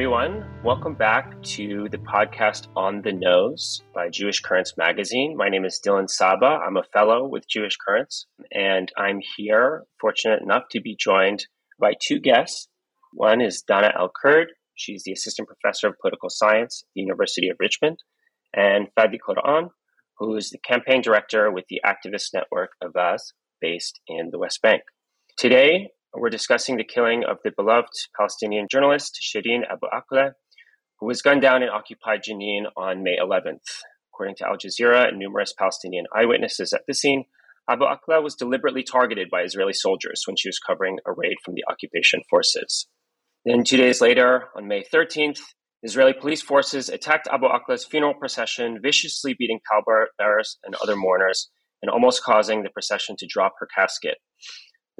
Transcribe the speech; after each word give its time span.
everyone. 0.00 0.42
Welcome 0.64 0.94
back 0.94 1.42
to 1.42 1.86
the 1.90 1.98
podcast 1.98 2.68
On 2.74 3.02
the 3.02 3.12
Nose 3.12 3.82
by 3.94 4.08
Jewish 4.08 4.40
Currents 4.40 4.72
Magazine. 4.78 5.36
My 5.36 5.50
name 5.50 5.66
is 5.66 5.78
Dylan 5.86 6.08
Saba. 6.08 6.46
I'm 6.66 6.78
a 6.78 6.84
fellow 6.84 7.28
with 7.28 7.46
Jewish 7.46 7.76
Currents, 7.76 8.24
and 8.50 8.90
I'm 8.96 9.20
here, 9.36 9.84
fortunate 10.00 10.40
enough 10.40 10.62
to 10.70 10.80
be 10.80 10.96
joined 10.98 11.44
by 11.78 11.92
two 12.00 12.18
guests. 12.18 12.66
One 13.12 13.42
is 13.42 13.60
Dana 13.60 13.92
El-Kurd. 13.94 14.52
She's 14.74 15.02
the 15.04 15.12
assistant 15.12 15.48
professor 15.48 15.88
of 15.88 15.98
political 16.00 16.30
science 16.30 16.82
at 16.82 16.88
the 16.94 17.02
University 17.02 17.50
of 17.50 17.58
Richmond, 17.60 17.98
and 18.54 18.88
Fadi 18.98 19.18
Quran, 19.18 19.68
who 20.16 20.34
is 20.34 20.48
the 20.48 20.56
campaign 20.66 21.02
director 21.02 21.52
with 21.52 21.66
the 21.68 21.82
activist 21.84 22.32
network 22.32 22.70
Avaaz, 22.82 23.34
based 23.60 24.00
in 24.08 24.30
the 24.30 24.38
West 24.38 24.62
Bank. 24.62 24.80
Today, 25.36 25.90
we're 26.14 26.30
discussing 26.30 26.76
the 26.76 26.84
killing 26.84 27.24
of 27.24 27.38
the 27.44 27.52
beloved 27.56 27.92
Palestinian 28.16 28.66
journalist 28.70 29.18
Shireen 29.22 29.62
Abu 29.70 29.86
Akleh, 29.92 30.32
who 30.98 31.06
was 31.06 31.22
gunned 31.22 31.42
down 31.42 31.62
in 31.62 31.68
occupied 31.68 32.22
Jenin 32.28 32.64
on 32.76 33.02
May 33.02 33.16
11th. 33.16 33.82
According 34.12 34.36
to 34.36 34.46
Al 34.46 34.56
Jazeera 34.56 35.08
and 35.08 35.18
numerous 35.18 35.52
Palestinian 35.52 36.06
eyewitnesses 36.14 36.72
at 36.72 36.82
the 36.86 36.94
scene, 36.94 37.24
Abu 37.68 37.84
Akleh 37.84 38.22
was 38.22 38.34
deliberately 38.34 38.82
targeted 38.82 39.28
by 39.30 39.42
Israeli 39.42 39.72
soldiers 39.72 40.22
when 40.26 40.36
she 40.36 40.48
was 40.48 40.58
covering 40.58 40.98
a 41.06 41.12
raid 41.12 41.36
from 41.44 41.54
the 41.54 41.64
occupation 41.70 42.20
forces. 42.28 42.86
Then, 43.44 43.64
two 43.64 43.76
days 43.76 44.00
later, 44.00 44.48
on 44.56 44.66
May 44.66 44.82
13th, 44.82 45.38
Israeli 45.82 46.12
police 46.12 46.42
forces 46.42 46.88
attacked 46.88 47.28
Abu 47.32 47.46
Akleh's 47.46 47.84
funeral 47.84 48.14
procession, 48.14 48.80
viciously 48.82 49.34
beating 49.38 49.60
pallbearers 49.70 50.58
and 50.64 50.74
other 50.82 50.96
mourners, 50.96 51.48
and 51.80 51.90
almost 51.90 52.22
causing 52.22 52.62
the 52.62 52.70
procession 52.70 53.16
to 53.18 53.26
drop 53.26 53.54
her 53.60 53.68
casket. 53.74 54.18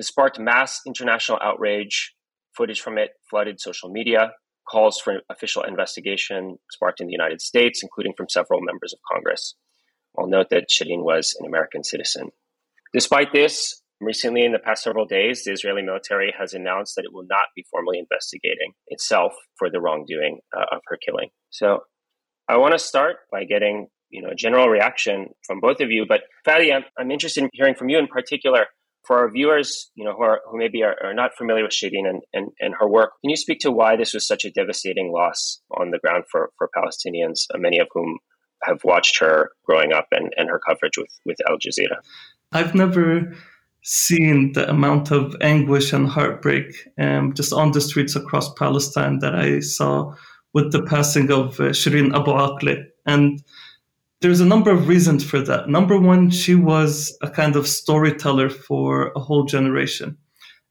This 0.00 0.06
sparked 0.06 0.38
mass 0.38 0.80
international 0.86 1.38
outrage. 1.42 2.14
Footage 2.56 2.80
from 2.80 2.96
it 2.96 3.10
flooded 3.28 3.60
social 3.60 3.90
media. 3.90 4.32
Calls 4.66 4.98
for 4.98 5.20
official 5.28 5.62
investigation 5.62 6.56
sparked 6.70 7.02
in 7.02 7.06
the 7.06 7.12
United 7.12 7.42
States, 7.42 7.82
including 7.82 8.14
from 8.16 8.30
several 8.30 8.62
members 8.62 8.94
of 8.94 8.98
Congress. 9.12 9.56
I'll 10.18 10.26
note 10.26 10.46
that 10.52 10.70
Shireen 10.70 11.04
was 11.04 11.36
an 11.38 11.46
American 11.46 11.84
citizen. 11.84 12.30
Despite 12.94 13.34
this, 13.34 13.82
recently 14.00 14.42
in 14.42 14.52
the 14.52 14.58
past 14.58 14.84
several 14.84 15.04
days, 15.04 15.44
the 15.44 15.52
Israeli 15.52 15.82
military 15.82 16.32
has 16.38 16.54
announced 16.54 16.96
that 16.96 17.04
it 17.04 17.12
will 17.12 17.26
not 17.28 17.48
be 17.54 17.66
formally 17.70 17.98
investigating 17.98 18.72
itself 18.86 19.34
for 19.58 19.68
the 19.68 19.82
wrongdoing 19.82 20.38
uh, 20.56 20.76
of 20.76 20.80
her 20.86 20.96
killing. 21.04 21.28
So 21.50 21.80
I 22.48 22.56
want 22.56 22.72
to 22.72 22.78
start 22.78 23.16
by 23.30 23.44
getting 23.44 23.88
you 24.08 24.22
know 24.22 24.30
a 24.30 24.34
general 24.34 24.70
reaction 24.70 25.28
from 25.46 25.60
both 25.60 25.80
of 25.80 25.90
you. 25.90 26.06
But 26.08 26.22
Fadi, 26.48 26.74
I'm, 26.74 26.84
I'm 26.98 27.10
interested 27.10 27.44
in 27.44 27.50
hearing 27.52 27.74
from 27.74 27.90
you 27.90 27.98
in 27.98 28.06
particular 28.06 28.64
for 29.04 29.18
our 29.18 29.30
viewers, 29.30 29.90
you 29.94 30.04
know, 30.04 30.12
who 30.12 30.22
are 30.22 30.40
who 30.50 30.58
maybe 30.58 30.82
are, 30.82 30.96
are 31.02 31.14
not 31.14 31.34
familiar 31.36 31.62
with 31.62 31.72
Shireen 31.72 32.08
and, 32.08 32.22
and, 32.32 32.48
and 32.60 32.74
her 32.78 32.88
work, 32.88 33.12
can 33.22 33.30
you 33.30 33.36
speak 33.36 33.60
to 33.60 33.70
why 33.70 33.96
this 33.96 34.14
was 34.14 34.26
such 34.26 34.44
a 34.44 34.50
devastating 34.50 35.12
loss 35.12 35.60
on 35.76 35.90
the 35.90 35.98
ground 35.98 36.24
for, 36.30 36.50
for 36.58 36.68
Palestinians, 36.76 37.46
uh, 37.54 37.58
many 37.58 37.78
of 37.78 37.88
whom 37.92 38.18
have 38.62 38.84
watched 38.84 39.18
her 39.18 39.50
growing 39.64 39.92
up 39.92 40.06
and, 40.12 40.32
and 40.36 40.48
her 40.50 40.60
coverage 40.60 40.98
with, 40.98 41.10
with 41.24 41.38
Al 41.48 41.56
Jazeera? 41.56 41.96
I've 42.52 42.74
never 42.74 43.32
seen 43.82 44.52
the 44.52 44.68
amount 44.68 45.10
of 45.10 45.34
anguish 45.40 45.92
and 45.92 46.06
heartbreak 46.06 46.74
um, 46.98 47.32
just 47.32 47.52
on 47.52 47.72
the 47.72 47.80
streets 47.80 48.14
across 48.14 48.52
Palestine 48.54 49.20
that 49.20 49.34
I 49.34 49.60
saw 49.60 50.14
with 50.52 50.72
the 50.72 50.82
passing 50.82 51.30
of 51.30 51.58
uh, 51.60 51.70
Shireen 51.70 52.14
Abu 52.14 52.32
Akleh. 52.32 52.84
And 53.06 53.42
there's 54.20 54.40
a 54.40 54.46
number 54.46 54.70
of 54.70 54.88
reasons 54.88 55.24
for 55.24 55.40
that. 55.40 55.68
Number 55.68 55.98
one, 55.98 56.30
she 56.30 56.54
was 56.54 57.16
a 57.22 57.30
kind 57.30 57.56
of 57.56 57.66
storyteller 57.66 58.50
for 58.50 59.12
a 59.16 59.20
whole 59.20 59.44
generation. 59.44 60.18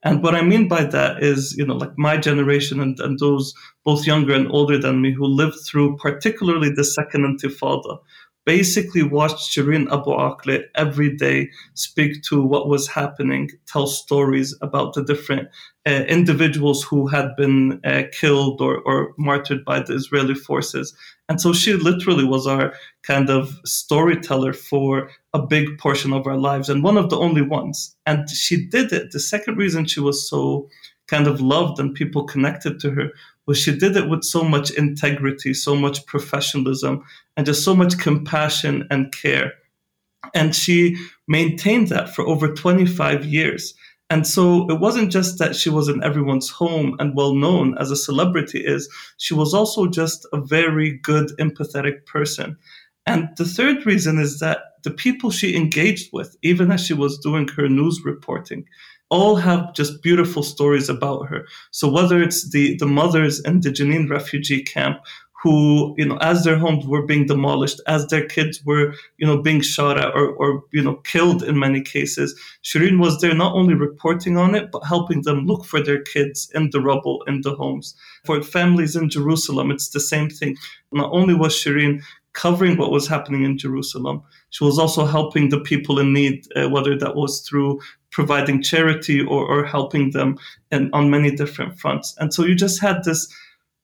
And 0.03 0.23
what 0.23 0.35
I 0.35 0.41
mean 0.41 0.67
by 0.67 0.85
that 0.85 1.21
is, 1.21 1.55
you 1.57 1.65
know, 1.65 1.75
like 1.75 1.97
my 1.97 2.15
generation 2.15 2.79
and, 2.79 2.97
and 2.99 3.19
those 3.19 3.53
both 3.83 4.07
younger 4.07 4.33
and 4.33 4.49
older 4.51 4.77
than 4.77 5.01
me 5.01 5.11
who 5.11 5.25
lived 5.25 5.57
through 5.65 5.97
particularly 5.97 6.69
the 6.69 6.85
second 6.85 7.23
intifada, 7.25 7.97
basically 8.45 9.03
watched 9.03 9.51
Shireen 9.51 9.91
Abu 9.91 10.11
Akleh 10.11 10.63
every 10.75 11.15
day 11.15 11.49
speak 11.73 12.23
to 12.23 12.41
what 12.41 12.69
was 12.69 12.87
happening, 12.87 13.49
tell 13.67 13.87
stories 13.87 14.55
about 14.61 14.93
the 14.93 15.03
different 15.03 15.49
uh, 15.85 16.03
individuals 16.07 16.81
who 16.83 17.07
had 17.07 17.35
been 17.35 17.81
uh, 17.83 18.03
killed 18.11 18.61
or, 18.61 18.79
or 18.85 19.13
martyred 19.17 19.65
by 19.65 19.81
the 19.81 19.93
Israeli 19.93 20.35
forces. 20.35 20.95
And 21.29 21.39
so 21.39 21.53
she 21.53 21.73
literally 21.73 22.25
was 22.25 22.47
our 22.47 22.73
kind 23.03 23.29
of 23.29 23.55
storyteller 23.63 24.51
for 24.51 25.11
a 25.33 25.39
big 25.39 25.77
portion 25.77 26.11
of 26.11 26.25
our 26.25 26.37
lives 26.37 26.69
and 26.69 26.83
one 26.83 26.97
of 26.97 27.11
the 27.11 27.17
only 27.17 27.43
ones. 27.43 27.95
And 28.07 28.27
she 28.27 28.65
did 28.65 28.91
it. 28.91 29.11
The 29.11 29.19
second 29.19 29.57
reason 29.57 29.85
she 29.85 29.99
was 29.99 30.27
so 30.27 30.67
kind 31.07 31.27
of 31.27 31.39
loved 31.39 31.79
and 31.79 31.93
people 31.93 32.23
connected 32.23 32.79
to 32.79 32.91
her 32.91 33.11
was 33.45 33.59
she 33.59 33.77
did 33.77 33.95
it 33.95 34.09
with 34.09 34.23
so 34.23 34.43
much 34.43 34.71
integrity, 34.71 35.53
so 35.53 35.75
much 35.75 36.05
professionalism, 36.07 37.03
and 37.37 37.45
just 37.45 37.63
so 37.63 37.75
much 37.75 37.97
compassion 37.99 38.87
and 38.89 39.11
care. 39.11 39.53
And 40.33 40.55
she 40.55 40.97
maintained 41.27 41.87
that 41.89 42.13
for 42.13 42.25
over 42.27 42.53
25 42.53 43.25
years. 43.25 43.73
And 44.09 44.25
so 44.25 44.69
it 44.69 44.79
wasn't 44.79 45.11
just 45.11 45.37
that 45.37 45.55
she 45.55 45.69
was 45.69 45.87
in 45.87 46.03
everyone's 46.03 46.49
home 46.49 46.95
and 46.99 47.15
well 47.15 47.35
known 47.35 47.77
as 47.77 47.91
a 47.91 47.95
celebrity 47.95 48.59
is, 48.59 48.89
she 49.17 49.35
was 49.35 49.53
also 49.53 49.85
just 49.87 50.25
a 50.33 50.41
very 50.41 50.97
good, 50.97 51.31
empathetic 51.39 52.05
person. 52.05 52.57
And 53.05 53.29
the 53.37 53.45
third 53.45 53.85
reason 53.85 54.17
is 54.17 54.39
that 54.39 54.59
the 54.83 54.91
people 54.91 55.29
she 55.29 55.55
engaged 55.55 56.09
with, 56.11 56.35
even 56.41 56.71
as 56.71 56.85
she 56.85 56.93
was 56.93 57.19
doing 57.19 57.47
her 57.49 57.69
news 57.69 58.01
reporting, 58.03 58.65
all 59.09 59.35
have 59.35 59.73
just 59.73 60.01
beautiful 60.03 60.43
stories 60.43 60.89
about 60.89 61.27
her. 61.27 61.47
So 61.71 61.89
whether 61.89 62.21
it's 62.21 62.51
the, 62.51 62.77
the 62.77 62.85
mothers 62.85 63.39
in 63.39 63.61
the 63.61 63.69
Jenin 63.69 64.09
refugee 64.09 64.63
camp 64.63 64.99
who, 65.41 65.95
you 65.97 66.05
know, 66.05 66.17
as 66.17 66.43
their 66.43 66.57
homes 66.57 66.85
were 66.85 67.05
being 67.05 67.25
demolished, 67.25 67.79
as 67.87 68.05
their 68.07 68.25
kids 68.25 68.63
were, 68.65 68.93
you 69.17 69.25
know, 69.25 69.41
being 69.41 69.61
shot 69.61 69.97
at 69.97 70.13
or, 70.13 70.33
or, 70.33 70.63
you 70.73 70.83
know, 70.83 70.95
killed 70.95 71.43
in 71.43 71.57
many 71.57 71.81
cases, 71.81 72.37
Shireen 72.63 72.99
was 72.99 73.21
there 73.21 73.33
not 73.33 73.53
only 73.53 73.73
reporting 73.73 74.37
on 74.37 74.53
it, 74.53 74.69
but 74.71 74.85
helping 74.85 75.21
them 75.21 75.45
look 75.45 75.65
for 75.65 75.81
their 75.81 76.01
kids 76.01 76.51
in 76.53 76.69
the 76.71 76.81
rubble, 76.81 77.23
in 77.25 77.41
the 77.41 77.55
homes. 77.55 77.95
For 78.25 78.43
families 78.43 78.97
in 78.97 79.09
Jerusalem, 79.09 79.71
it's 79.71 79.89
the 79.89 80.01
same 80.01 80.29
thing. 80.29 80.57
Not 80.91 81.11
only 81.13 81.35
was 81.35 81.53
Shireen 81.53 82.01
covering 82.33 82.77
what 82.77 82.91
was 82.91 83.07
happening 83.07 83.43
in 83.43 83.57
Jerusalem. 83.57 84.21
She 84.51 84.63
was 84.63 84.77
also 84.77 85.05
helping 85.05 85.49
the 85.49 85.59
people 85.59 85.99
in 85.99 86.13
need, 86.13 86.45
uh, 86.55 86.69
whether 86.69 86.97
that 86.97 87.15
was 87.15 87.41
through 87.41 87.81
providing 88.11 88.61
charity 88.61 89.21
or, 89.21 89.45
or 89.45 89.65
helping 89.65 90.11
them 90.11 90.37
in, 90.71 90.89
on 90.93 91.09
many 91.09 91.31
different 91.31 91.79
fronts. 91.79 92.15
And 92.19 92.33
so 92.33 92.45
you 92.45 92.55
just 92.55 92.81
had 92.81 93.03
this 93.03 93.33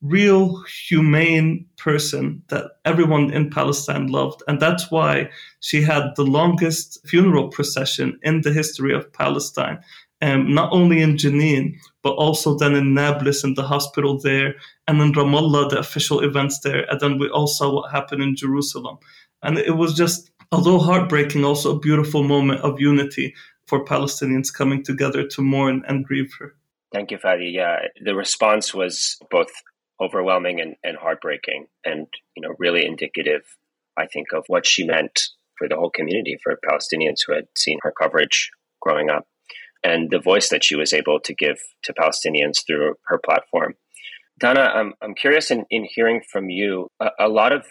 real 0.08 0.62
humane 0.88 1.66
person 1.76 2.42
that 2.48 2.72
everyone 2.84 3.32
in 3.32 3.50
Palestine 3.50 4.06
loved. 4.06 4.42
And 4.48 4.60
that's 4.60 4.90
why 4.90 5.30
she 5.60 5.82
had 5.82 6.14
the 6.16 6.24
longest 6.24 6.98
funeral 7.06 7.48
procession 7.48 8.18
in 8.22 8.42
the 8.42 8.52
history 8.52 8.94
of 8.94 9.12
Palestine. 9.12 9.78
Um, 10.22 10.54
not 10.54 10.72
only 10.72 11.02
in 11.02 11.16
Jenin, 11.16 11.74
but 12.02 12.14
also 12.14 12.56
then 12.56 12.74
in 12.74 12.94
Nablus 12.94 13.44
in 13.44 13.52
the 13.52 13.62
hospital 13.62 14.18
there, 14.18 14.54
and 14.88 15.00
in 15.02 15.12
Ramallah, 15.12 15.68
the 15.68 15.78
official 15.78 16.20
events 16.20 16.60
there. 16.60 16.90
And 16.90 16.98
then 17.00 17.18
we 17.18 17.28
all 17.28 17.46
saw 17.46 17.74
what 17.74 17.90
happened 17.90 18.22
in 18.22 18.34
Jerusalem. 18.34 18.96
And 19.42 19.58
it 19.58 19.76
was 19.76 19.94
just, 19.94 20.30
although 20.52 20.78
heartbreaking, 20.78 21.44
also 21.44 21.76
a 21.76 21.80
beautiful 21.80 22.22
moment 22.22 22.62
of 22.62 22.80
unity 22.80 23.34
for 23.66 23.84
Palestinians 23.84 24.52
coming 24.52 24.82
together 24.82 25.26
to 25.26 25.42
mourn 25.42 25.82
and 25.86 26.04
grieve 26.04 26.32
her. 26.38 26.54
Thank 26.92 27.10
you, 27.10 27.18
Fadi. 27.18 27.52
Yeah, 27.52 27.80
the 28.00 28.14
response 28.14 28.72
was 28.72 29.18
both 29.30 29.50
overwhelming 30.00 30.60
and, 30.60 30.76
and 30.84 30.96
heartbreaking, 30.96 31.66
and 31.84 32.06
you 32.36 32.42
know, 32.42 32.54
really 32.58 32.84
indicative, 32.84 33.42
I 33.96 34.06
think, 34.06 34.28
of 34.34 34.44
what 34.48 34.66
she 34.66 34.84
meant 34.84 35.20
for 35.58 35.68
the 35.68 35.76
whole 35.76 35.90
community, 35.90 36.36
for 36.42 36.58
Palestinians 36.68 37.20
who 37.26 37.34
had 37.34 37.46
seen 37.56 37.78
her 37.82 37.92
coverage 37.92 38.50
growing 38.80 39.08
up, 39.10 39.26
and 39.82 40.10
the 40.10 40.20
voice 40.20 40.48
that 40.50 40.64
she 40.64 40.76
was 40.76 40.92
able 40.92 41.20
to 41.20 41.34
give 41.34 41.58
to 41.84 41.94
Palestinians 41.94 42.66
through 42.66 42.94
her 43.06 43.18
platform. 43.18 43.74
Dana 44.38 44.60
I'm, 44.60 44.92
I'm 45.00 45.14
curious 45.14 45.50
in, 45.50 45.64
in 45.70 45.86
hearing 45.88 46.20
from 46.30 46.50
you. 46.50 46.88
A, 47.00 47.08
a 47.20 47.28
lot 47.28 47.52
of 47.52 47.64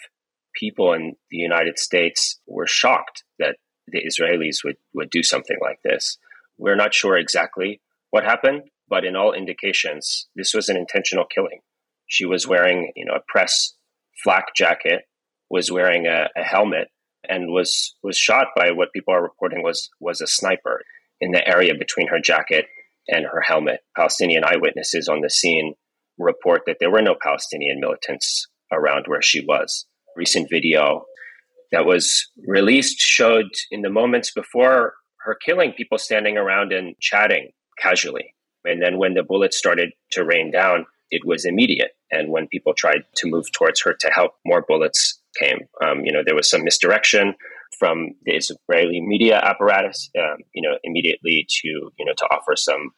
people 0.55 0.93
in 0.93 1.15
the 1.29 1.37
United 1.37 1.77
States 1.77 2.39
were 2.47 2.65
shocked 2.65 3.23
that 3.39 3.57
the 3.87 4.01
Israelis 4.03 4.63
would, 4.63 4.77
would 4.93 5.09
do 5.09 5.21
something 5.21 5.57
like 5.61 5.79
this. 5.83 6.17
We're 6.57 6.75
not 6.75 6.93
sure 6.93 7.17
exactly 7.17 7.81
what 8.09 8.23
happened, 8.23 8.63
but 8.87 9.05
in 9.05 9.15
all 9.15 9.33
indications, 9.33 10.27
this 10.35 10.53
was 10.53 10.69
an 10.69 10.77
intentional 10.77 11.25
killing. 11.25 11.59
She 12.07 12.25
was 12.25 12.47
wearing, 12.47 12.91
you 12.95 13.05
know, 13.05 13.13
a 13.13 13.23
press 13.27 13.73
flak 14.23 14.55
jacket, 14.55 15.03
was 15.49 15.71
wearing 15.71 16.07
a, 16.07 16.29
a 16.35 16.43
helmet, 16.43 16.89
and 17.27 17.51
was 17.51 17.95
was 18.03 18.17
shot 18.17 18.47
by 18.55 18.71
what 18.71 18.93
people 18.93 19.13
are 19.13 19.23
reporting 19.23 19.63
was 19.63 19.89
was 19.99 20.21
a 20.21 20.27
sniper 20.27 20.81
in 21.21 21.31
the 21.31 21.47
area 21.47 21.73
between 21.77 22.07
her 22.07 22.19
jacket 22.19 22.65
and 23.07 23.25
her 23.25 23.41
helmet. 23.41 23.81
Palestinian 23.95 24.43
eyewitnesses 24.43 25.07
on 25.07 25.21
the 25.21 25.29
scene 25.29 25.73
report 26.17 26.61
that 26.65 26.77
there 26.79 26.91
were 26.91 27.01
no 27.01 27.15
Palestinian 27.21 27.79
militants 27.79 28.47
around 28.71 29.05
where 29.07 29.21
she 29.21 29.41
was. 29.45 29.85
Recent 30.15 30.49
video 30.49 31.05
that 31.71 31.85
was 31.85 32.29
released 32.47 32.99
showed 32.99 33.49
in 33.71 33.81
the 33.81 33.89
moments 33.89 34.31
before 34.31 34.93
her 35.19 35.35
killing 35.45 35.73
people 35.73 35.97
standing 35.97 36.37
around 36.37 36.71
and 36.71 36.95
chatting 36.99 37.49
casually. 37.77 38.33
And 38.63 38.81
then 38.81 38.97
when 38.97 39.13
the 39.13 39.23
bullets 39.23 39.57
started 39.57 39.91
to 40.11 40.23
rain 40.23 40.51
down, 40.51 40.85
it 41.15 41.23
was 41.25 41.45
immediate. 41.45 41.91
And 42.11 42.29
when 42.33 42.47
people 42.47 42.73
tried 42.73 43.03
to 43.19 43.29
move 43.33 43.45
towards 43.51 43.81
her 43.83 43.93
to 44.03 44.09
help, 44.17 44.31
more 44.45 44.63
bullets 44.67 45.01
came. 45.41 45.59
Um, 45.83 45.97
you 46.05 46.11
know, 46.11 46.23
there 46.25 46.35
was 46.35 46.49
some 46.49 46.63
misdirection 46.63 47.35
from 47.79 47.97
the 48.25 48.33
Israeli 48.41 49.01
media 49.01 49.37
apparatus, 49.51 50.09
um, 50.17 50.37
you 50.53 50.61
know, 50.61 50.77
immediately 50.83 51.47
to, 51.61 51.67
you 51.97 52.05
know, 52.05 52.13
to 52.17 52.25
offer 52.25 52.55
some 52.55 52.91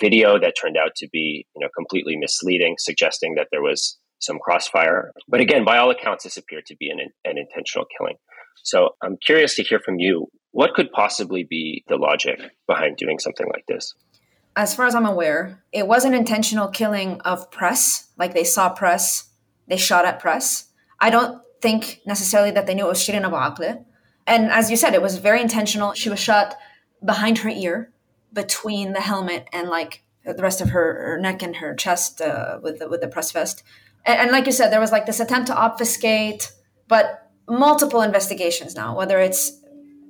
video 0.00 0.38
that 0.38 0.54
turned 0.60 0.76
out 0.76 0.92
to 0.96 1.08
be, 1.12 1.46
you 1.54 1.60
know, 1.60 1.68
completely 1.76 2.16
misleading, 2.16 2.76
suggesting 2.78 3.34
that 3.34 3.48
there 3.50 3.62
was 3.62 3.98
some 4.18 4.38
crossfire. 4.38 5.12
But 5.28 5.40
again, 5.40 5.64
by 5.64 5.78
all 5.78 5.90
accounts, 5.90 6.24
this 6.24 6.36
appeared 6.36 6.66
to 6.66 6.76
be 6.76 6.88
an, 6.90 7.00
an 7.24 7.38
intentional 7.38 7.86
killing. 7.96 8.16
So 8.62 8.90
I'm 9.02 9.16
curious 9.24 9.54
to 9.56 9.62
hear 9.62 9.80
from 9.80 9.98
you. 9.98 10.28
What 10.52 10.74
could 10.74 10.90
possibly 10.92 11.44
be 11.44 11.84
the 11.88 11.96
logic 11.96 12.40
behind 12.66 12.96
doing 12.96 13.18
something 13.18 13.46
like 13.54 13.66
this? 13.68 13.94
As 14.56 14.74
far 14.74 14.86
as 14.86 14.94
I'm 14.94 15.06
aware, 15.06 15.62
it 15.70 15.86
was 15.86 16.04
an 16.04 16.14
intentional 16.14 16.68
killing 16.68 17.20
of 17.20 17.50
press. 17.50 18.08
Like 18.16 18.32
they 18.32 18.44
saw 18.44 18.70
press, 18.70 19.30
they 19.68 19.76
shot 19.76 20.06
at 20.06 20.18
press. 20.18 20.70
I 20.98 21.10
don't 21.10 21.42
think 21.60 22.00
necessarily 22.06 22.50
that 22.52 22.66
they 22.66 22.74
knew 22.74 22.86
it 22.86 22.88
was 22.88 22.98
Shireen 22.98 23.24
Abu 23.24 23.36
Akleh. 23.36 23.84
And 24.26 24.50
as 24.50 24.70
you 24.70 24.76
said, 24.76 24.94
it 24.94 25.02
was 25.02 25.18
very 25.18 25.42
intentional. 25.42 25.92
She 25.92 26.08
was 26.08 26.18
shot 26.18 26.56
behind 27.04 27.38
her 27.38 27.50
ear, 27.50 27.92
between 28.32 28.92
the 28.92 29.00
helmet 29.00 29.48
and 29.52 29.68
like 29.68 30.02
the 30.24 30.42
rest 30.42 30.60
of 30.60 30.70
her, 30.70 31.10
her 31.10 31.18
neck 31.20 31.42
and 31.42 31.56
her 31.56 31.74
chest 31.74 32.20
uh, 32.20 32.58
with 32.62 32.78
the, 32.78 32.88
with 32.88 33.00
the 33.00 33.08
press 33.08 33.32
vest. 33.32 33.62
And, 34.04 34.20
and 34.20 34.30
like 34.30 34.46
you 34.46 34.52
said, 34.52 34.70
there 34.70 34.80
was 34.80 34.92
like 34.92 35.06
this 35.06 35.20
attempt 35.20 35.48
to 35.48 35.56
obfuscate, 35.56 36.52
but 36.88 37.30
multiple 37.48 38.02
investigations 38.02 38.74
now, 38.74 38.96
whether 38.96 39.20
it's 39.20 39.60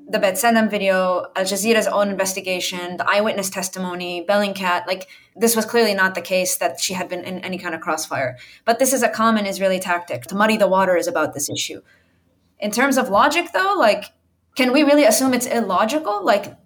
the 0.08 0.18
B'Tselem 0.18 0.70
video, 0.70 1.26
Al 1.34 1.44
Jazeera's 1.44 1.88
own 1.88 2.08
investigation, 2.10 2.96
the 2.96 3.10
eyewitness 3.10 3.50
testimony, 3.50 4.24
Bellingcat, 4.24 4.86
like 4.86 5.08
this 5.34 5.56
was 5.56 5.64
clearly 5.64 5.94
not 5.94 6.14
the 6.14 6.20
case 6.20 6.56
that 6.56 6.80
she 6.80 6.94
had 6.94 7.08
been 7.08 7.24
in 7.24 7.40
any 7.40 7.58
kind 7.58 7.74
of 7.74 7.80
crossfire. 7.80 8.36
But 8.64 8.78
this 8.78 8.92
is 8.92 9.02
a 9.02 9.08
common 9.08 9.46
Israeli 9.46 9.80
tactic 9.80 10.22
to 10.26 10.36
muddy 10.36 10.56
the 10.56 10.68
waters 10.68 11.08
about 11.08 11.34
this 11.34 11.50
issue. 11.50 11.82
In 12.60 12.70
terms 12.70 12.98
of 12.98 13.08
logic, 13.08 13.48
though, 13.52 13.74
like, 13.76 14.12
can 14.54 14.72
we 14.72 14.84
really 14.84 15.04
assume 15.04 15.34
it's 15.34 15.46
illogical? 15.46 16.24
Like, 16.24 16.56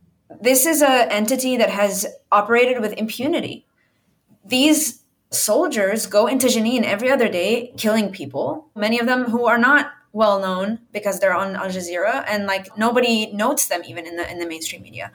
this 0.41 0.67
is 0.67 0.83
an 0.83 1.11
entity 1.11 1.57
that 1.57 1.71
has 1.71 2.07
operated 2.31 2.81
with 2.81 2.93
impunity. 2.93 3.67
These 4.45 5.03
soldiers 5.31 6.07
go 6.07 6.27
into 6.27 6.47
Jenin 6.47 6.85
every 6.85 7.11
other 7.11 7.29
day, 7.29 7.73
killing 7.77 8.13
people, 8.13 8.69
many 8.77 8.99
of 8.99 9.07
them 9.07 9.25
who 9.25 9.47
are 9.47 9.59
not 9.59 9.93
well 10.13 10.41
known 10.41 10.81
because 10.93 11.21
they're 11.21 11.35
on 11.35 11.57
Al 11.57 11.67
Jazeera 11.67 12.25
and 12.29 12.47
like 12.47 12.77
nobody 12.77 13.31
notes 13.33 13.67
them 13.67 13.83
even 13.87 14.07
in 14.07 14.17
the 14.17 14.31
in 14.31 14.39
the 14.39 14.47
mainstream 14.47 14.83
media. 14.83 15.13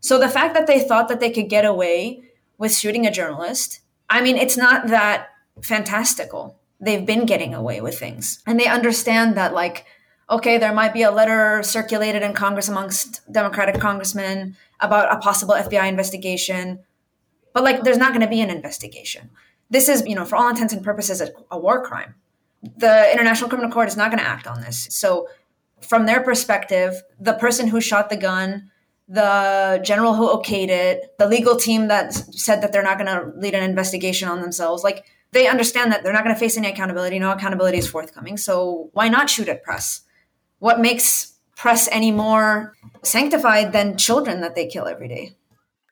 So 0.00 0.18
the 0.18 0.28
fact 0.28 0.54
that 0.54 0.66
they 0.66 0.80
thought 0.80 1.08
that 1.08 1.20
they 1.20 1.30
could 1.30 1.48
get 1.48 1.64
away 1.64 2.22
with 2.56 2.74
shooting 2.74 3.06
a 3.06 3.10
journalist, 3.10 3.80
I 4.08 4.20
mean, 4.20 4.36
it's 4.36 4.56
not 4.56 4.88
that 4.88 5.28
fantastical. 5.62 6.58
They've 6.80 7.04
been 7.04 7.26
getting 7.26 7.54
away 7.54 7.80
with 7.80 7.98
things. 7.98 8.40
And 8.46 8.58
they 8.58 8.66
understand 8.66 9.36
that 9.36 9.52
like 9.52 9.86
okay, 10.30 10.58
there 10.58 10.74
might 10.74 10.92
be 10.92 11.02
a 11.02 11.10
letter 11.10 11.62
circulated 11.62 12.22
in 12.22 12.32
Congress 12.32 12.68
amongst 12.68 13.30
Democratic 13.32 13.80
congressmen 13.80 14.56
about 14.80 15.12
a 15.12 15.18
possible 15.18 15.54
FBI 15.54 15.88
investigation, 15.88 16.80
but 17.54 17.64
like 17.64 17.82
there's 17.82 17.98
not 17.98 18.10
going 18.10 18.20
to 18.20 18.28
be 18.28 18.40
an 18.40 18.50
investigation. 18.50 19.30
This 19.70 19.88
is, 19.88 20.06
you 20.06 20.14
know, 20.14 20.24
for 20.24 20.36
all 20.36 20.48
intents 20.48 20.72
and 20.72 20.84
purposes, 20.84 21.20
a, 21.20 21.30
a 21.50 21.58
war 21.58 21.84
crime. 21.84 22.14
The 22.62 23.10
International 23.12 23.48
Criminal 23.48 23.70
Court 23.70 23.88
is 23.88 23.96
not 23.96 24.10
going 24.10 24.22
to 24.22 24.28
act 24.28 24.46
on 24.46 24.60
this. 24.60 24.88
So, 24.90 25.28
from 25.80 26.06
their 26.06 26.22
perspective, 26.22 27.02
the 27.20 27.34
person 27.34 27.68
who 27.68 27.80
shot 27.80 28.10
the 28.10 28.16
gun, 28.16 28.70
the 29.06 29.80
general 29.84 30.14
who 30.14 30.28
okayed 30.28 30.68
it, 30.68 31.14
the 31.18 31.28
legal 31.28 31.56
team 31.56 31.88
that 31.88 32.12
said 32.12 32.62
that 32.62 32.72
they're 32.72 32.82
not 32.82 32.98
going 32.98 33.06
to 33.06 33.32
lead 33.38 33.54
an 33.54 33.62
investigation 33.62 34.28
on 34.28 34.40
themselves, 34.40 34.82
like 34.82 35.04
they 35.30 35.46
understand 35.46 35.92
that 35.92 36.02
they're 36.02 36.12
not 36.12 36.24
going 36.24 36.34
to 36.34 36.40
face 36.40 36.56
any 36.56 36.68
accountability. 36.68 37.18
No 37.18 37.30
accountability 37.30 37.78
is 37.78 37.88
forthcoming. 37.88 38.36
So, 38.36 38.90
why 38.92 39.08
not 39.08 39.30
shoot 39.30 39.48
at 39.48 39.62
press? 39.62 40.02
what 40.58 40.80
makes 40.80 41.34
press 41.56 41.88
any 41.90 42.10
more 42.10 42.76
sanctified 43.02 43.72
than 43.72 43.96
children 43.96 44.40
that 44.40 44.54
they 44.54 44.66
kill 44.66 44.86
every 44.86 45.08
day? 45.08 45.32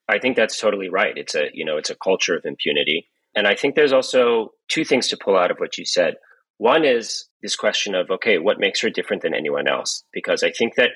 I 0.08 0.18
think 0.18 0.36
that's 0.36 0.58
totally 0.58 0.88
right. 0.88 1.16
It's 1.16 1.34
a, 1.34 1.50
you 1.52 1.64
know, 1.64 1.76
it's 1.76 1.90
a 1.90 1.96
culture 1.96 2.36
of 2.36 2.44
impunity. 2.44 3.08
And 3.34 3.46
I 3.46 3.54
think 3.54 3.74
there's 3.74 3.92
also 3.92 4.52
two 4.68 4.84
things 4.84 5.08
to 5.08 5.16
pull 5.16 5.36
out 5.36 5.50
of 5.50 5.58
what 5.58 5.78
you 5.78 5.84
said. 5.84 6.16
One 6.58 6.84
is 6.84 7.28
this 7.42 7.56
question 7.56 7.94
of, 7.94 8.10
okay, 8.10 8.38
what 8.38 8.58
makes 8.58 8.80
her 8.80 8.90
different 8.90 9.22
than 9.22 9.34
anyone 9.34 9.68
else? 9.68 10.04
Because 10.12 10.42
I 10.42 10.50
think 10.50 10.74
that 10.76 10.90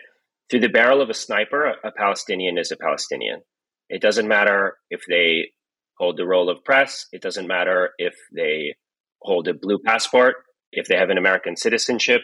through 0.51 0.61
the 0.61 0.69
barrel 0.69 1.03
of 1.03 1.11
a 1.11 1.15
sniper, 1.15 1.75
a 1.85 1.93
Palestinian 1.97 2.59
is 2.59 2.73
a 2.73 2.77
Palestinian. 2.77 3.43
It 3.89 4.01
doesn't 4.01 4.29
matter 4.29 4.77
if 4.91 5.03
they 5.09 5.51
hold 5.99 6.17
the 6.17 6.27
role 6.27 6.49
of 6.49 6.65
press. 6.65 7.07
It 7.13 7.23
doesn't 7.23 7.47
matter 7.47 7.91
if 7.99 8.15
they 8.35 8.75
hold 9.21 9.49
a 9.49 9.55
blue 9.55 9.79
passport, 9.85 10.37
if 10.73 10.87
they 10.87 10.97
have 10.97 11.11
an 11.11 11.19
American 11.19 11.57
citizenship. 11.57 12.23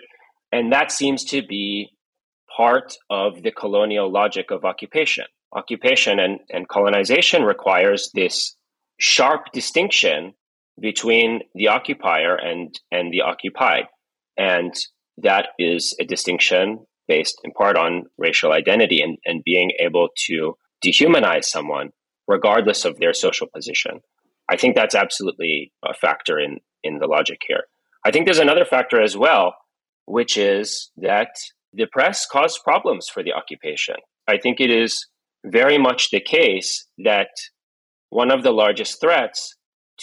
And 0.51 0.73
that 0.73 0.91
seems 0.91 1.25
to 1.27 1.43
be 1.47 1.91
part 2.57 2.95
of 3.11 3.43
the 3.43 3.51
colonial 3.51 4.11
logic 4.11 4.51
of 4.51 4.65
occupation. 4.65 5.27
Occupation 5.55 6.19
and, 6.19 6.41
and 6.49 6.69
colonization 6.69 7.43
requires 7.43 8.11
this 8.15 8.57
sharp 8.99 9.53
distinction 9.53 10.35
between 10.81 11.41
the 11.55 11.69
occupier 11.69 12.37
and, 12.37 12.79
and 12.91 13.13
the 13.13 13.23
occupied. 13.23 13.85
And 14.37 14.75
that 15.19 15.49
is 15.59 15.97
a 16.01 16.05
distinction 16.05 16.87
based 17.09 17.41
in 17.45 17.53
part 17.53 17.77
on 17.77 18.05
racial 18.19 18.53
identity 18.53 19.01
and, 19.01 19.17
and 19.25 19.43
being 19.45 19.73
able 19.81 20.09
to 20.27 20.57
dehumanize 20.85 21.45
someone 21.45 21.91
regardless 22.29 22.85
of 22.85 22.99
their 22.99 23.15
social 23.15 23.47
position. 23.55 24.01
I 24.49 24.57
think 24.57 24.77
that's 24.77 24.95
absolutely 24.95 25.73
a 25.85 25.95
factor 25.95 26.39
in, 26.39 26.59
in 26.83 26.99
the 26.99 27.07
logic 27.07 27.41
here. 27.47 27.65
I 28.05 28.11
think 28.11 28.27
there's 28.27 28.39
another 28.39 28.65
factor 28.65 29.01
as 29.01 29.17
well, 29.17 29.55
which 30.07 30.37
is 30.37 30.91
that 30.99 31.31
the 31.73 31.87
press 31.91 32.27
caused 32.27 32.63
problems 32.63 33.09
for 33.09 33.23
the 33.23 33.33
occupation. 33.33 33.97
I 34.29 34.39
think 34.39 34.61
it 34.61 34.71
is 34.71 35.07
very 35.45 35.79
much 35.79 36.11
the 36.11 36.21
case 36.21 36.87
that 37.05 37.29
one 38.11 38.31
of 38.31 38.43
the 38.43 38.53
largest 38.53 39.01
threats 39.01 39.57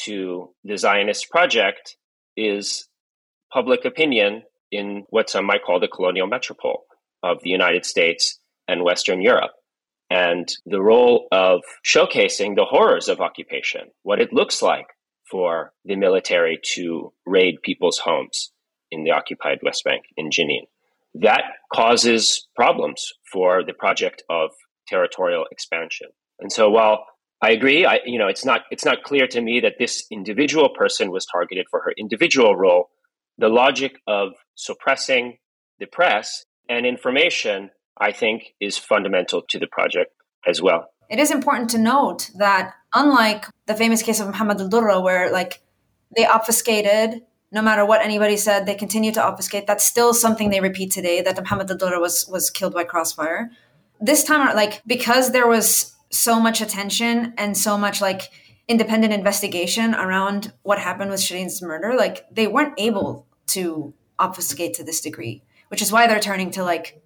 to 0.06 0.54
the 0.64 0.78
Zionist 0.78 1.30
project 1.30 1.98
is 2.36 2.88
public 3.52 3.86
opinion 3.86 4.44
in 4.72 5.04
what 5.10 5.30
some 5.30 5.46
might 5.46 5.64
call 5.64 5.80
the 5.80 5.88
colonial 5.88 6.28
metropole 6.28 6.84
of 7.22 7.38
the 7.44 7.50
United 7.50 7.86
States 7.86 8.40
and 8.68 8.84
Western 8.84 9.22
Europe. 9.22 9.52
And 10.10 10.48
the 10.66 10.82
role 10.82 11.28
of 11.32 11.62
showcasing 11.86 12.56
the 12.56 12.66
horrors 12.66 13.08
of 13.08 13.22
occupation, 13.22 13.92
what 14.04 14.20
it 14.20 14.34
looks 14.34 14.62
like 14.62 14.88
for 15.30 15.74
the 15.86 15.96
military 15.96 16.60
to 16.74 17.14
raid 17.26 17.56
people's 17.64 18.00
homes, 18.00 18.52
in 18.94 19.04
the 19.04 19.12
occupied 19.12 19.60
West 19.64 19.84
Bank 19.84 20.04
in 20.16 20.30
Jenin. 20.30 20.68
That 21.16 21.44
causes 21.74 22.48
problems 22.56 23.12
for 23.32 23.64
the 23.64 23.74
project 23.74 24.24
of 24.30 24.52
territorial 24.88 25.46
expansion. 25.52 26.08
And 26.40 26.52
so 26.52 26.70
while 26.70 27.06
I 27.44 27.52
agree, 27.52 27.86
I, 27.86 28.00
you 28.06 28.18
know, 28.18 28.28
it's 28.28 28.46
not 28.46 28.62
it's 28.72 28.86
not 28.86 29.04
clear 29.04 29.28
to 29.28 29.42
me 29.42 29.60
that 29.60 29.74
this 29.78 30.06
individual 30.10 30.70
person 30.70 31.12
was 31.12 31.26
targeted 31.26 31.66
for 31.70 31.82
her 31.82 31.94
individual 31.98 32.56
role. 32.56 32.90
The 33.38 33.50
logic 33.50 33.98
of 34.08 34.30
suppressing 34.56 35.40
the 35.78 35.86
press 35.86 36.46
and 36.70 36.86
information, 36.86 37.72
I 38.00 38.14
think, 38.14 38.54
is 38.62 38.78
fundamental 38.78 39.42
to 39.50 39.60
the 39.60 39.68
project 39.68 40.14
as 40.48 40.62
well. 40.62 40.88
It 41.10 41.20
is 41.20 41.32
important 41.32 41.70
to 41.72 41.78
note 41.78 42.32
that 42.38 42.76
unlike 42.94 43.48
the 43.66 43.76
famous 43.76 44.02
case 44.02 44.22
of 44.22 44.28
Muhammad 44.28 44.62
al-Durra, 44.62 45.04
where 45.04 45.30
like 45.30 45.62
they 46.16 46.26
obfuscated 46.26 47.24
no 47.52 47.62
matter 47.62 47.86
what 47.86 48.02
anybody 48.02 48.38
said, 48.38 48.66
they 48.66 48.74
continue 48.74 49.12
to 49.12 49.22
obfuscate. 49.22 49.68
That's 49.68 49.84
still 49.84 50.14
something 50.14 50.50
they 50.50 50.62
repeat 50.62 50.92
today 50.92 51.22
that 51.22 51.38
Muhammad 51.38 51.70
al 51.70 52.00
was 52.00 52.26
was 52.30 52.50
killed 52.50 52.74
by 52.74 52.86
crossfire. 52.86 53.52
This 54.00 54.24
time, 54.24 54.56
like 54.56 54.82
because 54.88 55.34
there 55.34 55.48
was 55.48 55.93
so 56.14 56.40
much 56.40 56.62
attention 56.62 57.34
and 57.38 57.58
so 57.58 57.78
much 57.78 58.02
like 58.02 58.30
independent 58.68 59.14
investigation 59.14 59.94
around 59.94 60.54
what 60.62 60.80
happened 60.80 61.12
with 61.12 61.20
Shireen's 61.20 61.62
murder, 61.62 61.96
like 61.96 62.26
they 62.32 62.48
weren't 62.48 62.74
able 62.78 63.28
to 63.48 63.94
obfuscate 64.20 64.76
to 64.76 64.84
this 64.84 65.02
degree, 65.02 65.44
which 65.68 65.82
is 65.82 65.92
why 65.92 66.08
they're 66.08 66.20
turning 66.20 66.52
to 66.52 66.64
like 66.64 67.02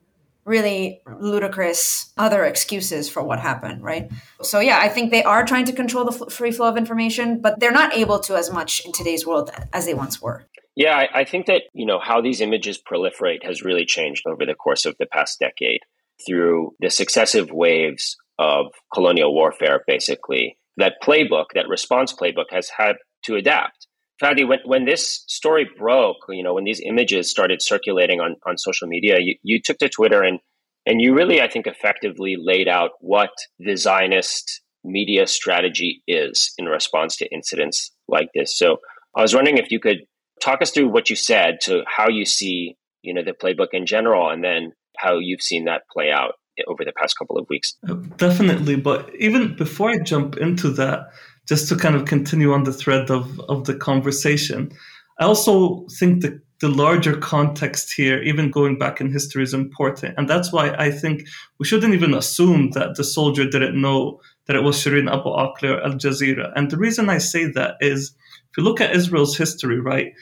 really 0.46 1.02
ludicrous 1.20 2.14
other 2.18 2.46
excuses 2.46 3.10
for 3.10 3.22
what 3.22 3.40
happened, 3.40 3.84
right? 3.84 4.10
So, 4.42 4.60
yeah, 4.60 4.80
I 4.82 4.88
think 4.88 5.12
they 5.12 5.24
are 5.24 5.46
trying 5.46 5.66
to 5.66 5.74
control 5.74 6.06
the 6.06 6.26
f- 6.26 6.32
free 6.32 6.52
flow 6.52 6.70
of 6.70 6.78
information, 6.78 7.42
but 7.42 7.60
they're 7.60 7.72
not 7.72 7.94
able 7.94 8.20
to 8.22 8.38
as 8.38 8.50
much 8.50 8.86
in 8.86 8.94
today's 8.94 9.26
world 9.26 9.52
as 9.74 9.86
they 9.86 9.94
once 9.94 10.22
were. 10.22 10.46
Yeah, 10.76 10.96
I, 10.96 11.22
I 11.22 11.24
think 11.26 11.48
that, 11.48 11.64
you 11.74 11.86
know, 11.86 12.00
how 12.00 12.22
these 12.22 12.40
images 12.40 12.80
proliferate 12.80 13.44
has 13.44 13.62
really 13.62 13.86
changed 13.86 14.26
over 14.26 14.46
the 14.46 14.54
course 14.54 14.86
of 14.86 14.96
the 15.00 15.06
past 15.06 15.40
decade 15.40 15.82
through 16.26 16.76
the 16.80 16.90
successive 16.90 17.52
waves 17.52 18.16
of 18.40 18.68
colonial 18.94 19.34
warfare, 19.34 19.84
basically. 19.88 20.58
That 20.78 20.96
playbook, 21.04 21.46
that 21.56 21.68
response 21.68 22.14
playbook 22.14 22.46
has 22.52 22.70
had 22.78 22.98
to 23.26 23.36
adapt. 23.36 23.88
Fadi, 24.22 24.48
when, 24.48 24.60
when 24.66 24.86
this 24.86 25.24
story 25.28 25.68
broke, 25.78 26.18
you 26.30 26.44
know, 26.44 26.54
when 26.54 26.64
these 26.64 26.82
images 26.84 27.30
started 27.30 27.62
circulating 27.62 28.20
on, 28.20 28.36
on 28.48 28.58
social 28.58 28.88
media, 28.88 29.18
you, 29.20 29.36
you 29.44 29.60
took 29.64 29.78
to 29.80 29.90
Twitter 29.90 30.24
and, 30.24 30.40
and 30.86 31.02
you 31.02 31.16
really, 31.16 31.42
I 31.42 31.50
think, 31.50 31.68
effectively 31.68 32.36
laid 32.40 32.68
out 32.68 32.92
what 33.00 33.30
the 33.60 33.76
Zionist 33.76 34.62
media 34.84 35.28
strategy 35.28 36.02
is 36.08 36.54
in 36.58 36.66
response 36.66 37.18
to 37.18 37.32
incidents 37.34 37.92
like 38.08 38.30
this. 38.34 38.58
So 38.58 38.78
I 39.16 39.22
was 39.22 39.36
wondering 39.36 39.58
if 39.58 39.72
you 39.72 39.80
could 39.80 40.06
talk 40.42 40.62
us 40.62 40.72
through 40.72 40.90
what 40.90 41.10
you 41.10 41.16
said 41.16 41.60
to 41.62 41.84
how 41.88 42.10
you 42.10 42.26
see, 42.26 42.76
you 43.02 43.14
know, 43.14 43.24
the 43.24 43.34
playbook 43.34 43.70
in 43.74 43.86
general, 43.86 44.30
and 44.30 44.44
then 44.44 44.72
how 44.98 45.20
you've 45.20 45.42
seen 45.42 45.66
that 45.66 45.84
play 45.92 46.10
out 46.12 46.34
over 46.68 46.84
the 46.84 46.94
past 46.94 47.18
couple 47.18 47.38
of 47.38 47.48
weeks. 47.50 47.76
Uh, 47.88 47.96
definitely, 48.18 48.76
but 48.76 49.10
even 49.18 49.56
before 49.56 49.90
I 49.90 50.00
jump 50.00 50.38
into 50.38 50.70
that, 50.72 51.10
just 51.48 51.70
to 51.70 51.76
kind 51.76 51.96
of 51.96 52.06
continue 52.06 52.52
on 52.52 52.64
the 52.64 52.74
thread 52.74 53.10
of, 53.10 53.40
of 53.42 53.66
the 53.66 53.76
conversation, 53.76 54.72
I 55.20 55.26
also 55.26 55.88
think 56.00 56.22
the, 56.22 56.42
the 56.60 56.70
larger 56.70 57.16
context 57.16 57.94
here, 57.94 58.22
even 58.22 58.52
going 58.52 58.78
back 58.78 59.00
in 59.00 59.12
history, 59.12 59.44
is 59.44 59.54
important. 59.54 60.16
And 60.18 60.30
that's 60.30 60.52
why 60.52 60.72
I 60.78 60.92
think 60.92 61.28
we 61.60 61.66
shouldn't 61.66 61.94
even 61.94 62.14
assume 62.14 62.72
that 62.72 62.96
the 62.96 63.04
soldier 63.04 63.50
didn't 63.50 63.80
know 63.80 64.20
that 64.48 64.56
it 64.56 64.64
was 64.64 64.78
Shireen 64.78 65.12
Abu 65.12 65.30
Akleh 65.30 65.78
or 65.78 65.84
Al 65.84 65.94
Jazeera. 65.94 66.52
And 66.56 66.70
the 66.70 66.78
reason 66.78 67.10
I 67.10 67.18
say 67.18 67.46
that 67.52 67.76
is 67.80 68.14
if 68.52 68.58
you 68.58 68.64
look 68.64 68.82
at 68.82 68.96
Israel's 68.96 69.38
history, 69.38 69.80
right, 69.80 70.14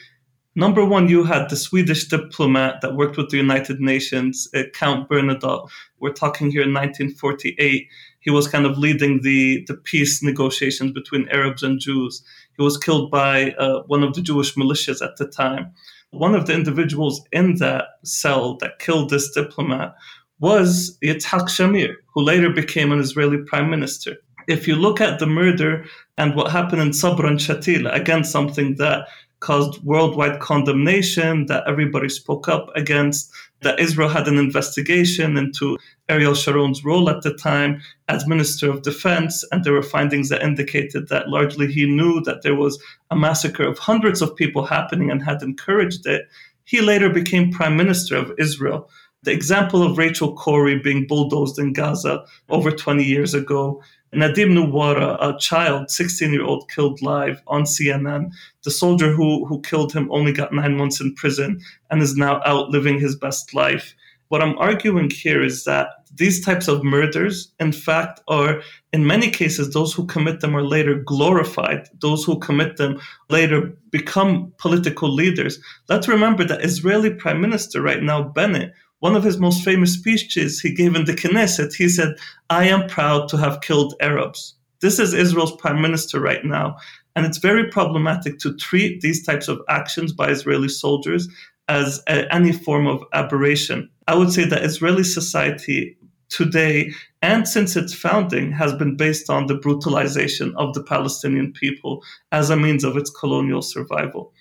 Number 0.58 0.86
one, 0.86 1.10
you 1.10 1.22
had 1.22 1.50
the 1.50 1.56
Swedish 1.56 2.08
diplomat 2.08 2.80
that 2.80 2.96
worked 2.96 3.18
with 3.18 3.28
the 3.28 3.36
United 3.36 3.78
Nations, 3.78 4.48
uh, 4.54 4.62
Count 4.72 5.06
Bernadotte. 5.06 5.68
We're 6.00 6.14
talking 6.14 6.50
here 6.50 6.62
in 6.62 6.72
1948. 6.72 7.86
He 8.20 8.30
was 8.30 8.48
kind 8.48 8.64
of 8.64 8.78
leading 8.78 9.20
the, 9.20 9.66
the 9.68 9.74
peace 9.74 10.22
negotiations 10.22 10.92
between 10.92 11.28
Arabs 11.28 11.62
and 11.62 11.78
Jews. 11.78 12.22
He 12.56 12.62
was 12.62 12.78
killed 12.78 13.10
by 13.10 13.50
uh, 13.52 13.82
one 13.82 14.02
of 14.02 14.14
the 14.14 14.22
Jewish 14.22 14.54
militias 14.54 15.04
at 15.04 15.18
the 15.18 15.28
time. 15.28 15.74
One 16.10 16.34
of 16.34 16.46
the 16.46 16.54
individuals 16.54 17.20
in 17.32 17.56
that 17.56 17.84
cell 18.04 18.56
that 18.62 18.78
killed 18.78 19.10
this 19.10 19.30
diplomat 19.32 19.94
was 20.40 20.96
Yitzhak 21.04 21.50
Shamir, 21.50 21.96
who 22.14 22.22
later 22.22 22.48
became 22.48 22.92
an 22.92 23.00
Israeli 23.00 23.42
prime 23.44 23.68
minister. 23.68 24.16
If 24.48 24.66
you 24.66 24.76
look 24.76 25.02
at 25.02 25.18
the 25.18 25.26
murder 25.26 25.84
and 26.16 26.34
what 26.34 26.50
happened 26.50 26.80
in 26.80 26.94
Sabra 26.94 27.28
and 27.28 27.38
Shatila, 27.38 27.94
again, 27.94 28.24
something 28.24 28.76
that 28.76 29.08
caused 29.46 29.80
worldwide 29.84 30.40
condemnation, 30.40 31.46
that 31.46 31.62
everybody 31.68 32.08
spoke 32.08 32.48
up 32.48 32.68
against, 32.74 33.30
that 33.62 33.78
Israel 33.78 34.08
had 34.08 34.26
an 34.26 34.38
investigation 34.38 35.36
into 35.36 35.78
Ariel 36.08 36.34
Sharon's 36.34 36.84
role 36.84 37.08
at 37.08 37.22
the 37.22 37.32
time 37.32 37.80
as 38.08 38.26
Minister 38.26 38.68
of 38.68 38.82
Defense, 38.82 39.44
and 39.52 39.62
there 39.62 39.72
were 39.72 39.94
findings 39.94 40.30
that 40.30 40.42
indicated 40.42 41.08
that 41.10 41.28
largely 41.28 41.72
he 41.72 41.86
knew 41.86 42.20
that 42.22 42.42
there 42.42 42.56
was 42.56 42.76
a 43.12 43.16
massacre 43.16 43.68
of 43.68 43.78
hundreds 43.78 44.20
of 44.20 44.34
people 44.34 44.64
happening 44.66 45.12
and 45.12 45.22
had 45.22 45.40
encouraged 45.42 46.06
it. 46.06 46.22
He 46.64 46.80
later 46.80 47.08
became 47.08 47.52
Prime 47.52 47.76
Minister 47.76 48.16
of 48.16 48.32
Israel. 48.38 48.90
The 49.22 49.32
example 49.32 49.84
of 49.84 49.96
Rachel 49.96 50.34
Corrie 50.34 50.80
being 50.80 51.06
bulldozed 51.06 51.60
in 51.60 51.72
Gaza 51.72 52.24
over 52.48 52.72
20 52.72 53.04
years 53.04 53.32
ago 53.32 53.80
Nadim 54.14 54.52
Nuwara, 54.52 55.16
a 55.20 55.38
child, 55.38 55.90
16 55.90 56.32
year 56.32 56.44
old, 56.44 56.70
killed 56.70 57.02
live 57.02 57.42
on 57.46 57.64
CNN. 57.64 58.30
The 58.64 58.70
soldier 58.70 59.12
who, 59.12 59.44
who 59.46 59.60
killed 59.60 59.92
him 59.92 60.10
only 60.10 60.32
got 60.32 60.52
nine 60.52 60.76
months 60.76 61.00
in 61.00 61.14
prison 61.14 61.60
and 61.90 62.00
is 62.00 62.16
now 62.16 62.40
out 62.44 62.70
living 62.70 62.98
his 62.98 63.16
best 63.16 63.54
life. 63.54 63.94
What 64.28 64.42
I'm 64.42 64.58
arguing 64.58 65.10
here 65.10 65.42
is 65.42 65.64
that 65.64 65.88
these 66.14 66.44
types 66.44 66.66
of 66.66 66.82
murders, 66.82 67.52
in 67.60 67.72
fact, 67.72 68.20
are 68.26 68.62
in 68.92 69.06
many 69.06 69.30
cases, 69.30 69.72
those 69.72 69.92
who 69.92 70.06
commit 70.06 70.40
them 70.40 70.56
are 70.56 70.64
later 70.64 70.94
glorified. 70.94 71.88
Those 72.00 72.24
who 72.24 72.38
commit 72.38 72.76
them 72.76 72.98
later 73.28 73.76
become 73.90 74.52
political 74.58 75.12
leaders. 75.12 75.60
Let's 75.88 76.08
remember 76.08 76.44
that 76.44 76.64
Israeli 76.64 77.10
Prime 77.10 77.40
Minister 77.40 77.82
right 77.82 78.02
now, 78.02 78.22
Bennett, 78.22 78.72
one 79.00 79.16
of 79.16 79.24
his 79.24 79.38
most 79.38 79.64
famous 79.64 79.94
speeches 79.94 80.60
he 80.60 80.72
gave 80.72 80.94
in 80.94 81.04
the 81.04 81.12
Knesset, 81.12 81.74
he 81.74 81.88
said, 81.88 82.16
I 82.50 82.68
am 82.68 82.88
proud 82.88 83.28
to 83.28 83.36
have 83.36 83.60
killed 83.60 83.94
Arabs. 84.00 84.54
This 84.80 84.98
is 84.98 85.14
Israel's 85.14 85.56
prime 85.56 85.80
minister 85.80 86.20
right 86.20 86.44
now. 86.44 86.76
And 87.14 87.24
it's 87.24 87.38
very 87.38 87.68
problematic 87.70 88.38
to 88.40 88.56
treat 88.56 89.00
these 89.00 89.24
types 89.24 89.48
of 89.48 89.60
actions 89.68 90.12
by 90.12 90.28
Israeli 90.28 90.68
soldiers 90.68 91.28
as 91.68 92.02
a, 92.08 92.32
any 92.32 92.52
form 92.52 92.86
of 92.86 93.02
aberration. 93.12 93.90
I 94.06 94.14
would 94.14 94.32
say 94.32 94.44
that 94.44 94.62
Israeli 94.62 95.04
society 95.04 95.96
today 96.28 96.90
and 97.22 97.48
since 97.48 97.76
its 97.76 97.94
founding 97.94 98.52
has 98.52 98.72
been 98.74 98.96
based 98.96 99.30
on 99.30 99.46
the 99.46 99.54
brutalization 99.54 100.54
of 100.56 100.74
the 100.74 100.82
Palestinian 100.82 101.52
people 101.52 102.02
as 102.32 102.50
a 102.50 102.56
means 102.56 102.84
of 102.84 102.96
its 102.96 103.10
colonial 103.10 103.62
survival. 103.62 104.32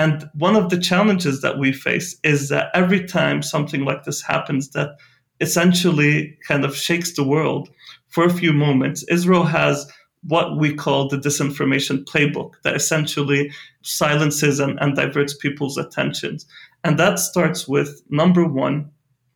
And 0.00 0.30
one 0.32 0.56
of 0.56 0.70
the 0.70 0.80
challenges 0.80 1.42
that 1.42 1.58
we 1.58 1.72
face 1.72 2.18
is 2.24 2.48
that 2.48 2.70
every 2.72 3.04
time 3.06 3.42
something 3.42 3.84
like 3.84 4.04
this 4.04 4.22
happens, 4.22 4.70
that 4.70 4.96
essentially 5.42 6.38
kind 6.48 6.64
of 6.64 6.74
shakes 6.74 7.12
the 7.14 7.22
world 7.22 7.68
for 8.08 8.24
a 8.24 8.32
few 8.32 8.54
moments, 8.54 9.04
Israel 9.10 9.44
has 9.44 9.86
what 10.22 10.56
we 10.56 10.74
call 10.74 11.08
the 11.08 11.18
disinformation 11.18 12.02
playbook 12.04 12.52
that 12.64 12.76
essentially 12.76 13.52
silences 13.82 14.58
and, 14.58 14.78
and 14.80 14.96
diverts 14.96 15.34
people's 15.34 15.76
attentions. 15.76 16.46
And 16.82 16.98
that 16.98 17.18
starts 17.18 17.68
with 17.68 18.02
number 18.08 18.46
one, 18.48 18.90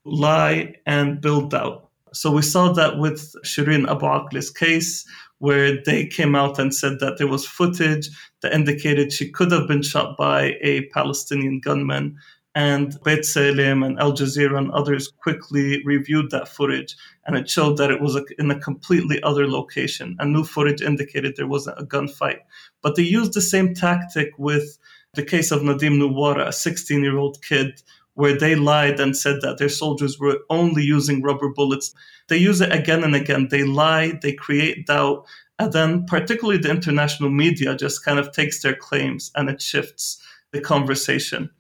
lie 0.07 0.77
and 0.87 1.21
build 1.21 1.51
doubt. 1.51 1.91
So 2.15 2.31
we 2.31 2.41
saw 2.41 2.73
that 2.73 2.97
with 2.97 3.35
Shireen 3.45 3.87
Abu 3.87 4.07
Akleh's 4.07 4.49
case 4.49 5.05
where 5.45 5.83
they 5.85 6.07
came 6.07 6.35
out 6.35 6.59
and 6.59 6.75
said 6.75 7.01
that 7.01 7.19
there 7.19 7.27
was 7.27 7.45
footage 7.47 8.09
that 8.41 8.55
indicated 8.55 9.13
she 9.13 9.31
could 9.31 9.53
have 9.53 9.69
been 9.69 9.83
shot 9.83 10.17
by 10.17 10.55
a 10.63 10.87
Palestinian 10.87 11.61
gunman. 11.61 12.17
And 12.55 12.93
B'Tselem 13.05 13.85
and 13.85 13.99
Al 13.99 14.15
Jazeera 14.15 14.57
and 14.57 14.71
others 14.71 15.09
quickly 15.09 15.83
reviewed 15.85 16.31
that 16.31 16.49
footage, 16.49 16.97
and 17.27 17.37
it 17.37 17.51
showed 17.51 17.77
that 17.77 17.91
it 17.91 18.01
was 18.01 18.19
in 18.39 18.51
a 18.51 18.59
completely 18.59 19.23
other 19.23 19.47
location. 19.47 20.17
And 20.19 20.33
new 20.33 20.45
footage 20.45 20.81
indicated 20.81 21.35
there 21.37 21.47
wasn't 21.47 21.79
a 21.79 21.85
gunfight. 21.85 22.39
But 22.81 22.97
they 22.97 23.03
used 23.03 23.35
the 23.35 23.43
same 23.43 23.75
tactic 23.75 24.31
with 24.39 24.79
the 25.13 25.25
case 25.25 25.51
of 25.51 25.61
Nadim 25.61 25.99
Nuwara, 25.99 26.49
a 26.49 26.53
16 26.53 27.03
year 27.03 27.19
old 27.19 27.43
kid 27.43 27.83
where 28.15 28.39
they 28.39 28.55
lied 28.55 29.01
and 29.01 29.17
said 29.17 29.41
that 29.43 29.59
their 29.59 29.69
soldiers 29.69 30.19
were 30.19 30.39
only 30.51 30.83
using 30.83 31.23
rubber 31.23 31.49
bullets. 31.49 31.95
They 32.29 32.39
use 32.39 32.61
it 32.61 32.73
again 32.73 33.05
and 33.05 33.15
again. 33.15 33.49
They 33.51 33.65
lie, 33.65 34.19
they 34.23 34.33
create 34.33 34.87
doubt, 34.87 35.27
and 35.59 35.73
then 35.73 36.07
particularly 36.07 36.59
the 36.59 36.71
international 36.71 37.31
media 37.31 37.77
just 37.77 38.05
kind 38.05 38.19
of 38.19 38.33
takes 38.33 38.63
their 38.63 38.75
claims 38.75 39.31
and 39.35 39.49
it 39.49 39.61
shifts 39.61 40.23
the 40.53 40.61
conversation. 40.61 41.51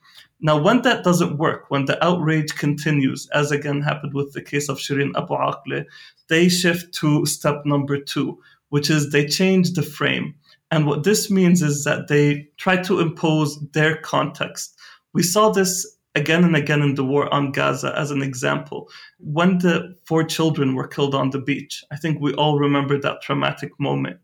Now, 0.40 0.60
when 0.60 0.82
that 0.82 1.04
doesn't 1.04 1.38
work, 1.38 1.70
when 1.70 1.86
the 1.86 2.02
outrage 2.04 2.54
continues, 2.54 3.28
as 3.32 3.50
again 3.50 3.80
happened 3.80 4.14
with 4.14 4.32
the 4.32 4.42
case 4.42 4.68
of 4.68 4.78
Shireen 4.78 5.12
Abu 5.16 5.34
Akleh, 5.34 5.86
they 6.28 6.48
shift 6.48 6.92
to 6.94 7.24
step 7.24 7.62
number 7.64 7.98
two, 7.98 8.38
which 8.68 8.90
is 8.90 9.10
they 9.10 9.26
change 9.26 9.72
the 9.72 9.82
frame. 9.82 10.34
And 10.70 10.86
what 10.86 11.04
this 11.04 11.30
means 11.30 11.62
is 11.62 11.84
that 11.84 12.08
they 12.08 12.48
try 12.56 12.76
to 12.82 13.00
impose 13.00 13.58
their 13.70 13.96
context. 13.96 14.76
We 15.12 15.22
saw 15.22 15.50
this 15.50 15.93
again 16.14 16.44
and 16.44 16.56
again 16.56 16.82
in 16.82 16.94
the 16.94 17.04
war 17.04 17.32
on 17.32 17.52
Gaza 17.52 17.92
as 17.96 18.10
an 18.10 18.22
example. 18.22 18.88
When 19.18 19.58
the 19.58 19.96
four 20.04 20.24
children 20.24 20.74
were 20.74 20.88
killed 20.88 21.14
on 21.14 21.30
the 21.30 21.40
beach, 21.40 21.84
I 21.90 21.96
think 21.96 22.20
we 22.20 22.34
all 22.34 22.58
remember 22.58 22.98
that 23.00 23.22
traumatic 23.22 23.72
moment. 23.78 24.18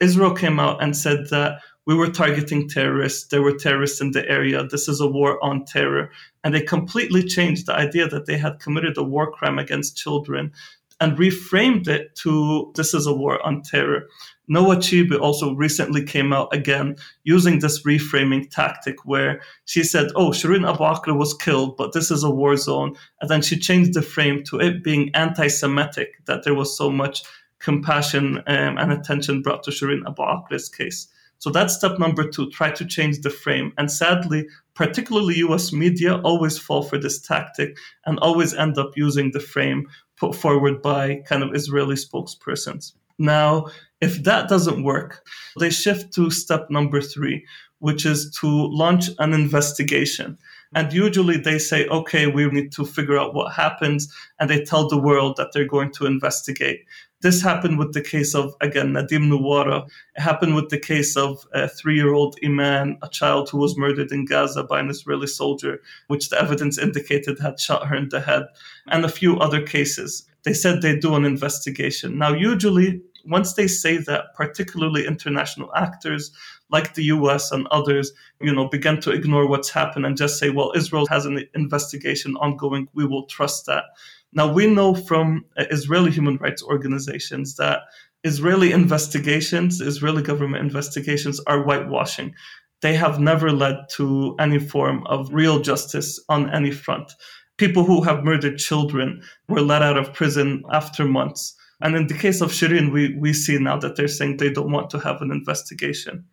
Israel 0.00 0.34
came 0.34 0.58
out 0.58 0.82
and 0.82 0.96
said 0.96 1.28
that 1.30 1.60
we 1.86 1.94
were 1.94 2.10
targeting 2.10 2.68
terrorists, 2.68 3.28
there 3.28 3.42
were 3.42 3.56
terrorists 3.56 4.00
in 4.00 4.12
the 4.12 4.28
area, 4.28 4.64
this 4.64 4.86
is 4.86 5.00
a 5.00 5.08
war 5.08 5.42
on 5.42 5.64
terror. 5.64 6.10
And 6.44 6.54
they 6.54 6.62
completely 6.62 7.22
changed 7.24 7.66
the 7.66 7.74
idea 7.74 8.06
that 8.08 8.26
they 8.26 8.38
had 8.38 8.60
committed 8.60 8.96
a 8.96 9.02
war 9.02 9.32
crime 9.32 9.58
against 9.58 9.96
children 9.96 10.52
and 11.00 11.16
reframed 11.16 11.88
it 11.88 12.14
to 12.14 12.70
this 12.76 12.92
is 12.92 13.06
a 13.06 13.14
war 13.14 13.44
on 13.44 13.62
terror. 13.62 14.06
Noa 14.50 14.76
Tishby 14.76 15.16
also 15.20 15.54
recently 15.54 16.04
came 16.04 16.32
out 16.32 16.52
again 16.52 16.96
using 17.22 17.60
this 17.60 17.84
reframing 17.84 18.50
tactic 18.50 18.96
where 19.04 19.40
she 19.64 19.84
said, 19.84 20.08
Oh, 20.16 20.30
Shireen 20.30 20.68
Abu 20.68 21.14
was 21.14 21.34
killed, 21.34 21.76
but 21.76 21.92
this 21.92 22.10
is 22.10 22.24
a 22.24 22.30
war 22.30 22.56
zone. 22.56 22.96
And 23.20 23.30
then 23.30 23.42
she 23.42 23.56
changed 23.56 23.94
the 23.94 24.02
frame 24.02 24.42
to 24.48 24.58
it 24.58 24.82
being 24.82 25.12
anti 25.14 25.46
Semitic, 25.46 26.24
that 26.26 26.42
there 26.42 26.54
was 26.54 26.76
so 26.76 26.90
much 26.90 27.22
compassion 27.60 28.38
um, 28.48 28.76
and 28.76 28.90
attention 28.90 29.40
brought 29.40 29.62
to 29.62 29.70
Shireen 29.70 30.02
Abu 30.04 30.58
case. 30.76 31.06
So 31.38 31.50
that's 31.50 31.76
step 31.76 32.00
number 32.00 32.28
two 32.28 32.50
try 32.50 32.72
to 32.72 32.84
change 32.84 33.20
the 33.20 33.30
frame. 33.30 33.72
And 33.78 33.88
sadly, 33.88 34.48
particularly 34.74 35.36
US 35.36 35.72
media 35.72 36.20
always 36.22 36.58
fall 36.58 36.82
for 36.82 36.98
this 36.98 37.20
tactic 37.20 37.78
and 38.04 38.18
always 38.18 38.52
end 38.52 38.78
up 38.78 38.96
using 38.96 39.30
the 39.30 39.38
frame 39.38 39.86
put 40.16 40.34
forward 40.34 40.82
by 40.82 41.22
kind 41.24 41.44
of 41.44 41.54
Israeli 41.54 41.94
spokespersons. 41.94 42.94
Now, 43.20 43.66
if 44.00 44.22
that 44.24 44.48
doesn't 44.48 44.82
work, 44.82 45.26
they 45.58 45.68
shift 45.68 46.14
to 46.14 46.30
step 46.30 46.70
number 46.70 47.02
three, 47.02 47.44
which 47.78 48.06
is 48.06 48.34
to 48.40 48.46
launch 48.46 49.10
an 49.18 49.34
investigation. 49.34 50.38
And 50.74 50.90
usually 50.90 51.36
they 51.36 51.58
say, 51.58 51.86
okay, 51.88 52.28
we 52.28 52.46
need 52.46 52.72
to 52.72 52.86
figure 52.86 53.18
out 53.18 53.34
what 53.34 53.52
happens. 53.52 54.10
And 54.38 54.48
they 54.48 54.64
tell 54.64 54.88
the 54.88 54.98
world 54.98 55.36
that 55.36 55.50
they're 55.52 55.66
going 55.66 55.90
to 55.92 56.06
investigate. 56.06 56.86
This 57.20 57.42
happened 57.42 57.78
with 57.78 57.92
the 57.92 58.00
case 58.00 58.34
of, 58.34 58.54
again, 58.62 58.94
Nadim 58.94 59.28
Nuwara. 59.28 59.86
It 60.16 60.22
happened 60.22 60.54
with 60.54 60.70
the 60.70 60.78
case 60.78 61.14
of 61.14 61.46
a 61.52 61.68
three 61.68 61.96
year 61.96 62.14
old 62.14 62.38
Iman, 62.42 62.96
a 63.02 63.08
child 63.10 63.50
who 63.50 63.58
was 63.58 63.76
murdered 63.76 64.12
in 64.12 64.24
Gaza 64.24 64.64
by 64.64 64.80
an 64.80 64.88
Israeli 64.88 65.26
soldier, 65.26 65.82
which 66.06 66.30
the 66.30 66.40
evidence 66.40 66.78
indicated 66.78 67.38
had 67.38 67.60
shot 67.60 67.86
her 67.88 67.96
in 67.96 68.08
the 68.08 68.20
head, 68.20 68.44
and 68.86 69.04
a 69.04 69.10
few 69.10 69.38
other 69.38 69.60
cases. 69.60 70.26
They 70.44 70.54
said 70.54 70.80
they 70.80 70.96
do 70.96 71.16
an 71.16 71.26
investigation. 71.26 72.16
Now, 72.16 72.32
usually 72.32 73.02
once 73.26 73.54
they 73.54 73.66
say 73.66 73.98
that, 73.98 74.34
particularly 74.34 75.06
international 75.06 75.70
actors 75.74 76.32
like 76.70 76.94
the 76.94 77.04
US 77.04 77.50
and 77.50 77.66
others, 77.68 78.12
you 78.40 78.54
know, 78.54 78.68
begin 78.68 79.00
to 79.00 79.10
ignore 79.10 79.48
what's 79.48 79.70
happened 79.70 80.06
and 80.06 80.16
just 80.16 80.38
say, 80.38 80.50
well, 80.50 80.72
Israel 80.74 81.06
has 81.08 81.26
an 81.26 81.44
investigation 81.54 82.36
ongoing. 82.36 82.88
We 82.94 83.06
will 83.06 83.26
trust 83.26 83.66
that. 83.66 83.84
Now, 84.32 84.52
we 84.52 84.66
know 84.66 84.94
from 84.94 85.44
uh, 85.56 85.64
Israeli 85.70 86.10
human 86.10 86.36
rights 86.36 86.62
organizations 86.62 87.56
that 87.56 87.82
Israeli 88.22 88.72
investigations, 88.72 89.80
Israeli 89.80 90.22
government 90.22 90.62
investigations 90.62 91.40
are 91.46 91.62
whitewashing. 91.62 92.34
They 92.82 92.94
have 92.94 93.18
never 93.18 93.50
led 93.50 93.76
to 93.92 94.36
any 94.38 94.58
form 94.58 95.06
of 95.06 95.32
real 95.32 95.60
justice 95.60 96.22
on 96.28 96.50
any 96.50 96.70
front. 96.70 97.12
People 97.58 97.84
who 97.84 98.02
have 98.02 98.24
murdered 98.24 98.58
children 98.58 99.22
were 99.48 99.60
let 99.60 99.82
out 99.82 99.98
of 99.98 100.14
prison 100.14 100.62
after 100.70 101.04
months. 101.04 101.54
And 101.80 101.96
in 101.96 102.06
the 102.06 102.14
case 102.14 102.40
of 102.40 102.52
Shireen, 102.52 102.92
we, 102.92 103.16
we 103.16 103.32
see 103.32 103.58
now 103.58 103.78
that 103.78 103.96
they're 103.96 104.08
saying 104.08 104.36
they 104.36 104.50
don't 104.50 104.72
want 104.72 104.90
to 104.90 104.98
have 104.98 105.22
an 105.22 105.30
investigation. 105.30 106.24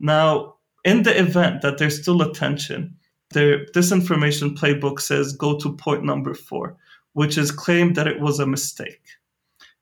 Now, 0.00 0.56
in 0.84 1.02
the 1.02 1.18
event 1.18 1.62
that 1.62 1.78
there's 1.78 2.00
still 2.00 2.20
a 2.22 2.32
tension, 2.34 2.96
their 3.30 3.64
disinformation 3.66 4.56
playbook 4.56 5.00
says 5.00 5.32
go 5.32 5.58
to 5.58 5.76
point 5.76 6.04
number 6.04 6.34
four, 6.34 6.76
which 7.14 7.38
is 7.38 7.50
claim 7.50 7.94
that 7.94 8.06
it 8.06 8.20
was 8.20 8.38
a 8.38 8.46
mistake. 8.46 9.02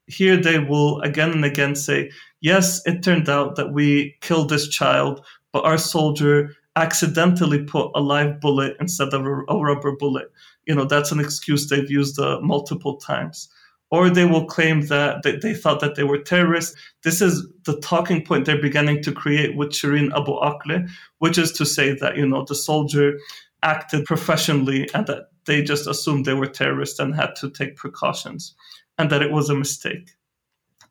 Here 0.06 0.36
they 0.36 0.58
will 0.58 1.00
again 1.00 1.30
and 1.30 1.44
again 1.44 1.74
say, 1.74 2.10
yes, 2.40 2.80
it 2.86 3.02
turned 3.02 3.28
out 3.28 3.56
that 3.56 3.72
we 3.72 4.16
killed 4.20 4.50
this 4.50 4.68
child, 4.68 5.24
but 5.52 5.64
our 5.64 5.78
soldier 5.78 6.54
accidentally 6.76 7.64
put 7.64 7.90
a 7.94 8.00
live 8.00 8.40
bullet 8.40 8.76
instead 8.80 9.12
of 9.12 9.24
a, 9.26 9.30
rubber 9.30 9.96
bullet. 9.96 10.30
You 10.66 10.74
know, 10.74 10.84
that's 10.84 11.12
an 11.12 11.20
excuse 11.20 11.68
they've 11.68 11.90
used 11.90 12.18
uh, 12.18 12.40
multiple 12.40 12.96
times 12.96 13.48
or 13.90 14.08
they 14.08 14.24
will 14.24 14.46
claim 14.46 14.82
that 14.86 15.22
they 15.42 15.54
thought 15.54 15.80
that 15.80 15.96
they 15.96 16.04
were 16.04 16.18
terrorists. 16.18 16.76
This 17.02 17.20
is 17.20 17.46
the 17.64 17.78
talking 17.80 18.24
point 18.24 18.46
they're 18.46 18.60
beginning 18.60 19.02
to 19.02 19.12
create 19.12 19.56
with 19.56 19.70
Shireen 19.70 20.12
Abu 20.16 20.32
Akleh, 20.32 20.88
which 21.18 21.38
is 21.38 21.52
to 21.52 21.66
say 21.66 21.94
that, 21.94 22.16
you 22.16 22.26
know, 22.26 22.44
the 22.44 22.54
soldier 22.54 23.18
acted 23.62 24.04
professionally 24.04 24.88
and 24.94 25.06
that 25.06 25.30
they 25.44 25.62
just 25.62 25.86
assumed 25.86 26.24
they 26.24 26.34
were 26.34 26.46
terrorists 26.46 26.98
and 26.98 27.14
had 27.14 27.34
to 27.36 27.50
take 27.50 27.76
precautions 27.76 28.54
and 28.96 29.10
that 29.10 29.22
it 29.22 29.32
was 29.32 29.50
a 29.50 29.54
mistake. 29.56 30.10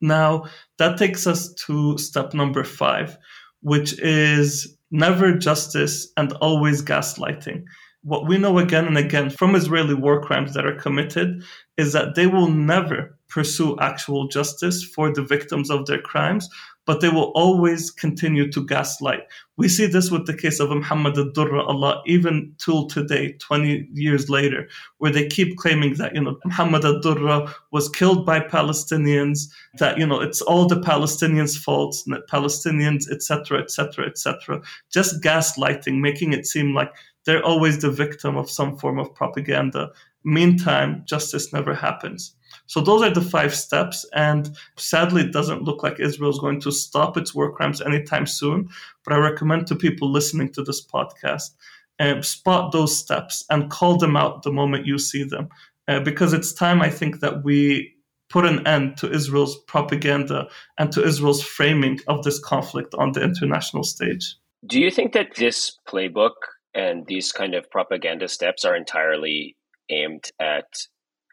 Now, 0.01 0.45
that 0.77 0.97
takes 0.97 1.25
us 1.27 1.53
to 1.65 1.97
step 1.97 2.33
number 2.33 2.63
five, 2.63 3.17
which 3.61 3.99
is 3.99 4.77
never 4.91 5.33
justice 5.33 6.11
and 6.17 6.33
always 6.33 6.81
gaslighting 6.81 7.63
what 8.03 8.27
we 8.27 8.37
know 8.37 8.57
again 8.59 8.85
and 8.85 8.97
again 8.97 9.29
from 9.29 9.55
Israeli 9.55 9.93
war 9.93 10.21
crimes 10.21 10.53
that 10.53 10.65
are 10.65 10.75
committed 10.75 11.43
is 11.77 11.93
that 11.93 12.15
they 12.15 12.27
will 12.27 12.49
never 12.49 13.17
pursue 13.29 13.77
actual 13.79 14.27
justice 14.27 14.83
for 14.83 15.13
the 15.13 15.21
victims 15.21 15.69
of 15.69 15.85
their 15.85 16.01
crimes, 16.01 16.49
but 16.85 16.99
they 16.99 17.09
will 17.09 17.31
always 17.35 17.91
continue 17.91 18.51
to 18.51 18.65
gaslight. 18.65 19.21
We 19.57 19.67
see 19.67 19.85
this 19.85 20.09
with 20.09 20.25
the 20.25 20.33
case 20.33 20.59
of 20.59 20.71
Muhammad 20.71 21.15
al-Durra 21.15 21.67
Allah 21.67 22.01
even 22.07 22.55
till 22.57 22.87
today, 22.87 23.33
20 23.33 23.89
years 23.93 24.29
later, 24.29 24.67
where 24.97 25.11
they 25.11 25.27
keep 25.27 25.57
claiming 25.57 25.93
that, 25.95 26.15
you 26.15 26.21
know, 26.21 26.39
Muhammad 26.43 26.83
al-Durra 26.83 27.53
was 27.71 27.89
killed 27.89 28.25
by 28.25 28.39
Palestinians, 28.39 29.47
that, 29.77 29.99
you 29.99 30.07
know, 30.07 30.19
it's 30.19 30.41
all 30.41 30.65
the 30.65 30.81
Palestinians' 30.81 31.55
faults, 31.55 32.01
that 32.07 32.27
Palestinians, 32.27 33.11
etc., 33.11 33.61
etc., 33.61 34.07
etc., 34.07 34.59
just 34.91 35.21
gaslighting, 35.21 35.99
making 35.99 36.33
it 36.33 36.47
seem 36.47 36.73
like 36.73 36.91
they're 37.25 37.43
always 37.43 37.81
the 37.81 37.91
victim 37.91 38.37
of 38.37 38.49
some 38.49 38.77
form 38.77 38.99
of 38.99 39.13
propaganda. 39.13 39.91
Meantime, 40.23 41.03
justice 41.05 41.53
never 41.53 41.73
happens. 41.73 42.35
So 42.65 42.81
those 42.81 43.01
are 43.01 43.13
the 43.13 43.21
five 43.21 43.55
steps. 43.55 44.05
And 44.13 44.55
sadly, 44.77 45.23
it 45.23 45.33
doesn't 45.33 45.63
look 45.63 45.83
like 45.83 45.99
Israel 45.99 46.29
is 46.29 46.39
going 46.39 46.61
to 46.61 46.71
stop 46.71 47.17
its 47.17 47.33
war 47.33 47.51
crimes 47.51 47.81
anytime 47.81 48.25
soon. 48.25 48.69
But 49.03 49.13
I 49.13 49.17
recommend 49.17 49.67
to 49.67 49.75
people 49.75 50.11
listening 50.11 50.51
to 50.53 50.63
this 50.63 50.85
podcast, 50.85 51.51
uh, 51.99 52.21
spot 52.21 52.71
those 52.71 52.97
steps 52.97 53.45
and 53.49 53.69
call 53.69 53.97
them 53.97 54.15
out 54.15 54.43
the 54.43 54.51
moment 54.51 54.85
you 54.85 54.97
see 54.97 55.23
them. 55.23 55.49
Uh, 55.87 55.99
because 55.99 56.33
it's 56.33 56.53
time, 56.53 56.81
I 56.81 56.89
think, 56.89 57.19
that 57.19 57.43
we 57.43 57.95
put 58.29 58.45
an 58.45 58.65
end 58.67 58.97
to 58.97 59.11
Israel's 59.11 59.57
propaganda 59.63 60.47
and 60.77 60.91
to 60.91 61.03
Israel's 61.03 61.41
framing 61.41 61.99
of 62.07 62.23
this 62.23 62.39
conflict 62.39 62.93
on 62.95 63.11
the 63.11 63.23
international 63.23 63.83
stage. 63.83 64.35
Do 64.65 64.79
you 64.79 64.91
think 64.91 65.13
that 65.13 65.35
this 65.35 65.77
playbook 65.87 66.35
and 66.79 67.05
these 67.05 67.31
kind 67.33 67.55
of 67.55 67.69
propaganda 67.69 68.27
steps 68.29 68.63
are 68.63 68.75
entirely 68.75 69.57
aimed 69.89 70.31
at 70.39 70.69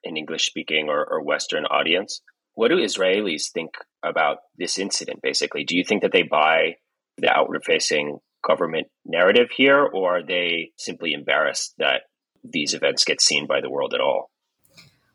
an 0.04 0.16
English 0.16 0.46
speaking 0.46 0.88
or, 0.88 1.06
or 1.08 1.22
Western 1.22 1.64
audience. 1.66 2.20
What 2.54 2.68
do 2.68 2.76
Israelis 2.76 3.52
think 3.52 3.74
about 4.04 4.38
this 4.58 4.78
incident, 4.78 5.20
basically? 5.22 5.64
Do 5.64 5.76
you 5.76 5.84
think 5.84 6.02
that 6.02 6.12
they 6.12 6.22
buy 6.22 6.76
the 7.18 7.30
outward 7.30 7.62
facing 7.64 8.18
government 8.46 8.88
narrative 9.04 9.50
here, 9.56 9.82
or 9.82 10.18
are 10.18 10.26
they 10.26 10.70
simply 10.76 11.12
embarrassed 11.12 11.74
that 11.78 12.02
these 12.42 12.74
events 12.74 13.04
get 13.04 13.20
seen 13.20 13.46
by 13.46 13.60
the 13.60 13.70
world 13.70 13.94
at 13.94 14.00
all? 14.00 14.30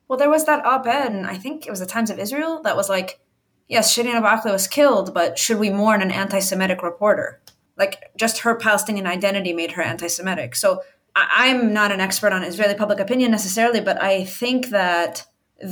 Well, 0.08 0.20
there 0.20 0.30
was 0.30 0.46
that 0.46 0.66
op 0.66 0.88
ed, 0.88 1.12
and 1.12 1.26
I 1.26 1.38
think 1.38 1.66
it 1.66 1.70
was 1.70 1.80
the 1.80 1.86
Times 1.86 2.10
of 2.10 2.20
Israel, 2.20 2.62
that 2.64 2.76
was 2.76 2.90
like, 2.90 3.20
yes, 3.68 3.96
Shireen 3.96 4.22
Abu 4.22 4.50
was 4.50 4.68
killed, 4.68 5.14
but 5.14 5.38
should 5.38 5.60
we 5.60 5.70
mourn 5.70 6.02
an 6.02 6.12
anti 6.12 6.40
Semitic 6.40 6.84
reporter? 6.84 7.41
Like 7.82 8.12
just 8.16 8.40
her 8.46 8.54
Palestinian 8.68 9.08
identity 9.08 9.54
made 9.62 9.72
her 9.72 9.82
anti-Semitic. 9.82 10.56
So 10.56 10.82
I- 11.16 11.30
I'm 11.46 11.74
not 11.74 11.92
an 11.92 12.00
expert 12.00 12.32
on 12.32 12.44
Israeli 12.44 12.76
public 12.76 13.00
opinion 13.00 13.32
necessarily, 13.32 13.82
but 13.82 13.98
I 14.02 14.24
think 14.24 14.70
that 14.70 15.26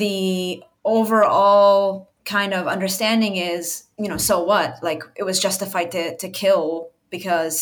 the 0.04 0.63
overall 0.84 2.10
kind 2.26 2.54
of 2.54 2.67
understanding 2.76 3.36
is, 3.36 3.84
you 3.98 4.10
know, 4.10 4.17
so 4.17 4.43
what? 4.43 4.69
Like 4.82 5.04
it 5.15 5.24
was 5.30 5.39
justified 5.39 5.89
to 5.91 6.04
to 6.17 6.28
kill 6.30 6.63
because 7.10 7.56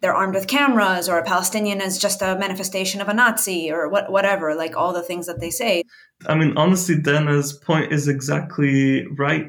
they're 0.00 0.20
armed 0.22 0.34
with 0.34 0.48
cameras 0.58 1.08
or 1.08 1.16
a 1.18 1.24
Palestinian 1.24 1.80
is 1.80 1.96
just 2.06 2.22
a 2.22 2.36
manifestation 2.44 3.00
of 3.00 3.08
a 3.08 3.14
Nazi 3.14 3.70
or 3.74 3.88
what 3.94 4.10
whatever, 4.16 4.46
like 4.64 4.74
all 4.76 4.92
the 4.92 5.06
things 5.10 5.26
that 5.26 5.40
they 5.40 5.50
say. 5.50 5.84
I 6.26 6.34
mean, 6.34 6.52
honestly, 6.56 6.96
Dana's 7.08 7.52
point 7.52 7.92
is 7.92 8.08
exactly 8.08 9.06
right 9.24 9.46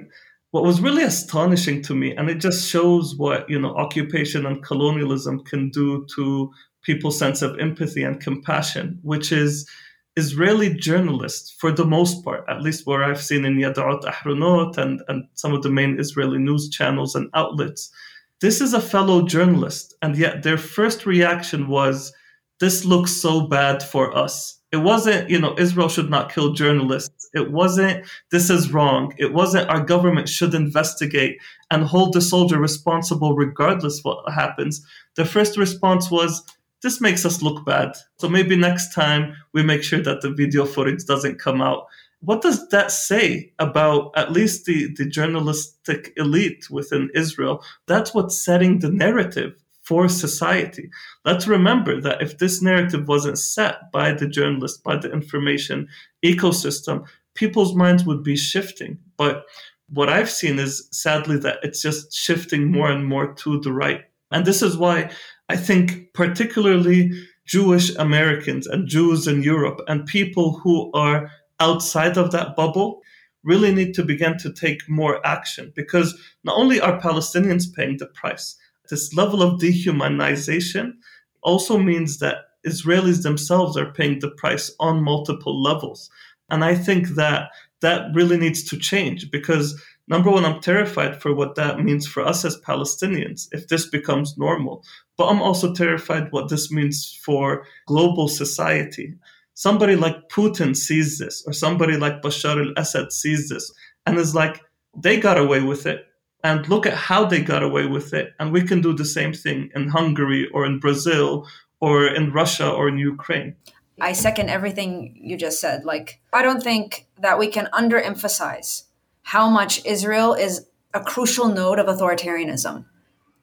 what 0.53 0.63
was 0.63 0.81
really 0.81 1.01
astonishing 1.01 1.81
to 1.81 1.95
me, 1.95 2.15
and 2.15 2.29
it 2.29 2.35
just 2.35 2.69
shows 2.69 3.15
what 3.15 3.49
you 3.49 3.59
know 3.59 3.73
occupation 3.75 4.45
and 4.45 4.63
colonialism 4.63 5.43
can 5.43 5.71
do 5.71 6.05
to 6.15 6.51
people's 6.83 7.17
sense 7.17 7.41
of 7.41 7.57
empathy 7.57 8.03
and 8.03 8.21
compassion, 8.21 8.99
which 9.01 9.31
is 9.31 9.67
Israeli 10.15 10.71
journalists, 10.71 11.49
for 11.59 11.71
the 11.71 11.85
most 11.85 12.23
part, 12.23 12.45
at 12.47 12.61
least 12.61 12.85
where 12.85 13.03
I've 13.03 13.19
seen 13.19 13.45
in 13.45 13.55
Yedioth 13.55 14.03
Ahronoth 14.03 14.77
and, 14.77 15.01
and 15.07 15.23
some 15.33 15.55
of 15.55 15.63
the 15.63 15.71
main 15.71 15.99
Israeli 15.99 16.37
news 16.37 16.69
channels 16.69 17.15
and 17.15 17.31
outlets, 17.33 17.91
this 18.39 18.61
is 18.61 18.75
a 18.75 18.81
fellow 18.81 19.25
journalist. 19.25 19.95
And 20.03 20.15
yet 20.15 20.43
their 20.43 20.59
first 20.59 21.07
reaction 21.07 21.67
was, 21.67 22.13
this 22.59 22.85
looks 22.85 23.11
so 23.11 23.47
bad 23.47 23.81
for 23.81 24.15
us. 24.15 24.59
It 24.73 24.77
wasn't, 24.77 25.29
you 25.29 25.39
know, 25.39 25.55
Israel 25.59 25.87
should 25.87 26.09
not 26.09 26.33
kill 26.33 26.53
journalists. 26.53 27.29
It 27.35 27.51
wasn't, 27.51 28.07
this 28.31 28.49
is 28.49 28.73
wrong. 28.73 29.13
It 29.19 29.31
wasn't, 29.31 29.69
our 29.69 29.79
government 29.79 30.27
should 30.27 30.55
investigate 30.55 31.39
and 31.69 31.83
hold 31.83 32.13
the 32.13 32.21
soldier 32.21 32.59
responsible 32.59 33.35
regardless 33.35 34.03
what 34.03 34.33
happens. 34.33 34.83
The 35.15 35.25
first 35.25 35.57
response 35.57 36.09
was, 36.09 36.43
this 36.81 36.99
makes 36.99 37.23
us 37.23 37.43
look 37.43 37.63
bad. 37.65 37.95
So 38.17 38.27
maybe 38.27 38.55
next 38.55 38.95
time 38.95 39.35
we 39.53 39.61
make 39.61 39.83
sure 39.83 40.01
that 40.01 40.21
the 40.21 40.31
video 40.31 40.65
footage 40.65 41.05
doesn't 41.05 41.39
come 41.39 41.61
out. 41.61 41.85
What 42.21 42.41
does 42.41 42.67
that 42.69 42.91
say 42.91 43.53
about 43.59 44.11
at 44.15 44.31
least 44.31 44.65
the, 44.65 44.91
the 44.95 45.05
journalistic 45.05 46.13
elite 46.17 46.69
within 46.71 47.11
Israel? 47.13 47.63
That's 47.85 48.15
what's 48.15 48.43
setting 48.43 48.79
the 48.79 48.89
narrative 48.89 49.53
for 49.83 50.07
society. 50.07 50.89
Let's 51.25 51.47
remember 51.47 52.01
that 52.01 52.21
if 52.21 52.37
this 52.37 52.61
narrative 52.61 53.07
wasn't 53.07 53.37
set 53.37 53.91
by 53.91 54.13
the 54.13 54.27
journalist, 54.27 54.83
by 54.83 54.97
the 54.97 55.11
information 55.11 55.87
ecosystem, 56.25 57.05
people's 57.35 57.75
minds 57.75 58.05
would 58.05 58.23
be 58.23 58.35
shifting. 58.35 58.97
But 59.17 59.45
what 59.89 60.09
I've 60.09 60.31
seen 60.31 60.57
is 60.57 60.87
sadly 60.91 61.37
that 61.39 61.57
it's 61.63 61.81
just 61.81 62.13
shifting 62.13 62.71
more 62.71 62.89
and 62.89 63.05
more 63.05 63.33
to 63.33 63.59
the 63.59 63.73
right. 63.73 64.01
And 64.31 64.45
this 64.45 64.61
is 64.61 64.77
why 64.77 65.11
I 65.49 65.57
think, 65.57 66.13
particularly 66.13 67.11
Jewish 67.45 67.93
Americans 67.95 68.65
and 68.65 68.87
Jews 68.87 69.27
in 69.27 69.43
Europe 69.43 69.81
and 69.87 70.05
people 70.05 70.59
who 70.59 70.91
are 70.93 71.29
outside 71.59 72.17
of 72.17 72.31
that 72.31 72.55
bubble 72.55 73.01
really 73.43 73.73
need 73.73 73.93
to 73.95 74.03
begin 74.03 74.37
to 74.37 74.53
take 74.53 74.89
more 74.89 75.25
action 75.27 75.73
because 75.75 76.17
not 76.45 76.57
only 76.57 76.79
are 76.79 76.99
Palestinians 76.99 77.73
paying 77.73 77.97
the 77.97 78.05
price, 78.07 78.55
this 78.93 79.11
level 79.15 79.41
of 79.41 79.59
dehumanization 79.59 80.93
also 81.41 81.79
means 81.79 82.19
that 82.19 82.35
Israelis 82.63 83.23
themselves 83.23 83.75
are 83.75 83.91
paying 83.91 84.19
the 84.19 84.29
price 84.29 84.69
on 84.79 85.03
multiple 85.03 85.59
levels. 85.63 86.11
And 86.51 86.63
I 86.63 86.75
think 86.75 87.09
that 87.21 87.49
that 87.81 88.13
really 88.13 88.37
needs 88.37 88.63
to 88.65 88.77
change 88.77 89.31
because 89.31 89.81
number 90.07 90.29
one, 90.29 90.45
I'm 90.45 90.61
terrified 90.61 91.19
for 91.19 91.33
what 91.33 91.55
that 91.55 91.79
means 91.79 92.05
for 92.05 92.21
us 92.23 92.45
as 92.45 92.61
Palestinians 92.61 93.47
if 93.51 93.67
this 93.67 93.89
becomes 93.89 94.37
normal. 94.37 94.83
But 95.17 95.29
I'm 95.29 95.41
also 95.41 95.73
terrified 95.73 96.31
what 96.31 96.49
this 96.49 96.71
means 96.71 97.19
for 97.25 97.65
global 97.87 98.27
society. 98.27 99.15
Somebody 99.55 99.95
like 99.95 100.29
Putin 100.29 100.75
sees 100.75 101.17
this, 101.17 101.43
or 101.47 101.53
somebody 101.53 101.97
like 101.97 102.21
Bashar 102.21 102.63
al 102.63 102.73
Assad 102.77 103.11
sees 103.11 103.49
this, 103.49 103.71
and 104.05 104.19
is 104.19 104.35
like, 104.35 104.61
they 104.95 105.19
got 105.19 105.39
away 105.39 105.61
with 105.61 105.87
it 105.87 106.05
and 106.43 106.67
look 106.67 106.85
at 106.85 106.93
how 106.93 107.25
they 107.25 107.41
got 107.41 107.63
away 107.63 107.85
with 107.85 108.13
it. 108.13 108.33
And 108.39 108.51
we 108.51 108.63
can 108.63 108.81
do 108.81 108.93
the 108.93 109.05
same 109.05 109.33
thing 109.33 109.69
in 109.75 109.89
Hungary 109.89 110.49
or 110.53 110.65
in 110.65 110.79
Brazil 110.79 111.47
or 111.79 112.05
in 112.07 112.31
Russia 112.31 112.69
or 112.69 112.87
in 112.87 112.97
Ukraine. 112.97 113.55
I 114.01 114.13
second 114.13 114.49
everything 114.49 115.17
you 115.21 115.37
just 115.37 115.61
said. 115.61 115.85
Like, 115.85 116.19
I 116.33 116.41
don't 116.41 116.61
think 116.61 117.07
that 117.19 117.39
we 117.39 117.47
can 117.47 117.69
underemphasize 117.73 118.83
how 119.21 119.49
much 119.49 119.85
Israel 119.85 120.33
is 120.33 120.65
a 120.93 120.99
crucial 120.99 121.47
node 121.47 121.79
of 121.79 121.87
authoritarianism, 121.87 122.85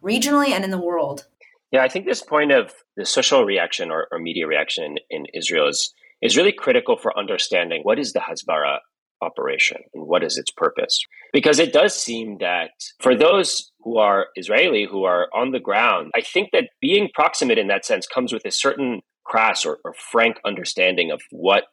regionally 0.02 0.48
and 0.48 0.64
in 0.64 0.70
the 0.70 0.78
world. 0.78 1.26
Yeah, 1.72 1.82
I 1.82 1.88
think 1.88 2.04
this 2.04 2.22
point 2.22 2.52
of 2.52 2.72
the 2.96 3.06
social 3.06 3.44
reaction 3.44 3.90
or, 3.90 4.08
or 4.10 4.18
media 4.18 4.46
reaction 4.46 4.96
in 5.08 5.26
Israel 5.32 5.68
is, 5.68 5.94
is 6.20 6.36
really 6.36 6.52
critical 6.52 6.96
for 6.96 7.16
understanding 7.16 7.82
what 7.82 7.98
is 7.98 8.12
the 8.12 8.20
Hasbara 8.20 8.80
operation 9.22 9.78
and 9.94 10.06
what 10.06 10.22
is 10.22 10.36
its 10.38 10.50
purpose. 10.50 10.98
Because 11.32 11.58
it 11.58 11.72
does 11.72 11.94
seem 11.94 12.38
that 12.40 12.70
for 13.00 13.14
those 13.14 13.70
who 13.80 13.98
are 13.98 14.26
Israeli, 14.36 14.86
who 14.90 15.04
are 15.04 15.28
on 15.34 15.52
the 15.52 15.60
ground, 15.60 16.10
I 16.14 16.20
think 16.20 16.50
that 16.52 16.70
being 16.80 17.08
proximate 17.14 17.58
in 17.58 17.68
that 17.68 17.84
sense 17.84 18.06
comes 18.06 18.32
with 18.32 18.44
a 18.44 18.50
certain 18.50 19.00
crass 19.24 19.64
or, 19.64 19.78
or 19.84 19.94
frank 20.10 20.36
understanding 20.44 21.10
of 21.10 21.20
what 21.30 21.64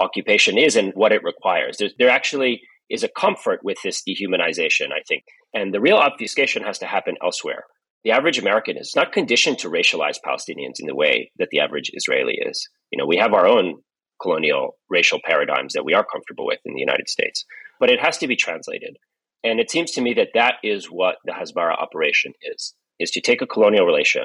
occupation 0.00 0.58
is 0.58 0.76
and 0.76 0.92
what 0.94 1.12
it 1.12 1.22
requires. 1.22 1.78
There, 1.78 1.90
there 1.98 2.10
actually 2.10 2.62
is 2.90 3.02
a 3.02 3.08
comfort 3.08 3.60
with 3.62 3.78
this 3.82 4.02
dehumanization, 4.06 4.92
I 4.92 5.02
think. 5.08 5.24
And 5.54 5.72
the 5.72 5.80
real 5.80 5.96
obfuscation 5.96 6.62
has 6.62 6.78
to 6.80 6.86
happen 6.86 7.16
elsewhere. 7.22 7.64
The 8.04 8.12
average 8.12 8.38
American 8.38 8.76
is 8.76 8.94
not 8.94 9.12
conditioned 9.12 9.58
to 9.60 9.68
racialize 9.68 10.18
Palestinians 10.24 10.78
in 10.78 10.86
the 10.86 10.94
way 10.94 11.32
that 11.38 11.48
the 11.50 11.60
average 11.60 11.90
Israeli 11.92 12.38
is. 12.40 12.68
You 12.92 12.98
know, 12.98 13.06
we 13.06 13.16
have 13.16 13.32
our 13.32 13.46
own 13.46 13.82
colonial 14.20 14.76
racial 14.88 15.20
paradigms 15.24 15.72
that 15.74 15.84
we 15.84 15.94
are 15.94 16.04
comfortable 16.04 16.46
with 16.46 16.60
in 16.64 16.74
the 16.74 16.80
United 16.80 17.08
States. 17.08 17.44
But 17.78 17.90
it 17.90 18.00
has 18.00 18.18
to 18.18 18.26
be 18.26 18.36
translated. 18.36 18.96
And 19.44 19.60
it 19.60 19.70
seems 19.70 19.90
to 19.92 20.00
me 20.00 20.14
that 20.14 20.30
that 20.34 20.54
is 20.62 20.86
what 20.86 21.16
the 21.24 21.32
Hasbara 21.32 21.78
operation 21.80 22.32
is, 22.42 22.74
is 22.98 23.10
to 23.12 23.20
take 23.20 23.42
a 23.42 23.46
colonial 23.46 23.86
relation 23.86 24.24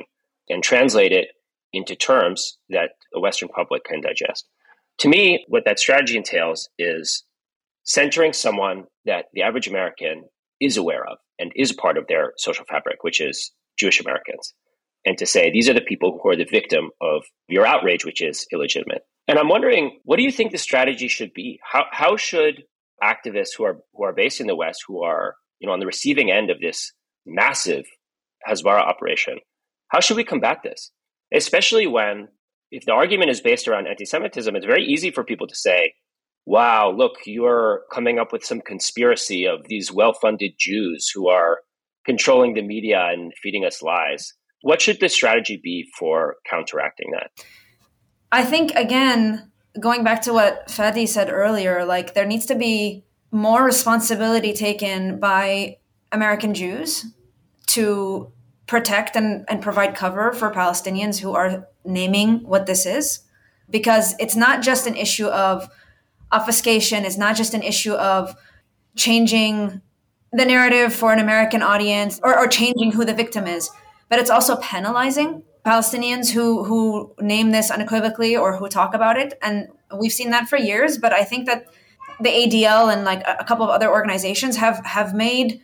and 0.50 0.64
translate 0.64 1.12
it 1.12 1.30
into 1.74 1.96
terms 1.96 2.58
that 2.70 2.92
the 3.12 3.20
Western 3.20 3.50
public 3.50 3.84
can 3.84 4.02
digest. 4.02 4.48
To 5.00 5.10
me, 5.10 5.46
what 5.48 5.64
that 5.66 5.80
strategy 5.80 6.18
entails 6.18 6.70
is 6.78 7.24
centering 7.84 8.34
someone 8.34 8.86
that 9.06 9.26
the 9.34 9.42
average 9.42 9.68
American 9.68 10.26
is 10.60 10.78
aware 10.78 11.06
of 11.06 11.18
and 11.40 11.52
is 11.56 11.72
part 11.72 11.98
of 11.98 12.08
their 12.08 12.34
social 12.38 12.66
fabric, 12.66 13.04
which 13.04 13.20
is 13.20 13.52
Jewish 13.78 14.00
Americans. 14.00 14.54
And 15.06 15.18
to 15.18 15.26
say, 15.26 15.50
these 15.50 15.68
are 15.68 15.74
the 15.74 15.82
people 15.82 16.20
who 16.22 16.30
are 16.30 16.36
the 16.36 16.46
victim 16.46 16.92
of 17.02 17.24
your 17.48 17.66
outrage, 17.66 18.06
which 18.06 18.22
is 18.22 18.46
illegitimate. 18.54 19.02
And 19.32 19.40
I'm 19.40 19.48
wondering, 19.48 19.98
what 20.04 20.18
do 20.18 20.24
you 20.24 20.32
think 20.32 20.52
the 20.52 20.58
strategy 20.58 21.08
should 21.08 21.34
be? 21.34 21.58
How, 21.64 21.86
how 21.90 22.18
should 22.18 22.64
activists 23.02 23.52
who 23.58 23.64
are, 23.64 23.78
who 23.94 24.04
are 24.04 24.12
based 24.12 24.42
in 24.42 24.48
the 24.48 24.58
West, 24.58 24.84
who 24.86 25.04
are 25.04 25.36
you 25.62 25.68
know, 25.68 25.72
on 25.72 25.80
the 25.80 25.86
receiving 25.86 26.30
end 26.30 26.50
of 26.50 26.60
this 26.60 26.92
massive 27.26 27.86
Hasbara 28.46 28.82
operation, 28.82 29.38
how 29.88 30.02
should 30.02 30.18
we 30.18 30.26
combat 30.26 30.58
this? 30.66 30.92
Especially 31.34 31.88
when, 31.88 32.28
if 32.72 32.84
the 32.84 32.92
argument 32.92 33.30
is 33.30 33.40
based 33.40 33.70
around 33.70 33.88
anti 33.88 34.04
Semitism, 34.04 34.54
it's 34.54 34.66
very 34.66 34.84
easy 34.84 35.12
for 35.12 35.24
people 35.24 35.48
to 35.48 35.56
say, 35.56 35.94
wow, 36.46 36.92
look, 36.94 37.14
you're 37.26 37.84
coming 37.90 38.20
up 38.20 38.34
with 38.34 38.44
some 38.44 38.60
conspiracy 38.60 39.46
of 39.48 39.66
these 39.70 39.94
well 39.94 40.12
funded 40.12 40.56
Jews 40.60 41.10
who 41.16 41.30
are 41.30 41.60
controlling 42.06 42.54
the 42.54 42.64
media 42.64 43.08
and 43.10 43.32
feeding 43.42 43.64
us 43.64 43.82
lies. 43.82 44.34
What 44.62 44.82
should 44.82 45.00
the 45.00 45.08
strategy 45.08 45.58
be 45.64 45.88
for 45.98 46.36
counteracting 46.50 47.12
that? 47.14 47.32
I 48.32 48.44
think 48.44 48.72
again, 48.76 49.52
going 49.80 50.04
back 50.04 50.22
to 50.24 50.34
what 50.34 50.68
Fadi 50.68 51.08
said 51.08 51.30
earlier, 51.30 51.86
like 51.86 52.14
there 52.14 52.26
needs 52.26 52.46
to 52.48 52.56
be 52.56 53.04
more 53.32 53.64
responsibility 53.64 54.54
taken 54.54 55.20
by 55.20 55.78
American 56.12 56.54
Jews 56.54 57.06
to 57.68 58.32
protect 58.68 59.16
and, 59.16 59.46
and 59.50 59.62
provide 59.62 59.96
cover 59.96 60.32
for 60.32 60.52
Palestinians 60.52 61.20
who 61.20 61.34
are 61.34 61.68
naming 61.86 62.40
what 62.40 62.66
this 62.66 62.86
is. 62.86 63.22
Because 63.70 64.16
it's 64.20 64.36
not 64.36 64.62
just 64.62 64.88
an 64.88 64.96
issue 64.96 65.28
of 65.28 65.70
obfuscation, 66.32 67.06
it's 67.06 67.18
not 67.18 67.36
just 67.36 67.54
an 67.54 67.64
issue 67.64 67.94
of 67.94 68.36
changing 68.96 69.82
the 70.34 70.46
narrative 70.46 70.94
for 70.94 71.12
an 71.12 71.20
American 71.20 71.62
audience 71.62 72.20
or, 72.24 72.38
or 72.38 72.48
changing 72.48 72.92
who 72.92 73.06
the 73.06 73.14
victim 73.14 73.48
is, 73.48 73.70
but 74.10 74.20
it's 74.20 74.30
also 74.30 74.56
penalizing 74.58 75.44
Palestinians 75.66 76.32
who 76.32 76.64
who 76.64 77.14
name 77.20 77.52
this 77.52 77.70
unequivocally 77.70 78.36
or 78.36 78.58
who 78.58 78.68
talk 78.68 78.94
about 78.94 79.18
it, 79.18 79.38
and 79.42 79.68
we've 80.00 80.12
seen 80.12 80.32
that 80.32 80.48
for 80.48 80.58
years. 80.58 80.98
But 80.98 81.14
I 81.14 81.24
think 81.24 81.46
that 81.46 81.66
the 82.20 82.30
ADL 82.30 82.92
and 82.92 83.04
like 83.04 83.24
a 83.28 83.44
couple 83.44 83.66
of 83.66 83.72
other 83.72 83.90
organizations 83.90 84.58
have 84.58 84.84
have 84.86 85.14
made 85.14 85.62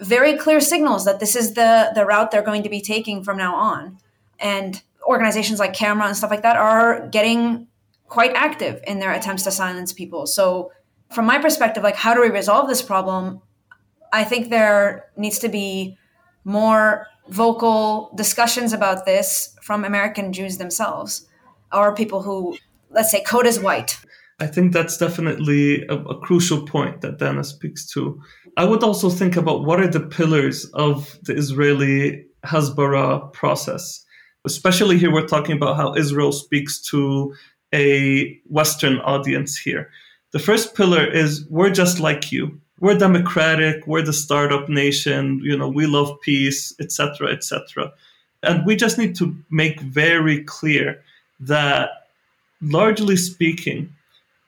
very 0.00 0.36
clear 0.36 0.60
signals 0.60 1.04
that 1.04 1.20
this 1.20 1.36
is 1.36 1.54
the 1.54 1.92
the 1.94 2.04
route 2.04 2.30
they're 2.30 2.42
going 2.42 2.64
to 2.64 2.68
be 2.68 2.80
taking 2.80 3.22
from 3.22 3.36
now 3.36 3.54
on, 3.54 3.98
and 4.40 4.82
organizations 5.06 5.58
like 5.58 5.72
Camera 5.72 6.06
and 6.06 6.16
stuff 6.16 6.30
like 6.30 6.42
that 6.42 6.56
are 6.56 7.08
getting 7.08 7.68
quite 8.08 8.32
active 8.34 8.80
in 8.86 8.98
their 8.98 9.12
attempts 9.12 9.44
to 9.44 9.50
silence 9.50 9.92
people. 9.92 10.26
So, 10.26 10.72
from 11.10 11.26
my 11.26 11.38
perspective, 11.38 11.82
like 11.82 11.96
how 11.96 12.14
do 12.14 12.20
we 12.20 12.28
resolve 12.28 12.68
this 12.68 12.82
problem? 12.82 13.40
I 14.12 14.24
think 14.24 14.50
there 14.50 15.10
needs 15.16 15.38
to 15.40 15.48
be 15.48 15.96
more 16.44 17.06
vocal 17.28 18.10
discussions 18.14 18.72
about 18.72 19.04
this 19.04 19.56
from 19.62 19.84
American 19.84 20.32
Jews 20.32 20.58
themselves 20.58 21.26
or 21.72 21.94
people 21.94 22.22
who, 22.22 22.56
let's 22.90 23.10
say, 23.10 23.22
code 23.22 23.46
is 23.46 23.60
white. 23.60 23.98
I 24.40 24.46
think 24.46 24.72
that's 24.72 24.96
definitely 24.96 25.84
a, 25.86 25.96
a, 25.96 26.20
crucial 26.20 26.64
point 26.64 27.00
that 27.00 27.18
Dana 27.18 27.42
speaks 27.42 27.86
to. 27.90 28.22
I 28.56 28.64
would 28.64 28.84
also 28.84 29.10
think 29.10 29.36
about 29.36 29.64
what 29.64 29.80
are 29.80 29.88
the 29.88 30.00
pillars 30.00 30.64
of 30.74 31.18
the 31.22 31.34
Israeli 31.34 32.24
Hasbara 32.44 33.32
process. 33.32 34.04
Especially 34.44 34.96
here, 34.96 35.12
we're 35.12 35.26
talking 35.26 35.56
about 35.56 35.76
how 35.76 35.94
Israel 35.96 36.30
speaks 36.30 36.80
to 36.90 37.34
a 37.74 38.40
Western 38.44 38.98
audience 39.00 39.58
here. 39.58 39.90
The 40.32 40.38
first 40.38 40.76
pillar 40.76 41.04
is 41.04 41.44
we're 41.50 41.70
just 41.70 41.98
like 41.98 42.30
you 42.30 42.60
we're 42.80 42.98
democratic, 42.98 43.86
we're 43.86 44.02
the 44.02 44.12
startup 44.12 44.68
nation, 44.68 45.40
you 45.42 45.56
know, 45.56 45.68
we 45.68 45.86
love 45.86 46.20
peace, 46.20 46.74
etc., 46.80 47.32
etc. 47.32 47.92
And 48.42 48.64
we 48.64 48.76
just 48.76 48.98
need 48.98 49.16
to 49.16 49.36
make 49.50 49.80
very 49.80 50.44
clear 50.44 51.02
that, 51.40 51.90
largely 52.60 53.16
speaking, 53.16 53.92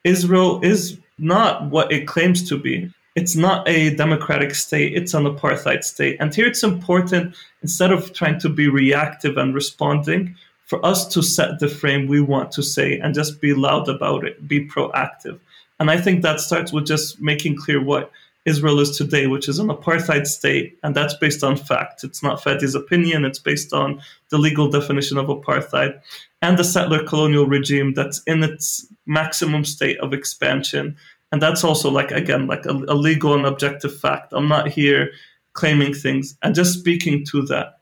Israel 0.03 0.63
is 0.63 0.97
not 1.17 1.69
what 1.69 1.91
it 1.91 2.07
claims 2.07 2.47
to 2.49 2.57
be. 2.57 2.91
It's 3.15 3.35
not 3.35 3.67
a 3.67 3.93
democratic 3.95 4.55
state, 4.55 4.93
it's 4.95 5.13
an 5.13 5.25
apartheid 5.25 5.83
state. 5.83 6.17
And 6.19 6.33
here 6.33 6.47
it's 6.47 6.63
important, 6.63 7.35
instead 7.61 7.91
of 7.91 8.13
trying 8.13 8.39
to 8.39 8.49
be 8.49 8.69
reactive 8.69 9.37
and 9.37 9.53
responding, 9.53 10.35
for 10.71 10.83
us 10.85 11.05
to 11.05 11.21
set 11.21 11.59
the 11.59 11.67
frame 11.67 12.07
we 12.07 12.21
want 12.21 12.49
to 12.53 12.63
say 12.63 12.97
and 12.97 13.13
just 13.13 13.41
be 13.41 13.53
loud 13.53 13.89
about 13.89 14.25
it, 14.25 14.47
be 14.47 14.65
proactive. 14.65 15.37
And 15.81 15.89
I 15.89 15.99
think 15.99 16.21
that 16.21 16.39
starts 16.39 16.71
with 16.71 16.85
just 16.85 17.19
making 17.19 17.57
clear 17.57 17.83
what 17.83 18.11
Israel 18.45 18.79
is 18.79 18.95
today, 18.95 19.25
which 19.25 19.49
is 19.49 19.57
an 19.57 19.69
apartheid 19.69 20.27
state, 20.27 20.77
and 20.83 20.93
that's 20.95 21.15
based 21.15 21.43
on 21.43 21.57
fact. 21.57 22.03
It's 22.03 22.21
not 22.21 22.39
Fadi's 22.39 22.75
opinion, 22.75 23.25
it's 23.25 23.39
based 23.39 23.73
on 23.73 23.99
the 24.29 24.37
legal 24.37 24.69
definition 24.69 25.17
of 25.17 25.25
apartheid 25.25 25.99
and 26.43 26.55
the 26.55 26.63
settler 26.63 27.03
colonial 27.03 27.47
regime 27.47 27.95
that's 27.95 28.21
in 28.27 28.43
its 28.43 28.85
maximum 29.07 29.65
state 29.65 29.99
of 30.01 30.13
expansion. 30.13 30.95
And 31.31 31.41
that's 31.41 31.63
also 31.63 31.89
like 31.89 32.11
again 32.11 32.45
like 32.45 32.67
a, 32.67 32.73
a 32.87 32.93
legal 32.93 33.33
and 33.33 33.47
objective 33.47 33.99
fact. 33.99 34.33
I'm 34.33 34.47
not 34.47 34.67
here 34.67 35.09
claiming 35.53 35.95
things 35.95 36.37
and 36.43 36.53
just 36.53 36.77
speaking 36.77 37.25
to 37.31 37.41
that. 37.47 37.80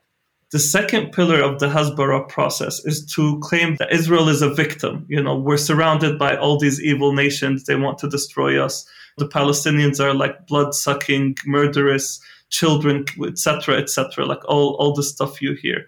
The 0.52 0.58
second 0.58 1.12
pillar 1.12 1.40
of 1.40 1.60
the 1.60 1.68
Hasbara 1.68 2.28
process 2.28 2.84
is 2.84 3.06
to 3.14 3.38
claim 3.38 3.76
that 3.76 3.92
Israel 3.92 4.28
is 4.28 4.42
a 4.42 4.52
victim. 4.52 5.06
You 5.08 5.22
know, 5.22 5.36
we're 5.36 5.56
surrounded 5.56 6.18
by 6.18 6.36
all 6.36 6.58
these 6.58 6.82
evil 6.82 7.12
nations. 7.12 7.64
They 7.64 7.76
want 7.76 7.98
to 7.98 8.08
destroy 8.08 8.62
us. 8.62 8.84
The 9.18 9.28
Palestinians 9.28 10.00
are 10.04 10.12
like 10.12 10.48
blood 10.48 10.74
sucking, 10.74 11.36
murderous 11.46 12.20
children, 12.48 13.04
etc., 13.24 13.76
etc. 13.76 14.26
Like 14.26 14.44
all, 14.48 14.74
all 14.80 14.92
the 14.92 15.04
stuff 15.04 15.40
you 15.40 15.54
hear. 15.54 15.86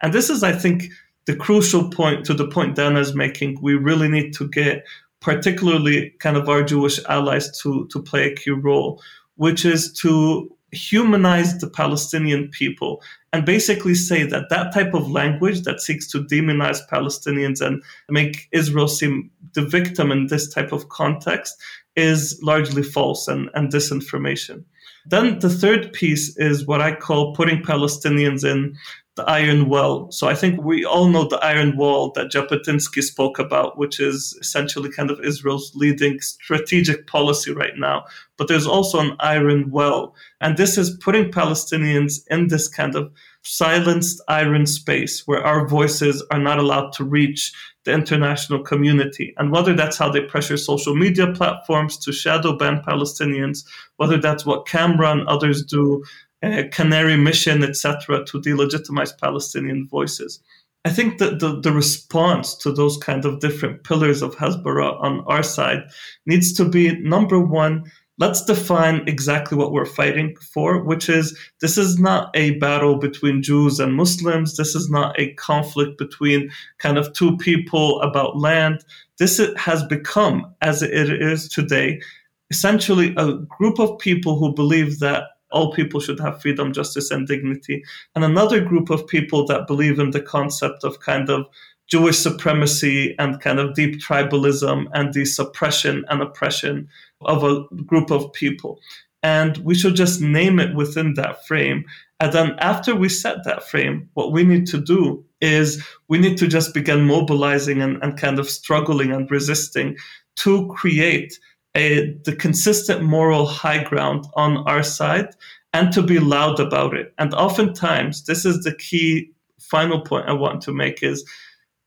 And 0.00 0.12
this 0.12 0.30
is, 0.30 0.44
I 0.44 0.52
think, 0.52 0.84
the 1.26 1.34
crucial 1.34 1.90
point 1.90 2.24
to 2.26 2.34
the 2.34 2.46
point 2.46 2.76
Dana 2.76 3.00
is 3.00 3.16
making. 3.16 3.58
We 3.60 3.74
really 3.74 4.08
need 4.08 4.32
to 4.34 4.48
get 4.48 4.84
particularly 5.20 6.10
kind 6.20 6.36
of 6.36 6.48
our 6.48 6.62
Jewish 6.62 7.02
allies 7.06 7.58
to, 7.62 7.88
to 7.90 8.00
play 8.00 8.30
a 8.30 8.34
key 8.34 8.50
role, 8.50 9.02
which 9.36 9.64
is 9.64 9.92
to 9.94 10.54
humanize 10.70 11.58
the 11.58 11.70
Palestinian 11.70 12.48
people 12.48 13.02
and 13.34 13.44
basically 13.44 13.96
say 13.96 14.22
that 14.22 14.48
that 14.48 14.72
type 14.72 14.94
of 14.94 15.10
language 15.10 15.62
that 15.62 15.80
seeks 15.80 16.06
to 16.12 16.22
demonize 16.22 16.88
Palestinians 16.88 17.60
and 17.60 17.82
make 18.08 18.46
Israel 18.52 18.86
seem 18.86 19.28
the 19.54 19.66
victim 19.66 20.12
in 20.12 20.28
this 20.28 20.48
type 20.48 20.70
of 20.70 20.88
context 20.88 21.60
is 21.96 22.38
largely 22.44 22.84
false 22.84 23.26
and, 23.26 23.50
and 23.54 23.72
disinformation. 23.72 24.62
Then 25.06 25.40
the 25.40 25.50
third 25.50 25.92
piece 25.92 26.36
is 26.36 26.64
what 26.64 26.80
I 26.80 26.94
call 26.94 27.34
putting 27.34 27.60
Palestinians 27.60 28.44
in 28.44 28.76
the 29.16 29.24
iron 29.24 29.68
well. 29.68 30.10
So 30.10 30.26
I 30.26 30.34
think 30.34 30.62
we 30.62 30.84
all 30.84 31.08
know 31.08 31.28
the 31.28 31.38
iron 31.38 31.76
wall 31.76 32.10
that 32.16 32.32
Jabotinsky 32.32 33.02
spoke 33.02 33.38
about, 33.38 33.78
which 33.78 34.00
is 34.00 34.36
essentially 34.40 34.90
kind 34.90 35.10
of 35.10 35.20
Israel's 35.20 35.72
leading 35.74 36.20
strategic 36.20 37.06
policy 37.06 37.52
right 37.52 37.76
now. 37.76 38.04
But 38.36 38.48
there's 38.48 38.66
also 38.66 38.98
an 38.98 39.16
iron 39.20 39.70
well. 39.70 40.16
And 40.40 40.56
this 40.56 40.76
is 40.76 40.98
putting 41.00 41.30
Palestinians 41.30 42.20
in 42.28 42.48
this 42.48 42.66
kind 42.66 42.96
of 42.96 43.12
silenced 43.42 44.20
iron 44.26 44.66
space 44.66 45.26
where 45.26 45.44
our 45.44 45.68
voices 45.68 46.24
are 46.32 46.40
not 46.40 46.58
allowed 46.58 46.92
to 46.94 47.04
reach 47.04 47.52
the 47.84 47.92
international 47.92 48.62
community. 48.62 49.34
And 49.36 49.52
whether 49.52 49.74
that's 49.74 49.98
how 49.98 50.10
they 50.10 50.22
pressure 50.22 50.56
social 50.56 50.96
media 50.96 51.32
platforms 51.32 51.98
to 51.98 52.12
shadow 52.12 52.56
ban 52.56 52.82
Palestinians, 52.82 53.64
whether 53.96 54.18
that's 54.18 54.46
what 54.46 54.66
Camera 54.66 55.12
and 55.12 55.28
others 55.28 55.62
do, 55.64 56.02
Uh, 56.44 56.64
canary 56.70 57.16
Mission, 57.16 57.62
etc., 57.62 58.22
to 58.26 58.38
delegitimize 58.38 59.18
Palestinian 59.18 59.88
voices. 59.88 60.40
I 60.84 60.90
think 60.90 61.16
that 61.18 61.40
the, 61.40 61.58
the 61.58 61.72
response 61.72 62.54
to 62.56 62.70
those 62.70 62.98
kind 62.98 63.24
of 63.24 63.40
different 63.40 63.84
pillars 63.84 64.20
of 64.20 64.36
Hasbara 64.36 65.00
on 65.00 65.24
our 65.26 65.42
side 65.42 65.84
needs 66.26 66.52
to 66.54 66.66
be 66.66 67.00
number 67.00 67.40
one, 67.40 67.90
let's 68.18 68.44
define 68.44 69.08
exactly 69.08 69.56
what 69.56 69.72
we're 69.72 69.86
fighting 69.86 70.36
for, 70.52 70.84
which 70.84 71.08
is 71.08 71.34
this 71.62 71.78
is 71.78 71.98
not 71.98 72.28
a 72.34 72.58
battle 72.58 72.98
between 72.98 73.42
Jews 73.42 73.80
and 73.80 73.94
Muslims. 73.94 74.58
This 74.58 74.74
is 74.74 74.90
not 74.90 75.18
a 75.18 75.32
conflict 75.34 75.96
between 75.96 76.50
kind 76.76 76.98
of 76.98 77.10
two 77.14 77.38
people 77.38 78.02
about 78.02 78.36
land. 78.36 78.84
This 79.18 79.40
has 79.56 79.82
become, 79.84 80.54
as 80.60 80.82
it 80.82 80.92
is 80.92 81.48
today, 81.48 82.02
essentially 82.50 83.14
a 83.16 83.32
group 83.32 83.78
of 83.78 83.98
people 83.98 84.38
who 84.38 84.52
believe 84.52 84.98
that 84.98 85.24
all 85.54 85.72
people 85.72 86.00
should 86.00 86.20
have 86.20 86.42
freedom, 86.42 86.72
justice, 86.72 87.10
and 87.10 87.26
dignity, 87.26 87.82
and 88.14 88.24
another 88.24 88.60
group 88.60 88.90
of 88.90 89.06
people 89.06 89.46
that 89.46 89.66
believe 89.66 89.98
in 89.98 90.10
the 90.10 90.20
concept 90.20 90.84
of 90.84 91.00
kind 91.00 91.30
of 91.30 91.46
Jewish 91.86 92.18
supremacy 92.18 93.14
and 93.18 93.40
kind 93.40 93.58
of 93.58 93.74
deep 93.74 94.00
tribalism 94.00 94.86
and 94.92 95.12
the 95.12 95.24
suppression 95.24 96.04
and 96.08 96.22
oppression 96.22 96.88
of 97.22 97.44
a 97.44 97.64
group 97.84 98.10
of 98.10 98.32
people. 98.32 98.80
And 99.22 99.56
we 99.58 99.74
should 99.74 99.94
just 99.94 100.20
name 100.20 100.58
it 100.58 100.74
within 100.74 101.14
that 101.14 101.46
frame. 101.46 101.84
And 102.20 102.32
then 102.32 102.56
after 102.58 102.94
we 102.94 103.08
set 103.08 103.44
that 103.44 103.68
frame, 103.68 104.08
what 104.14 104.32
we 104.32 104.44
need 104.44 104.66
to 104.68 104.78
do 104.78 105.24
is 105.40 105.84
we 106.08 106.18
need 106.18 106.36
to 106.38 106.46
just 106.46 106.74
begin 106.74 107.06
mobilizing 107.06 107.80
and, 107.80 108.02
and 108.02 108.18
kind 108.18 108.38
of 108.38 108.50
struggling 108.50 109.12
and 109.12 109.30
resisting 109.30 109.96
to 110.36 110.68
create 110.68 111.38
a, 111.76 112.12
the 112.24 112.36
consistent 112.36 113.02
moral 113.02 113.46
high 113.46 113.82
ground 113.82 114.26
on 114.34 114.58
our 114.68 114.82
side 114.82 115.28
and 115.72 115.92
to 115.92 116.02
be 116.02 116.18
loud 116.20 116.60
about 116.60 116.94
it. 116.94 117.12
And 117.18 117.34
oftentimes, 117.34 118.24
this 118.24 118.44
is 118.44 118.62
the 118.62 118.74
key 118.74 119.32
final 119.58 120.00
point 120.00 120.28
I 120.28 120.32
want 120.32 120.62
to 120.62 120.72
make 120.72 121.02
is 121.02 121.28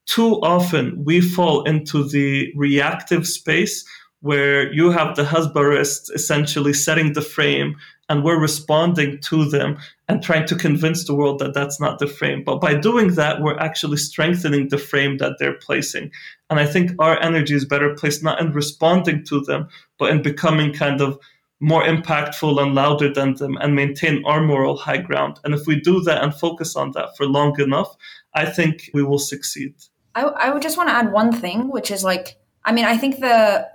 too 0.07 0.41
often 0.41 1.03
we 1.05 1.21
fall 1.21 1.63
into 1.63 2.07
the 2.07 2.51
reactive 2.55 3.27
space 3.27 3.85
where 4.21 4.71
you 4.73 4.89
have 4.89 5.15
the 5.15 5.23
Hasbarists 5.23 6.11
essentially 6.13 6.73
setting 6.73 7.13
the 7.13 7.21
frame 7.21 7.75
and 8.09 8.23
we're 8.23 8.39
responding 8.39 9.19
to 9.19 9.45
them 9.45 9.77
and 10.07 10.23
trying 10.23 10.47
to 10.47 10.55
convince 10.55 11.05
the 11.05 11.15
world 11.15 11.39
that 11.39 11.53
that's 11.53 11.79
not 11.79 11.99
the 11.99 12.07
frame. 12.07 12.43
But 12.43 12.61
by 12.61 12.73
doing 12.73 13.15
that, 13.15 13.41
we're 13.41 13.59
actually 13.59 13.97
strengthening 13.97 14.69
the 14.69 14.77
frame 14.77 15.17
that 15.17 15.33
they're 15.39 15.57
placing. 15.59 16.11
And 16.49 16.59
I 16.59 16.65
think 16.65 16.91
our 16.99 17.21
energy 17.21 17.55
is 17.55 17.65
better 17.65 17.93
placed 17.95 18.23
not 18.23 18.39
in 18.39 18.53
responding 18.53 19.25
to 19.25 19.41
them, 19.41 19.67
but 19.97 20.11
in 20.11 20.21
becoming 20.21 20.73
kind 20.73 21.01
of 21.01 21.19
more 21.59 21.83
impactful 21.83 22.61
and 22.61 22.75
louder 22.75 23.11
than 23.11 23.33
them 23.35 23.57
and 23.57 23.75
maintain 23.75 24.23
our 24.25 24.41
moral 24.41 24.77
high 24.77 24.97
ground. 24.97 25.39
And 25.43 25.53
if 25.53 25.65
we 25.65 25.79
do 25.79 26.01
that 26.01 26.23
and 26.23 26.33
focus 26.33 26.75
on 26.75 26.91
that 26.91 27.17
for 27.17 27.25
long 27.25 27.59
enough, 27.59 27.95
I 28.33 28.45
think 28.45 28.89
we 28.93 29.03
will 29.03 29.19
succeed. 29.19 29.73
I, 30.15 30.23
I 30.23 30.49
would 30.51 30.61
just 30.61 30.77
want 30.77 30.89
to 30.89 30.93
add 30.93 31.11
one 31.11 31.31
thing, 31.31 31.69
which 31.69 31.91
is 31.91 32.03
like, 32.03 32.37
I 32.63 32.71
mean, 32.71 32.85
I 32.85 32.97
think 32.97 33.19
the 33.19 33.67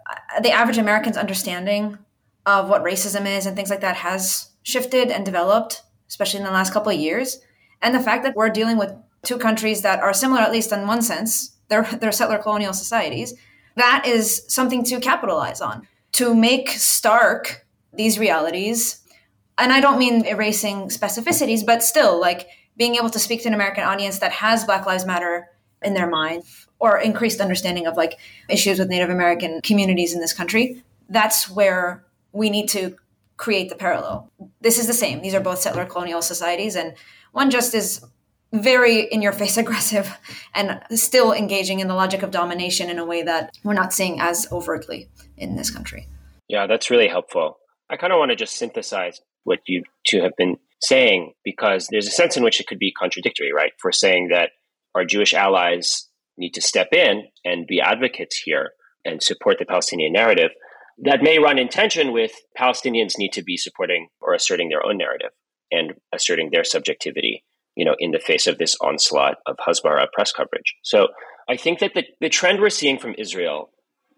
the 0.42 0.50
average 0.50 0.78
American's 0.78 1.16
understanding 1.16 1.98
of 2.46 2.68
what 2.68 2.82
racism 2.82 3.26
is 3.26 3.46
and 3.46 3.56
things 3.56 3.70
like 3.70 3.80
that 3.80 3.96
has 3.96 4.50
shifted 4.62 5.10
and 5.10 5.24
developed, 5.24 5.82
especially 6.08 6.40
in 6.40 6.46
the 6.46 6.52
last 6.52 6.72
couple 6.72 6.92
of 6.92 6.98
years. 6.98 7.40
And 7.80 7.94
the 7.94 8.00
fact 8.00 8.24
that 8.24 8.36
we're 8.36 8.50
dealing 8.50 8.78
with 8.78 8.94
two 9.22 9.38
countries 9.38 9.82
that 9.82 10.00
are 10.00 10.12
similar, 10.12 10.40
at 10.40 10.52
least 10.52 10.72
in 10.72 10.86
one 10.86 11.02
sense, 11.02 11.56
they're 11.68 11.82
they're 12.00 12.12
settler 12.12 12.38
colonial 12.38 12.72
societies. 12.72 13.34
That 13.76 14.04
is 14.06 14.44
something 14.48 14.84
to 14.84 15.00
capitalize 15.00 15.60
on 15.60 15.86
to 16.12 16.34
make 16.34 16.68
stark 16.68 17.66
these 17.92 18.18
realities. 18.18 19.00
And 19.58 19.72
I 19.72 19.80
don't 19.80 19.98
mean 19.98 20.24
erasing 20.24 20.88
specificities, 20.88 21.64
but 21.64 21.82
still, 21.82 22.20
like 22.20 22.48
being 22.76 22.96
able 22.96 23.10
to 23.10 23.18
speak 23.18 23.42
to 23.42 23.48
an 23.48 23.54
American 23.54 23.84
audience 23.84 24.18
that 24.18 24.32
has 24.32 24.64
Black 24.64 24.86
Lives 24.86 25.06
Matter 25.06 25.48
in 25.82 25.94
their 25.94 26.08
mind 26.08 26.44
or 26.78 26.98
increased 26.98 27.40
understanding 27.40 27.86
of 27.86 27.96
like 27.96 28.18
issues 28.48 28.78
with 28.78 28.88
Native 28.88 29.10
American 29.10 29.60
communities 29.62 30.14
in 30.14 30.20
this 30.20 30.32
country, 30.32 30.82
that's 31.08 31.50
where 31.50 32.04
we 32.32 32.50
need 32.50 32.68
to 32.70 32.96
create 33.36 33.68
the 33.68 33.74
parallel. 33.74 34.30
This 34.60 34.78
is 34.78 34.86
the 34.86 34.92
same. 34.92 35.20
These 35.20 35.34
are 35.34 35.40
both 35.40 35.60
settler 35.60 35.84
colonial 35.84 36.22
societies, 36.22 36.76
and 36.76 36.94
one 37.32 37.50
just 37.50 37.74
is 37.74 38.04
very 38.52 39.00
in 39.00 39.22
your 39.22 39.32
face 39.32 39.56
aggressive 39.64 40.18
and 40.54 40.80
still 40.90 41.32
engaging 41.32 41.80
in 41.80 41.88
the 41.88 41.94
logic 41.94 42.22
of 42.22 42.30
domination 42.30 42.90
in 42.90 42.98
a 42.98 43.04
way 43.04 43.22
that 43.22 43.56
we're 43.64 43.72
not 43.72 43.92
seeing 43.92 44.20
as 44.20 44.46
overtly 44.52 45.08
in 45.36 45.56
this 45.56 45.70
country. 45.70 46.06
Yeah, 46.48 46.66
that's 46.66 46.90
really 46.90 47.08
helpful. 47.08 47.58
I 47.90 47.96
kind 47.96 48.12
of 48.12 48.18
want 48.18 48.30
to 48.30 48.36
just 48.36 48.56
synthesize 48.56 49.20
what 49.44 49.60
you 49.66 49.84
two 50.04 50.22
have 50.22 50.36
been 50.36 50.58
saying 50.82 51.32
because 51.44 51.88
there's 51.90 52.06
a 52.06 52.10
sense 52.12 52.36
in 52.36 52.44
which 52.44 52.60
it 52.60 52.66
could 52.66 52.78
be 52.78 52.92
contradictory, 52.92 53.52
right? 53.52 53.72
For 53.78 53.92
saying 53.92 54.28
that 54.28 54.50
our 54.94 55.04
Jewish 55.04 55.34
allies 55.34 56.08
need 56.36 56.54
to 56.54 56.60
step 56.60 56.88
in 56.92 57.24
and 57.44 57.66
be 57.66 57.80
advocates 57.80 58.38
here 58.38 58.72
and 59.04 59.22
support 59.22 59.58
the 59.58 59.64
Palestinian 59.64 60.12
narrative. 60.12 60.50
That 60.98 61.22
may 61.22 61.38
run 61.38 61.58
in 61.58 61.68
tension 61.68 62.12
with 62.12 62.32
Palestinians 62.58 63.18
need 63.18 63.32
to 63.32 63.42
be 63.42 63.56
supporting 63.56 64.08
or 64.20 64.34
asserting 64.34 64.68
their 64.68 64.84
own 64.84 64.98
narrative 64.98 65.30
and 65.70 65.94
asserting 66.12 66.50
their 66.50 66.64
subjectivity, 66.64 67.44
you 67.76 67.84
know, 67.84 67.96
in 67.98 68.10
the 68.10 68.18
face 68.18 68.46
of 68.46 68.58
this 68.58 68.76
onslaught 68.80 69.36
of 69.46 69.56
Hasbara 69.56 70.06
press 70.12 70.32
coverage. 70.32 70.74
So 70.82 71.08
I 71.48 71.56
think 71.56 71.80
that 71.80 71.92
the, 71.94 72.04
the 72.20 72.28
trend 72.28 72.60
we're 72.60 72.70
seeing 72.70 72.98
from 72.98 73.14
Israel 73.18 73.70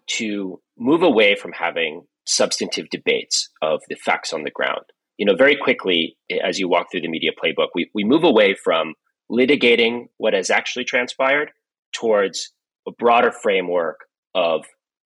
to 0.07 0.61
move 0.79 1.03
away 1.03 1.37
from 1.37 1.53
having 1.53 2.03
substantive 2.27 2.91
debates 2.91 3.49
of 3.63 3.81
the 3.89 3.95
facts 3.95 4.33
on 4.33 4.45
the 4.45 4.51
ground. 4.51 4.85
You 5.17 5.27
know, 5.27 5.37
very 5.37 5.57
quickly, 5.57 6.17
eh, 6.31 6.39
as 6.43 6.59
you 6.59 6.69
walk 6.69 6.91
through 6.91 7.03
the 7.03 7.09
media 7.09 7.31
playbook, 7.33 7.69
we, 7.75 7.91
we 7.95 8.05
move 8.05 8.25
away 8.25 8.55
from 8.55 8.95
litigating 9.31 10.07
what 10.19 10.35
has 10.35 10.51
actually 10.51 10.85
transpired 10.85 11.51
towards 11.93 12.53
a 12.87 12.93
broader 12.93 13.33
framework 13.33 14.01
of 14.35 14.65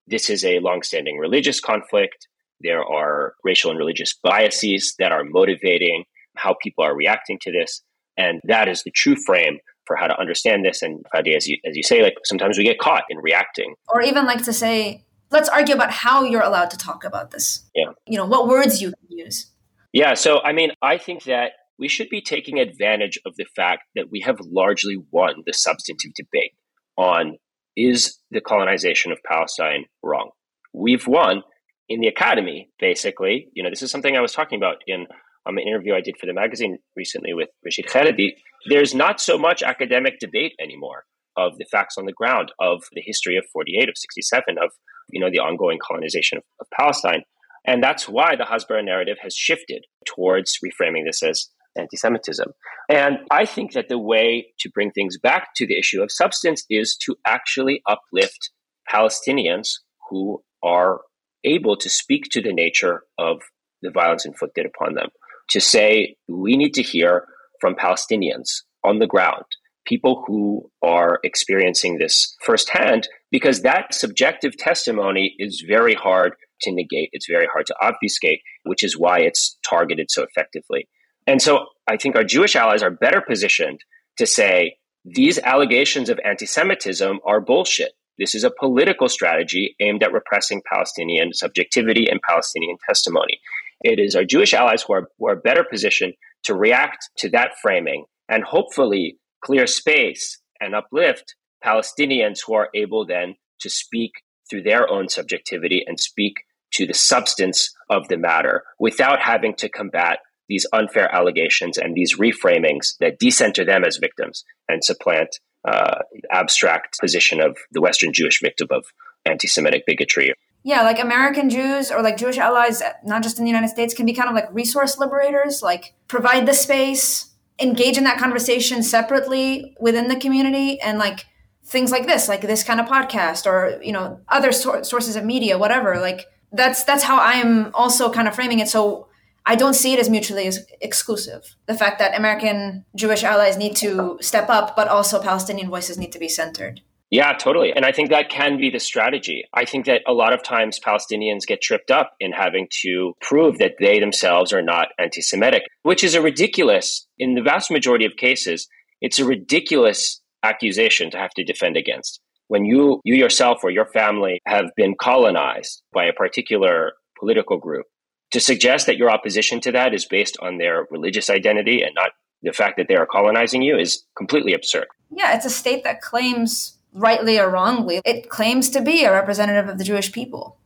this 0.08 0.30
is 0.30 0.44
a 0.44 0.58
longstanding 0.60 1.18
religious 1.18 1.60
conflict. 1.60 2.26
There 2.60 2.82
are 2.82 3.34
racial 3.44 3.70
and 3.70 3.78
religious 3.78 4.14
biases 4.22 4.94
that 4.98 5.12
are 5.12 5.24
motivating 5.24 6.04
how 6.36 6.56
people 6.62 6.84
are 6.84 6.94
reacting 6.94 7.38
to 7.42 7.52
this. 7.52 7.82
And 8.16 8.40
that 8.44 8.68
is 8.68 8.82
the 8.82 8.90
true 8.90 9.16
frame 9.26 9.58
for 9.86 9.96
how 9.96 10.06
to 10.06 10.18
understand 10.18 10.64
this. 10.64 10.82
And 10.82 11.04
Fadi, 11.14 11.36
as 11.36 11.46
you, 11.46 11.58
as 11.64 11.76
you 11.76 11.82
say, 11.82 12.02
like 12.02 12.14
sometimes 12.24 12.58
we 12.58 12.64
get 12.64 12.78
caught 12.78 13.04
in 13.10 13.18
reacting. 13.18 13.74
Or 13.88 14.02
even 14.02 14.26
like 14.26 14.44
to 14.44 14.52
say, 14.52 15.04
let's 15.30 15.48
argue 15.48 15.74
about 15.74 15.90
how 15.90 16.24
you're 16.24 16.42
allowed 16.42 16.70
to 16.70 16.76
talk 16.76 17.04
about 17.04 17.30
this. 17.30 17.68
Yeah. 17.74 17.92
You 18.06 18.18
know, 18.18 18.26
what 18.26 18.48
words 18.48 18.82
you 18.82 18.88
can 18.92 19.18
use. 19.18 19.50
Yeah. 19.92 20.14
So, 20.14 20.40
I 20.42 20.52
mean, 20.52 20.72
I 20.82 20.98
think 20.98 21.24
that 21.24 21.52
we 21.78 21.88
should 21.88 22.08
be 22.08 22.20
taking 22.20 22.58
advantage 22.58 23.18
of 23.24 23.36
the 23.36 23.46
fact 23.56 23.84
that 23.94 24.10
we 24.10 24.20
have 24.20 24.38
largely 24.40 24.96
won 25.10 25.42
the 25.46 25.52
substantive 25.52 26.12
debate 26.14 26.52
on 26.96 27.36
is 27.78 28.18
the 28.30 28.40
colonization 28.40 29.12
of 29.12 29.18
Palestine 29.24 29.84
wrong? 30.02 30.30
We've 30.74 31.06
won 31.06 31.42
in 31.88 32.00
the 32.00 32.08
academy, 32.08 32.70
basically. 32.80 33.48
You 33.54 33.62
know, 33.62 33.70
this 33.70 33.82
is 33.82 33.90
something 33.90 34.16
I 34.16 34.20
was 34.20 34.32
talking 34.32 34.58
about 34.58 34.76
in 34.86 35.06
um, 35.46 35.56
an 35.56 35.66
interview 35.66 35.94
I 35.94 36.00
did 36.00 36.16
for 36.20 36.26
the 36.26 36.34
magazine 36.34 36.78
recently 36.96 37.32
with 37.34 37.48
Rashid 37.64 37.86
Khalidi. 37.86 38.32
There's 38.68 38.94
not 38.94 39.20
so 39.20 39.38
much 39.38 39.62
academic 39.62 40.18
debate 40.18 40.52
anymore 40.60 41.04
of 41.36 41.56
the 41.56 41.66
facts 41.70 41.96
on 41.96 42.04
the 42.04 42.12
ground 42.12 42.50
of 42.60 42.82
the 42.92 43.02
history 43.04 43.36
of 43.36 43.44
48, 43.52 43.88
of 43.88 43.96
67, 43.96 44.56
of, 44.60 44.70
you 45.10 45.20
know, 45.20 45.30
the 45.30 45.38
ongoing 45.38 45.78
colonization 45.80 46.38
of, 46.38 46.44
of 46.60 46.66
Palestine. 46.78 47.22
And 47.64 47.82
that's 47.82 48.08
why 48.08 48.34
the 48.34 48.44
Hasbara 48.44 48.84
narrative 48.84 49.18
has 49.22 49.34
shifted 49.34 49.84
towards 50.04 50.58
reframing 50.64 51.04
this 51.06 51.22
as 51.22 51.48
anti 51.76 51.96
Semitism. 51.96 52.52
And 52.88 53.18
I 53.30 53.44
think 53.44 53.72
that 53.72 53.88
the 53.88 53.98
way 53.98 54.48
to 54.60 54.70
bring 54.70 54.90
things 54.90 55.18
back 55.18 55.48
to 55.56 55.66
the 55.66 55.78
issue 55.78 56.02
of 56.02 56.10
substance 56.10 56.64
is 56.70 56.96
to 57.04 57.16
actually 57.26 57.82
uplift 57.86 58.50
Palestinians 58.92 59.68
who 60.10 60.42
are 60.62 61.00
able 61.44 61.76
to 61.76 61.88
speak 61.88 62.24
to 62.30 62.42
the 62.42 62.52
nature 62.52 63.02
of 63.18 63.40
the 63.82 63.90
violence 63.90 64.26
inflicted 64.26 64.66
upon 64.66 64.94
them. 64.94 65.08
To 65.50 65.60
say, 65.60 66.16
we 66.28 66.56
need 66.56 66.74
to 66.74 66.82
hear 66.82 67.24
from 67.60 67.74
Palestinians 67.74 68.62
on 68.84 68.98
the 68.98 69.06
ground, 69.06 69.44
people 69.86 70.24
who 70.26 70.70
are 70.82 71.20
experiencing 71.24 71.98
this 71.98 72.36
firsthand, 72.44 73.08
because 73.30 73.62
that 73.62 73.94
subjective 73.94 74.56
testimony 74.56 75.34
is 75.38 75.64
very 75.66 75.94
hard 75.94 76.34
to 76.62 76.72
negate. 76.72 77.10
It's 77.12 77.28
very 77.28 77.46
hard 77.52 77.66
to 77.66 77.74
obfuscate, 77.80 78.40
which 78.64 78.82
is 78.82 78.98
why 78.98 79.20
it's 79.20 79.58
targeted 79.68 80.10
so 80.10 80.24
effectively. 80.24 80.88
And 81.28 81.42
so 81.42 81.66
I 81.86 81.98
think 81.98 82.16
our 82.16 82.24
Jewish 82.24 82.56
allies 82.56 82.82
are 82.82 82.90
better 82.90 83.20
positioned 83.20 83.84
to 84.16 84.26
say 84.26 84.78
these 85.04 85.38
allegations 85.38 86.08
of 86.08 86.18
anti 86.24 86.46
Semitism 86.46 87.20
are 87.24 87.42
bullshit. 87.42 87.92
This 88.18 88.34
is 88.34 88.44
a 88.44 88.50
political 88.50 89.10
strategy 89.10 89.76
aimed 89.78 90.02
at 90.02 90.12
repressing 90.12 90.62
Palestinian 90.72 91.34
subjectivity 91.34 92.08
and 92.08 92.18
Palestinian 92.26 92.78
testimony. 92.88 93.40
It 93.82 93.98
is 93.98 94.16
our 94.16 94.24
Jewish 94.24 94.54
allies 94.54 94.82
who 94.82 94.94
are, 94.94 95.08
who 95.18 95.28
are 95.28 95.36
better 95.36 95.64
positioned 95.70 96.14
to 96.44 96.54
react 96.54 97.10
to 97.18 97.28
that 97.30 97.52
framing 97.60 98.06
and 98.30 98.42
hopefully 98.42 99.18
clear 99.44 99.66
space 99.66 100.40
and 100.60 100.74
uplift 100.74 101.34
Palestinians 101.62 102.38
who 102.46 102.54
are 102.54 102.70
able 102.74 103.06
then 103.06 103.34
to 103.60 103.68
speak 103.68 104.12
through 104.48 104.62
their 104.62 104.90
own 104.90 105.10
subjectivity 105.10 105.84
and 105.86 106.00
speak 106.00 106.36
to 106.72 106.86
the 106.86 106.94
substance 106.94 107.70
of 107.90 108.08
the 108.08 108.16
matter 108.16 108.62
without 108.78 109.20
having 109.20 109.54
to 109.56 109.68
combat 109.68 110.20
these 110.48 110.66
unfair 110.72 111.14
allegations 111.14 111.78
and 111.78 111.94
these 111.94 112.16
reframings 112.16 112.96
that 112.98 113.18
decenter 113.18 113.64
them 113.64 113.84
as 113.84 113.98
victims 113.98 114.44
and 114.68 114.84
supplant 114.84 115.38
uh, 115.66 116.00
abstract 116.30 116.98
position 117.00 117.40
of 117.40 117.56
the 117.72 117.80
Western 117.80 118.12
Jewish 118.12 118.40
victim 118.40 118.68
of 118.70 118.84
anti-Semitic 119.24 119.84
bigotry. 119.86 120.32
Yeah, 120.62 120.82
like 120.82 121.00
American 121.00 121.50
Jews 121.50 121.90
or 121.90 122.02
like 122.02 122.16
Jewish 122.16 122.38
allies, 122.38 122.82
not 123.04 123.22
just 123.22 123.38
in 123.38 123.44
the 123.44 123.50
United 123.50 123.68
States, 123.68 123.94
can 123.94 124.06
be 124.06 124.12
kind 124.12 124.28
of 124.28 124.34
like 124.34 124.52
resource 124.52 124.98
liberators, 124.98 125.62
like 125.62 125.94
provide 126.08 126.46
the 126.46 126.54
space, 126.54 127.32
engage 127.60 127.96
in 127.96 128.04
that 128.04 128.18
conversation 128.18 128.82
separately 128.82 129.76
within 129.80 130.08
the 130.08 130.16
community, 130.16 130.80
and 130.80 130.98
like 130.98 131.26
things 131.64 131.90
like 131.90 132.06
this, 132.06 132.28
like 132.28 132.40
this 132.42 132.64
kind 132.64 132.80
of 132.80 132.86
podcast 132.86 133.46
or 133.46 133.80
you 133.82 133.92
know 133.92 134.20
other 134.28 134.52
so- 134.52 134.82
sources 134.82 135.16
of 135.16 135.24
media, 135.24 135.58
whatever. 135.58 135.98
Like 136.00 136.26
that's 136.52 136.84
that's 136.84 137.04
how 137.04 137.18
I'm 137.20 137.74
also 137.74 138.10
kind 138.10 138.28
of 138.28 138.34
framing 138.34 138.58
it. 138.58 138.68
So 138.68 139.07
I 139.48 139.54
don't 139.54 139.72
see 139.72 139.94
it 139.94 139.98
as 139.98 140.10
mutually 140.10 140.52
exclusive. 140.82 141.56
The 141.64 141.74
fact 141.74 141.98
that 142.00 142.14
American 142.14 142.84
Jewish 142.94 143.24
allies 143.24 143.56
need 143.56 143.76
to 143.76 144.18
step 144.20 144.50
up, 144.50 144.76
but 144.76 144.88
also 144.88 145.22
Palestinian 145.22 145.70
voices 145.70 145.96
need 145.96 146.12
to 146.12 146.18
be 146.18 146.28
centered. 146.28 146.82
Yeah, 147.10 147.32
totally. 147.32 147.72
And 147.72 147.86
I 147.86 147.92
think 147.92 148.10
that 148.10 148.28
can 148.28 148.58
be 148.58 148.68
the 148.68 148.78
strategy. 148.78 149.44
I 149.54 149.64
think 149.64 149.86
that 149.86 150.02
a 150.06 150.12
lot 150.12 150.34
of 150.34 150.42
times 150.42 150.78
Palestinians 150.78 151.46
get 151.46 151.62
tripped 151.62 151.90
up 151.90 152.12
in 152.20 152.32
having 152.32 152.68
to 152.82 153.14
prove 153.22 153.56
that 153.56 153.76
they 153.80 153.98
themselves 153.98 154.52
are 154.52 154.60
not 154.60 154.88
anti 154.98 155.22
Semitic, 155.22 155.62
which 155.82 156.04
is 156.04 156.14
a 156.14 156.20
ridiculous, 156.20 157.06
in 157.18 157.34
the 157.34 157.40
vast 157.40 157.70
majority 157.70 158.04
of 158.04 158.16
cases, 158.16 158.68
it's 159.00 159.18
a 159.18 159.24
ridiculous 159.24 160.20
accusation 160.42 161.10
to 161.12 161.16
have 161.16 161.30
to 161.30 161.44
defend 161.44 161.78
against. 161.78 162.20
When 162.48 162.66
you, 162.66 163.00
you 163.04 163.14
yourself 163.14 163.60
or 163.64 163.70
your 163.70 163.86
family 163.86 164.40
have 164.46 164.66
been 164.76 164.94
colonized 165.00 165.82
by 165.94 166.04
a 166.04 166.12
particular 166.12 166.92
political 167.18 167.56
group, 167.56 167.86
to 168.30 168.40
suggest 168.40 168.86
that 168.86 168.96
your 168.96 169.10
opposition 169.10 169.60
to 169.60 169.72
that 169.72 169.94
is 169.94 170.04
based 170.04 170.36
on 170.40 170.58
their 170.58 170.86
religious 170.90 171.30
identity 171.30 171.82
and 171.82 171.94
not 171.94 172.10
the 172.42 172.52
fact 172.52 172.76
that 172.76 172.88
they 172.88 172.94
are 172.94 173.06
colonizing 173.06 173.62
you 173.62 173.76
is 173.76 174.04
completely 174.16 174.52
absurd. 174.52 174.86
Yeah, 175.10 175.34
it's 175.34 175.46
a 175.46 175.50
state 175.50 175.84
that 175.84 176.00
claims, 176.00 176.76
rightly 176.92 177.38
or 177.38 177.50
wrongly, 177.50 178.00
it 178.04 178.28
claims 178.28 178.70
to 178.70 178.80
be 178.80 179.04
a 179.04 179.12
representative 179.12 179.68
of 179.68 179.78
the 179.78 179.84
Jewish 179.84 180.12
people. 180.12 180.56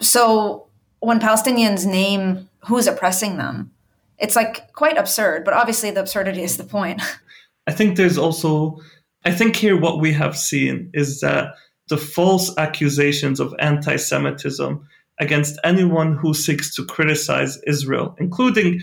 So 0.00 0.66
when 1.00 1.20
Palestinians 1.20 1.86
name 1.86 2.48
who's 2.66 2.86
oppressing 2.86 3.36
them, 3.36 3.70
it's 4.18 4.36
like 4.36 4.72
quite 4.72 4.98
absurd, 4.98 5.44
but 5.44 5.54
obviously 5.54 5.90
the 5.90 6.00
absurdity 6.00 6.42
is 6.42 6.56
the 6.56 6.64
point. 6.64 7.00
I 7.66 7.72
think 7.72 7.96
there's 7.96 8.18
also, 8.18 8.80
I 9.24 9.30
think 9.30 9.56
here 9.56 9.78
what 9.78 10.00
we 10.00 10.12
have 10.12 10.36
seen 10.36 10.90
is 10.94 11.20
that 11.20 11.54
the 11.88 11.96
false 11.96 12.56
accusations 12.58 13.40
of 13.40 13.54
anti 13.58 13.96
Semitism 13.96 14.86
against 15.20 15.58
anyone 15.64 16.16
who 16.16 16.34
seeks 16.34 16.74
to 16.76 16.84
criticize 16.84 17.58
Israel, 17.66 18.14
including 18.18 18.80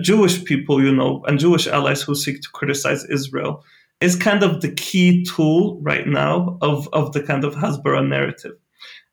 Jewish 0.00 0.44
people, 0.44 0.82
you 0.82 0.92
know, 0.92 1.22
and 1.26 1.38
Jewish 1.38 1.66
allies 1.66 2.02
who 2.02 2.14
seek 2.14 2.42
to 2.42 2.48
criticize 2.50 3.04
Israel, 3.04 3.64
is 4.00 4.16
kind 4.16 4.42
of 4.42 4.60
the 4.60 4.72
key 4.72 5.24
tool 5.24 5.78
right 5.80 6.06
now 6.06 6.58
of, 6.60 6.88
of 6.92 7.12
the 7.12 7.22
kind 7.22 7.44
of 7.44 7.54
Hasbara 7.54 8.06
narrative. 8.06 8.52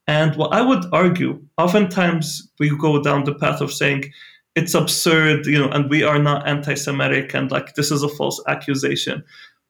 And 0.08 0.36
what 0.36 0.54
I 0.54 0.62
would 0.62 0.86
argue, 0.92 1.42
oftentimes 1.58 2.50
we 2.60 2.76
go 2.78 3.02
down 3.02 3.24
the 3.24 3.36
path 3.36 3.62
of 3.62 3.72
saying 3.72 4.12
it's 4.56 4.74
absurd, 4.74 5.46
you 5.46 5.58
know, 5.58 5.70
and 5.70 5.90
we 5.90 6.04
are 6.04 6.20
not 6.20 6.48
anti 6.48 6.76
Semitic 6.76 7.34
and 7.34 7.50
like 7.52 7.76
this 7.76 7.92
is 7.92 8.04
a 8.04 8.10
false 8.10 8.44
accusation. 8.48 9.24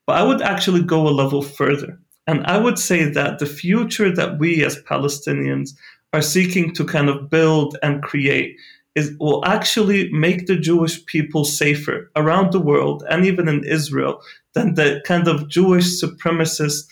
But 0.08 0.18
I 0.18 0.24
would 0.24 0.42
actually 0.42 0.82
go 0.82 1.08
a 1.08 1.10
level 1.10 1.42
further. 1.42 2.00
And 2.26 2.46
I 2.46 2.58
would 2.58 2.80
say 2.80 3.06
that 3.06 3.40
the 3.40 3.46
future 3.46 4.14
that 4.14 4.40
we 4.40 4.64
as 4.64 4.82
Palestinians 4.84 5.72
are 6.14 6.22
seeking 6.22 6.74
to 6.76 6.86
kind 6.86 7.10
of 7.10 7.30
build 7.30 7.78
and 7.84 8.02
create 8.04 8.56
is 8.96 9.16
will 9.20 9.44
actually 9.46 10.12
make 10.14 10.46
the 10.46 10.56
Jewish 10.56 11.04
people 11.08 11.44
safer 11.44 12.12
around 12.16 12.52
the 12.52 12.60
world 12.60 13.04
and 13.10 13.26
even 13.26 13.48
in 13.48 13.64
Israel 13.64 14.22
than 14.54 14.76
the 14.76 15.02
kind 15.06 15.28
of 15.28 15.50
Jewish 15.50 15.86
supremacist 16.02 16.88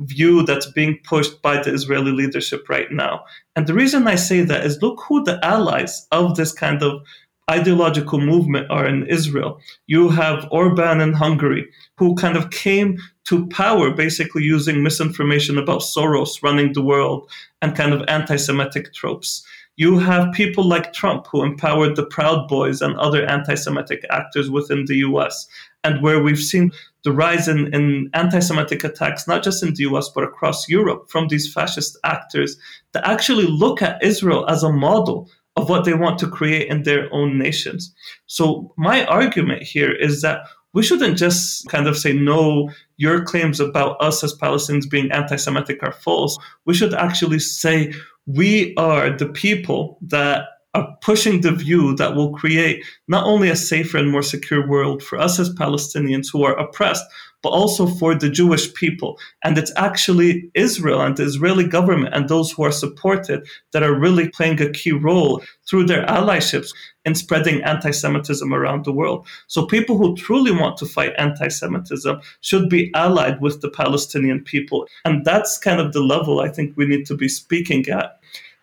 view 0.00 0.42
that's 0.42 0.70
being 0.72 0.98
pushed 1.04 1.40
by 1.40 1.62
the 1.62 1.72
Israeli 1.72 2.12
leadership 2.12 2.68
right 2.68 2.92
now. 2.92 3.24
And 3.56 3.66
the 3.66 3.74
reason 3.74 4.06
I 4.06 4.16
say 4.16 4.42
that 4.42 4.66
is 4.66 4.82
look 4.82 5.02
who 5.08 5.24
the 5.24 5.42
allies 5.42 6.06
of 6.12 6.36
this 6.36 6.52
kind 6.52 6.82
of 6.82 7.00
ideological 7.48 8.20
movement 8.20 8.68
are 8.70 8.86
in 8.86 9.06
Israel. 9.06 9.60
You 9.86 10.08
have 10.08 10.48
Orban 10.50 11.00
in 11.00 11.12
Hungary, 11.12 11.68
who 11.96 12.16
kind 12.16 12.36
of 12.36 12.50
came 12.50 12.98
to 13.24 13.46
power 13.48 13.92
basically 13.92 14.42
using 14.42 14.82
misinformation 14.82 15.56
about 15.56 15.82
Soros 15.82 16.42
running 16.42 16.72
the 16.72 16.82
world 16.82 17.30
and 17.62 17.76
kind 17.76 17.92
of 17.92 18.02
anti 18.08 18.36
Semitic 18.36 18.92
tropes. 18.92 19.44
You 19.76 19.98
have 19.98 20.32
people 20.32 20.64
like 20.64 20.92
Trump 20.92 21.26
who 21.26 21.42
empowered 21.42 21.94
the 21.94 22.06
Proud 22.06 22.48
Boys 22.48 22.80
and 22.80 22.96
other 22.96 23.24
anti 23.26 23.54
Semitic 23.54 24.04
actors 24.10 24.50
within 24.50 24.86
the 24.86 24.96
US, 25.08 25.46
and 25.84 26.02
where 26.02 26.20
we've 26.20 26.40
seen 26.40 26.72
the 27.04 27.12
rise 27.12 27.46
in, 27.46 27.72
in 27.72 28.10
anti 28.12 28.40
Semitic 28.40 28.82
attacks, 28.82 29.28
not 29.28 29.44
just 29.44 29.62
in 29.62 29.74
the 29.74 29.84
US, 29.84 30.08
but 30.08 30.24
across 30.24 30.68
Europe 30.68 31.08
from 31.08 31.28
these 31.28 31.52
fascist 31.52 31.96
actors 32.02 32.56
that 32.90 33.06
actually 33.06 33.46
look 33.46 33.82
at 33.82 34.02
Israel 34.02 34.44
as 34.48 34.64
a 34.64 34.72
model 34.72 35.30
of 35.56 35.68
what 35.68 35.84
they 35.84 35.94
want 35.94 36.18
to 36.18 36.28
create 36.28 36.68
in 36.68 36.82
their 36.82 37.12
own 37.12 37.38
nations. 37.38 37.94
So, 38.26 38.72
my 38.76 39.04
argument 39.06 39.62
here 39.62 39.92
is 39.92 40.22
that 40.22 40.40
we 40.74 40.82
shouldn't 40.82 41.16
just 41.16 41.66
kind 41.68 41.86
of 41.86 41.96
say, 41.96 42.12
no, 42.12 42.70
your 42.98 43.24
claims 43.24 43.60
about 43.60 43.96
us 43.98 44.22
as 44.22 44.34
Palestinians 44.34 44.88
being 44.88 45.10
anti 45.10 45.36
Semitic 45.36 45.82
are 45.82 45.92
false. 45.92 46.38
We 46.66 46.74
should 46.74 46.92
actually 46.92 47.38
say, 47.38 47.94
we 48.26 48.74
are 48.76 49.16
the 49.16 49.28
people 49.28 49.98
that 50.02 50.44
are 50.74 50.94
pushing 51.00 51.40
the 51.40 51.52
view 51.52 51.96
that 51.96 52.14
will 52.14 52.34
create 52.34 52.84
not 53.08 53.24
only 53.24 53.48
a 53.48 53.56
safer 53.56 53.96
and 53.96 54.10
more 54.10 54.22
secure 54.22 54.68
world 54.68 55.02
for 55.02 55.18
us 55.18 55.38
as 55.38 55.54
Palestinians 55.54 56.26
who 56.30 56.44
are 56.44 56.58
oppressed, 56.58 57.04
but 57.42 57.50
also 57.50 57.86
for 57.86 58.14
the 58.14 58.30
Jewish 58.30 58.72
people. 58.74 59.18
And 59.44 59.56
it's 59.56 59.72
actually 59.76 60.50
Israel 60.54 61.00
and 61.00 61.16
the 61.16 61.24
Israeli 61.24 61.66
government 61.66 62.14
and 62.14 62.28
those 62.28 62.50
who 62.50 62.64
are 62.64 62.72
supported 62.72 63.46
that 63.72 63.82
are 63.82 63.98
really 63.98 64.28
playing 64.28 64.60
a 64.60 64.70
key 64.70 64.92
role 64.92 65.42
through 65.68 65.86
their 65.86 66.04
allyships 66.06 66.72
in 67.04 67.14
spreading 67.14 67.62
anti 67.62 67.92
Semitism 67.92 68.52
around 68.52 68.84
the 68.84 68.92
world. 68.92 69.26
So 69.46 69.66
people 69.66 69.96
who 69.96 70.16
truly 70.16 70.50
want 70.50 70.76
to 70.78 70.86
fight 70.86 71.12
anti 71.18 71.48
Semitism 71.48 72.20
should 72.40 72.68
be 72.68 72.90
allied 72.94 73.40
with 73.40 73.60
the 73.60 73.70
Palestinian 73.70 74.42
people. 74.42 74.88
And 75.04 75.24
that's 75.24 75.58
kind 75.58 75.80
of 75.80 75.92
the 75.92 76.02
level 76.02 76.40
I 76.40 76.48
think 76.48 76.76
we 76.76 76.86
need 76.86 77.06
to 77.06 77.16
be 77.16 77.28
speaking 77.28 77.88
at. 77.88 78.18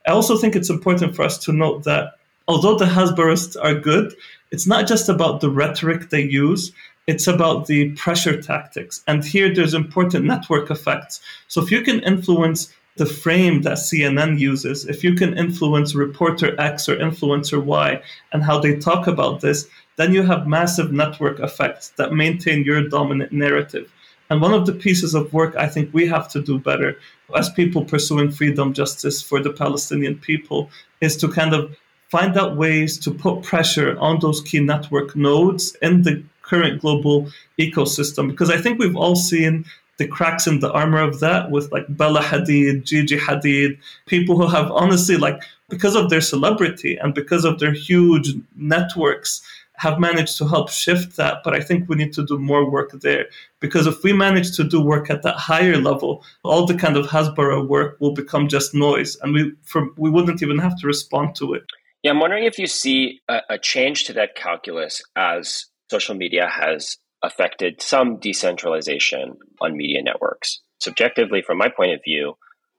I 0.06 0.12
also 0.12 0.38
think 0.38 0.56
it's 0.56 0.70
important 0.70 1.16
for 1.16 1.24
us 1.24 1.38
to 1.46 1.54
note 1.54 1.86
that 1.86 2.14
although 2.48 2.78
the 2.78 2.86
Hasbarists 2.86 3.56
are 3.62 3.74
good, 3.74 4.14
it's 4.52 4.68
not 4.68 4.88
just 4.88 5.10
about 5.10 5.42
the 5.42 5.50
rhetoric 5.50 6.10
they 6.10 6.24
use, 6.24 6.72
it's 7.08 7.28
about 7.28 7.68
the 7.68 7.90
pressure 7.92 8.42
tactics. 8.42 9.04
And 9.08 9.24
here 9.24 9.54
there's 9.54 9.74
important 9.74 10.26
network 10.26 10.72
effects. 10.72 11.22
So 11.48 11.62
if 11.62 11.72
you 11.72 11.82
can 11.82 12.00
influence 12.02 12.74
the 12.96 13.06
frame 13.06 13.64
that 13.64 13.78
CNN 13.78 14.40
uses, 14.40 14.86
if 14.86 15.04
you 15.04 15.16
can 15.16 15.38
influence 15.38 15.96
reporter 15.96 16.60
X 16.60 16.88
or 16.88 16.96
influencer 16.96 17.64
Y 17.64 18.02
and 18.32 18.44
how 18.44 18.60
they 18.60 18.78
talk 18.78 19.08
about 19.08 19.42
this, 19.42 19.68
then 19.96 20.14
you 20.14 20.24
have 20.24 20.48
massive 20.48 20.92
network 20.92 21.40
effects 21.40 21.90
that 21.98 22.14
maintain 22.14 22.64
your 22.64 22.88
dominant 22.88 23.32
narrative. 23.32 23.92
And 24.30 24.42
one 24.42 24.54
of 24.54 24.66
the 24.66 24.74
pieces 24.74 25.14
of 25.14 25.34
work 25.34 25.56
I 25.56 25.68
think 25.68 25.94
we 25.94 26.08
have 26.08 26.30
to 26.30 26.42
do 26.42 26.58
better 26.58 26.98
as 27.36 27.50
people 27.50 27.84
pursuing 27.84 28.32
freedom, 28.32 28.74
justice 28.74 29.22
for 29.22 29.40
the 29.40 29.52
Palestinian 29.52 30.18
people 30.18 30.70
is 31.02 31.18
to 31.18 31.28
kind 31.28 31.54
of 31.54 31.76
find 32.10 32.38
out 32.38 32.58
ways 32.58 32.98
to 33.00 33.12
put 33.12 33.44
pressure 33.44 33.98
on 33.98 34.20
those 34.20 34.42
key 34.42 34.60
network 34.60 35.16
nodes 35.16 35.76
in 35.82 36.04
the 36.04 36.24
current 36.44 36.82
global 36.82 37.28
ecosystem 37.60 38.30
because 38.30 38.50
I 38.50 38.62
think 38.62 38.80
we've 38.80 38.96
all 38.96 39.16
seen 39.16 39.66
the 39.98 40.08
cracks 40.08 40.48
in 40.48 40.60
the 40.60 40.72
armor 40.72 41.02
of 41.02 41.20
that 41.20 41.52
with 41.52 41.72
like 41.72 41.86
Bella 41.90 42.22
Hadid, 42.22 42.84
Gigi 42.84 43.18
Hadid, 43.18 43.78
people 44.06 44.38
who 44.38 44.48
have 44.48 44.72
honestly 44.72 45.18
like 45.18 45.42
because 45.70 45.96
of 45.96 46.10
their 46.10 46.22
celebrity 46.22 46.98
and 46.98 47.14
because 47.14 47.46
of 47.46 47.60
their 47.60 47.74
huge 47.74 48.34
networks 48.56 49.42
have 49.76 50.00
managed 50.00 50.38
to 50.38 50.48
help 50.48 50.70
shift 50.70 51.16
that. 51.18 51.42
But 51.44 51.54
i 51.54 51.60
think 51.60 51.90
we 51.90 51.96
need 51.96 52.14
to 52.14 52.26
do 52.26 52.38
more 52.38 52.70
work 52.70 52.92
there 52.92 53.26
because 53.60 53.86
if 53.88 54.04
we 54.04 54.14
manage 54.14 54.56
to 54.58 54.64
do 54.64 54.82
work 54.82 55.10
at 55.10 55.24
that 55.24 55.36
higher 55.36 55.78
level 55.78 56.24
all 56.44 56.66
the 56.66 56.76
kind 56.76 56.98
of 56.98 57.08
hasbara 57.08 57.68
work 57.68 57.98
will 58.00 58.14
become 58.14 58.48
just 58.48 58.74
noise 58.74 59.16
and 59.22 59.34
we 59.34 59.54
for, 59.64 59.90
we 59.98 60.10
wouldn't 60.10 60.42
even 60.42 60.58
have 60.58 60.78
to 60.80 60.88
respond 60.88 61.36
to 61.36 61.54
it. 61.54 61.64
Yeah 62.02 62.12
i'm 62.12 62.20
wondering 62.20 62.46
if 62.46 62.58
you 62.58 62.68
see 62.68 63.22
a, 63.30 63.42
a 63.50 63.58
change 63.58 64.06
to 64.06 64.14
that 64.14 64.36
calculus 64.36 65.02
as 65.16 65.66
social 65.94 66.16
media 66.16 66.48
has 66.50 66.98
affected 67.22 67.80
some 67.80 68.18
decentralization 68.20 69.38
on 69.62 69.78
media 69.78 70.02
networks. 70.02 70.62
Subjectively, 70.80 71.44
from 71.46 71.60
my 71.60 71.70
point 71.70 71.94
of 71.94 72.00
view, 72.04 72.34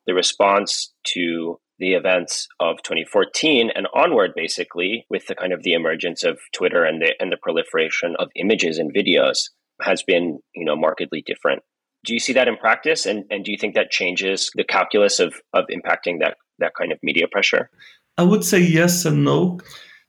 the 0.07 0.15
response 0.15 0.93
to 1.15 1.61
the 1.79 1.93
events 1.95 2.49
of 2.59 2.83
2014 2.83 3.71
and 3.73 3.87
onward, 3.95 4.33
basically, 4.35 5.07
with 5.09 5.27
the 5.27 5.37
kind 5.37 5.53
of 5.53 5.63
the 5.63 5.75
emergence 5.75 6.25
of 6.25 6.39
Twitter 6.53 6.85
and 6.85 7.01
the 7.01 7.15
and 7.21 7.31
the 7.31 7.39
proliferation 7.41 8.17
of 8.19 8.29
images 8.35 8.79
and 8.79 8.93
videos, 8.93 9.39
has 9.81 10.03
been 10.03 10.41
you 10.55 10.65
know 10.65 10.77
markedly 10.77 11.23
different. 11.25 11.63
Do 12.05 12.15
you 12.15 12.21
see 12.21 12.35
that 12.35 12.49
in 12.49 12.57
practice, 12.57 13.07
and 13.07 13.25
and 13.31 13.45
do 13.45 13.53
you 13.53 13.59
think 13.59 13.77
that 13.77 13.91
changes 13.91 14.51
the 14.57 14.65
calculus 14.65 15.21
of 15.21 15.35
of 15.53 15.65
impacting 15.77 16.19
that 16.21 16.37
that 16.59 16.73
kind 16.79 16.91
of 16.93 16.99
media 17.03 17.27
pressure? 17.31 17.71
I 18.19 18.25
would 18.25 18.45
say 18.45 18.59
yes 18.59 19.05
and 19.05 19.25
no. 19.25 19.61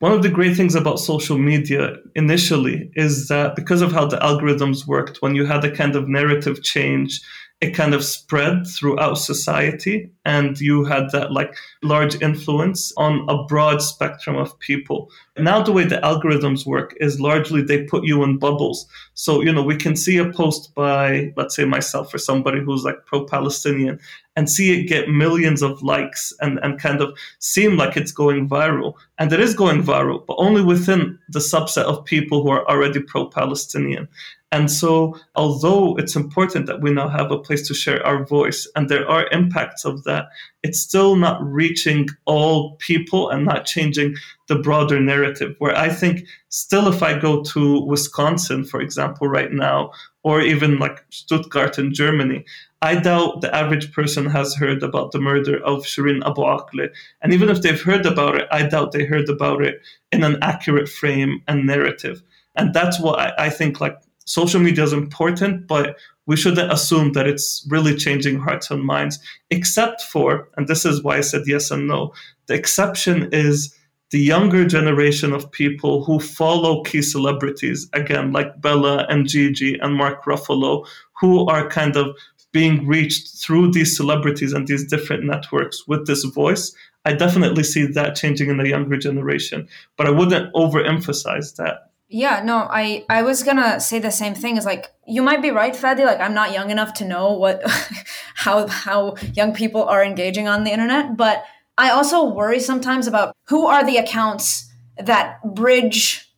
One 0.05 0.13
of 0.13 0.21
the 0.21 0.29
great 0.29 0.55
things 0.55 0.75
about 0.75 0.99
social 0.99 1.39
media 1.39 1.95
initially 2.13 2.91
is 2.93 3.27
that 3.29 3.55
because 3.55 3.81
of 3.81 3.91
how 3.91 4.05
the 4.05 4.17
algorithms 4.17 4.85
worked, 4.85 5.17
when 5.23 5.33
you 5.33 5.47
had 5.47 5.65
a 5.65 5.75
kind 5.75 5.95
of 5.95 6.07
narrative 6.07 6.61
change, 6.61 7.19
it 7.61 7.71
kind 7.71 7.93
of 7.93 8.03
spread 8.03 8.67
throughout 8.67 9.17
society 9.17 10.09
and 10.25 10.59
you 10.59 10.83
had 10.83 11.09
that 11.11 11.31
like 11.31 11.55
large 11.83 12.21
influence 12.21 12.91
on 12.97 13.25
a 13.29 13.43
broad 13.45 13.81
spectrum 13.81 14.35
of 14.35 14.59
people. 14.59 15.09
Now 15.37 15.63
the 15.63 15.71
way 15.71 15.85
the 15.85 15.97
algorithms 15.97 16.65
work 16.65 16.95
is 16.99 17.19
largely 17.19 17.61
they 17.61 17.83
put 17.83 18.03
you 18.03 18.23
in 18.23 18.37
bubbles. 18.37 18.85
So 19.13 19.41
you 19.41 19.53
know 19.53 19.63
we 19.63 19.77
can 19.77 19.95
see 19.95 20.17
a 20.17 20.31
post 20.33 20.75
by 20.75 21.31
let's 21.37 21.55
say 21.55 21.63
myself 21.63 22.13
or 22.13 22.17
somebody 22.17 22.59
who's 22.59 22.83
like 22.83 23.05
pro-palestinian 23.05 23.99
and 24.35 24.49
see 24.49 24.77
it 24.77 24.89
get 24.89 25.07
millions 25.07 25.61
of 25.61 25.81
likes 25.81 26.33
and, 26.41 26.59
and 26.61 26.77
kind 26.77 26.99
of 26.99 27.17
seem 27.39 27.77
like 27.77 27.95
it's 27.95 28.11
going 28.11 28.49
viral. 28.49 28.95
And 29.17 29.31
it 29.31 29.39
is 29.39 29.53
going 29.53 29.81
viral 29.81 30.25
but 30.25 30.35
only 30.37 30.61
within 30.61 31.17
the 31.29 31.39
subset 31.39 31.85
of 31.85 32.03
people 32.03 32.43
who 32.43 32.49
are 32.49 32.67
already 32.69 32.99
pro-palestinian 32.99 34.09
and 34.55 34.71
so, 34.71 35.19
although 35.35 35.97
it's 35.97 36.15
important 36.15 36.65
that 36.67 36.79
we 36.79 36.89
now 36.89 37.09
have 37.09 37.29
a 37.29 37.37
place 37.37 37.67
to 37.67 37.73
share 37.73 38.01
our 38.07 38.23
voice, 38.23 38.65
and 38.73 38.87
there 38.87 39.05
are 39.05 39.27
impacts 39.33 39.83
of 39.83 40.05
that, 40.05 40.29
it's 40.63 40.79
still 40.79 41.17
not 41.17 41.43
reaching 41.43 42.07
all 42.23 42.77
people 42.77 43.29
and 43.29 43.43
not 43.43 43.65
changing 43.65 44.15
the 44.47 44.55
broader 44.55 44.97
narrative. 44.97 45.55
Where 45.59 45.77
I 45.77 45.89
think, 45.89 46.25
still, 46.47 46.87
if 46.87 47.03
I 47.03 47.19
go 47.19 47.43
to 47.43 47.81
Wisconsin, 47.81 48.63
for 48.63 48.79
example, 48.79 49.27
right 49.27 49.51
now, 49.51 49.91
or 50.23 50.39
even 50.39 50.79
like 50.79 51.03
Stuttgart 51.09 51.77
in 51.77 51.93
Germany, 51.93 52.45
I 52.81 52.95
doubt 52.95 53.41
the 53.41 53.53
average 53.53 53.91
person 53.91 54.25
has 54.27 54.55
heard 54.55 54.81
about 54.83 55.11
the 55.11 55.19
murder 55.19 55.61
of 55.65 55.83
Shireen 55.83 56.25
Abu 56.25 56.43
Akleh. 56.43 56.91
And 57.21 57.33
even 57.33 57.49
if 57.49 57.61
they've 57.61 57.81
heard 57.89 58.05
about 58.05 58.35
it, 58.35 58.47
I 58.51 58.65
doubt 58.65 58.93
they 58.93 59.03
heard 59.03 59.27
about 59.27 59.61
it 59.61 59.81
in 60.13 60.23
an 60.23 60.37
accurate 60.41 60.87
frame 60.87 61.41
and 61.45 61.65
narrative. 61.65 62.23
And 62.55 62.73
that's 62.73 63.01
what 63.01 63.19
I, 63.19 63.33
I 63.37 63.49
think 63.49 63.81
like 63.81 63.97
social 64.25 64.59
media 64.59 64.83
is 64.83 64.93
important, 64.93 65.67
but 65.67 65.97
we 66.25 66.35
shouldn't 66.35 66.71
assume 66.71 67.13
that 67.13 67.27
it's 67.27 67.65
really 67.69 67.95
changing 67.95 68.39
hearts 68.39 68.71
and 68.71 68.83
minds, 68.83 69.19
except 69.49 70.01
for, 70.01 70.49
and 70.57 70.67
this 70.67 70.85
is 70.85 71.03
why 71.03 71.17
I 71.17 71.21
said 71.21 71.43
yes 71.45 71.71
and 71.71 71.87
no, 71.87 72.13
the 72.47 72.55
exception 72.55 73.29
is 73.31 73.75
the 74.11 74.19
younger 74.19 74.65
generation 74.65 75.33
of 75.33 75.51
people 75.51 76.03
who 76.03 76.19
follow 76.19 76.83
key 76.83 77.01
celebrities, 77.01 77.89
again, 77.93 78.31
like 78.31 78.61
Bella 78.61 79.05
and 79.09 79.27
Gigi 79.27 79.77
and 79.79 79.95
Mark 79.95 80.25
Ruffalo, 80.25 80.87
who 81.19 81.45
are 81.47 81.69
kind 81.69 81.95
of 81.95 82.15
being 82.51 82.87
reached 82.87 83.37
through 83.37 83.71
these 83.71 83.97
celebrities 83.97 84.53
and 84.53 84.67
these 84.67 84.87
different 84.87 85.25
networks 85.25 85.87
with 85.87 86.07
this 86.07 86.23
voice. 86.23 86.73
I 87.03 87.13
definitely 87.13 87.63
see 87.63 87.85
that 87.87 88.15
changing 88.15 88.49
in 88.49 88.57
the 88.57 88.69
younger 88.69 88.97
generation, 88.97 89.67
but 89.97 90.07
I 90.07 90.11
wouldn't 90.11 90.53
overemphasize 90.53 91.55
that 91.57 91.91
yeah, 92.15 92.41
no, 92.41 92.65
I 92.71 93.05
I 93.09 93.23
was 93.23 93.43
gonna 93.43 93.81
say 93.81 93.99
the 93.99 94.09
same 94.09 94.35
thing. 94.35 94.55
Is 94.55 94.63
like 94.63 94.93
you 95.05 95.21
might 95.21 95.41
be 95.41 95.51
right, 95.51 95.73
Fadi. 95.73 96.05
Like 96.05 96.21
I'm 96.21 96.33
not 96.33 96.53
young 96.53 96.69
enough 96.71 96.93
to 96.95 97.05
know 97.05 97.33
what 97.33 97.61
how 98.35 98.67
how 98.67 99.17
young 99.33 99.53
people 99.53 99.83
are 99.83 100.01
engaging 100.01 100.47
on 100.47 100.63
the 100.63 100.71
internet, 100.71 101.17
but 101.17 101.43
I 101.77 101.89
also 101.89 102.23
worry 102.23 102.61
sometimes 102.61 103.07
about 103.07 103.35
who 103.49 103.67
are 103.67 103.85
the 103.85 103.97
accounts 103.97 104.71
that 104.97 105.43
bridge 105.43 106.31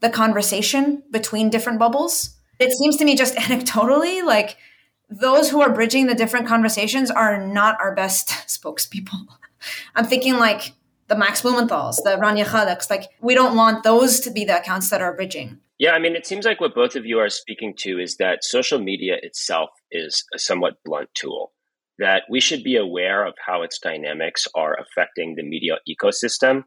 the 0.00 0.10
conversation 0.10 1.04
between 1.12 1.48
different 1.48 1.78
bubbles. 1.78 2.36
It 2.58 2.72
seems 2.72 2.96
to 2.96 3.04
me 3.04 3.14
just 3.14 3.36
anecdotally 3.46 4.24
like 4.24 4.56
those 5.08 5.48
who 5.48 5.60
are 5.60 5.72
bridging 5.72 6.08
the 6.08 6.16
different 6.16 6.48
conversations 6.48 7.08
are 7.08 7.46
not 7.46 7.80
our 7.80 7.94
best 7.94 8.28
spokespeople. 8.48 9.28
I'm 9.94 10.06
thinking 10.06 10.38
like 10.38 10.72
the 11.10 11.16
Max 11.16 11.42
Blumenthals, 11.42 11.96
the 11.96 12.16
Rania 12.22 12.46
Khaleks. 12.46 12.88
Like, 12.88 13.10
we 13.20 13.34
don't 13.34 13.56
want 13.56 13.82
those 13.82 14.20
to 14.20 14.30
be 14.30 14.44
the 14.44 14.58
accounts 14.58 14.88
that 14.90 15.02
are 15.02 15.12
bridging. 15.12 15.58
Yeah, 15.78 15.90
I 15.90 15.98
mean, 15.98 16.14
it 16.14 16.26
seems 16.26 16.46
like 16.46 16.60
what 16.60 16.74
both 16.74 16.94
of 16.94 17.04
you 17.04 17.18
are 17.18 17.28
speaking 17.28 17.74
to 17.78 17.98
is 17.98 18.16
that 18.18 18.44
social 18.44 18.78
media 18.78 19.16
itself 19.22 19.70
is 19.90 20.24
a 20.34 20.38
somewhat 20.38 20.74
blunt 20.84 21.08
tool, 21.14 21.52
that 21.98 22.22
we 22.30 22.40
should 22.40 22.62
be 22.62 22.76
aware 22.76 23.26
of 23.26 23.34
how 23.44 23.62
its 23.62 23.78
dynamics 23.78 24.46
are 24.54 24.78
affecting 24.78 25.34
the 25.34 25.42
media 25.42 25.78
ecosystem, 25.88 26.64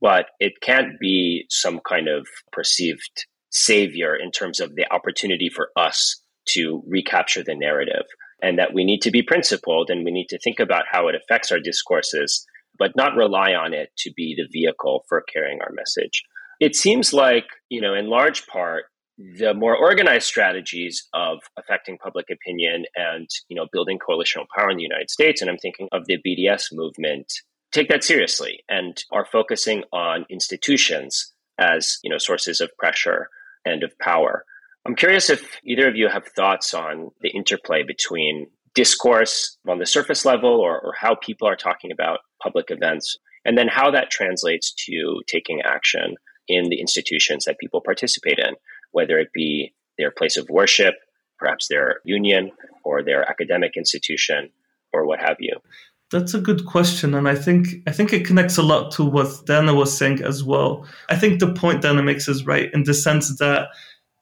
but 0.00 0.26
it 0.40 0.54
can't 0.60 0.98
be 0.98 1.46
some 1.48 1.80
kind 1.88 2.08
of 2.08 2.26
perceived 2.52 3.26
savior 3.50 4.16
in 4.16 4.32
terms 4.32 4.58
of 4.58 4.74
the 4.74 4.92
opportunity 4.92 5.48
for 5.48 5.68
us 5.76 6.20
to 6.46 6.82
recapture 6.88 7.44
the 7.44 7.54
narrative. 7.54 8.06
And 8.42 8.58
that 8.58 8.74
we 8.74 8.84
need 8.84 9.00
to 9.02 9.10
be 9.10 9.22
principled 9.22 9.88
and 9.88 10.04
we 10.04 10.10
need 10.10 10.28
to 10.28 10.38
think 10.38 10.58
about 10.58 10.84
how 10.90 11.08
it 11.08 11.14
affects 11.14 11.50
our 11.50 11.60
discourses 11.60 12.44
but 12.78 12.96
not 12.96 13.16
rely 13.16 13.52
on 13.52 13.72
it 13.72 13.90
to 13.98 14.12
be 14.12 14.34
the 14.36 14.48
vehicle 14.52 15.04
for 15.08 15.22
carrying 15.22 15.60
our 15.60 15.72
message. 15.72 16.22
It 16.60 16.76
seems 16.76 17.12
like, 17.12 17.46
you 17.68 17.80
know, 17.80 17.94
in 17.94 18.08
large 18.08 18.46
part, 18.46 18.84
the 19.16 19.54
more 19.54 19.76
organized 19.76 20.26
strategies 20.26 21.06
of 21.14 21.38
affecting 21.56 21.98
public 21.98 22.26
opinion 22.30 22.84
and, 22.96 23.28
you 23.48 23.56
know, 23.56 23.66
building 23.72 23.98
coalitional 23.98 24.46
power 24.56 24.70
in 24.70 24.76
the 24.76 24.82
United 24.82 25.10
States, 25.10 25.40
and 25.40 25.50
I'm 25.50 25.58
thinking 25.58 25.88
of 25.92 26.06
the 26.06 26.18
BDS 26.18 26.72
movement, 26.72 27.32
take 27.72 27.88
that 27.88 28.04
seriously 28.04 28.60
and 28.68 28.96
are 29.12 29.24
focusing 29.24 29.84
on 29.92 30.26
institutions 30.30 31.32
as, 31.58 31.98
you 32.02 32.10
know, 32.10 32.18
sources 32.18 32.60
of 32.60 32.70
pressure 32.76 33.28
and 33.64 33.84
of 33.84 33.96
power. 33.98 34.44
I'm 34.86 34.96
curious 34.96 35.30
if 35.30 35.58
either 35.64 35.88
of 35.88 35.96
you 35.96 36.08
have 36.08 36.26
thoughts 36.36 36.74
on 36.74 37.10
the 37.20 37.30
interplay 37.30 37.84
between 37.84 38.48
discourse 38.74 39.56
on 39.68 39.78
the 39.78 39.86
surface 39.86 40.24
level 40.24 40.50
or, 40.50 40.80
or 40.80 40.92
how 40.98 41.14
people 41.14 41.48
are 41.48 41.56
talking 41.56 41.92
about 41.92 42.20
public 42.42 42.70
events, 42.70 43.16
and 43.44 43.56
then 43.56 43.68
how 43.68 43.90
that 43.90 44.10
translates 44.10 44.72
to 44.72 45.22
taking 45.26 45.60
action 45.62 46.16
in 46.48 46.68
the 46.68 46.80
institutions 46.80 47.44
that 47.44 47.58
people 47.58 47.80
participate 47.80 48.38
in, 48.38 48.54
whether 48.92 49.18
it 49.18 49.28
be 49.32 49.72
their 49.98 50.10
place 50.10 50.36
of 50.36 50.48
worship, 50.50 50.94
perhaps 51.38 51.68
their 51.68 52.00
union 52.04 52.50
or 52.84 53.02
their 53.02 53.28
academic 53.28 53.76
institution, 53.76 54.50
or 54.92 55.06
what 55.06 55.20
have 55.20 55.36
you. 55.40 55.56
That's 56.10 56.34
a 56.34 56.40
good 56.40 56.66
question, 56.66 57.14
and 57.14 57.28
I 57.28 57.34
think 57.34 57.68
I 57.86 57.92
think 57.92 58.12
it 58.12 58.26
connects 58.26 58.58
a 58.58 58.62
lot 58.62 58.92
to 58.92 59.04
what 59.04 59.46
Dana 59.46 59.74
was 59.74 59.96
saying 59.96 60.22
as 60.22 60.44
well. 60.44 60.86
I 61.08 61.16
think 61.16 61.40
the 61.40 61.52
point 61.52 61.82
Dana 61.82 62.02
makes 62.02 62.28
is 62.28 62.46
right 62.46 62.70
in 62.72 62.84
the 62.84 62.94
sense 62.94 63.36
that 63.38 63.68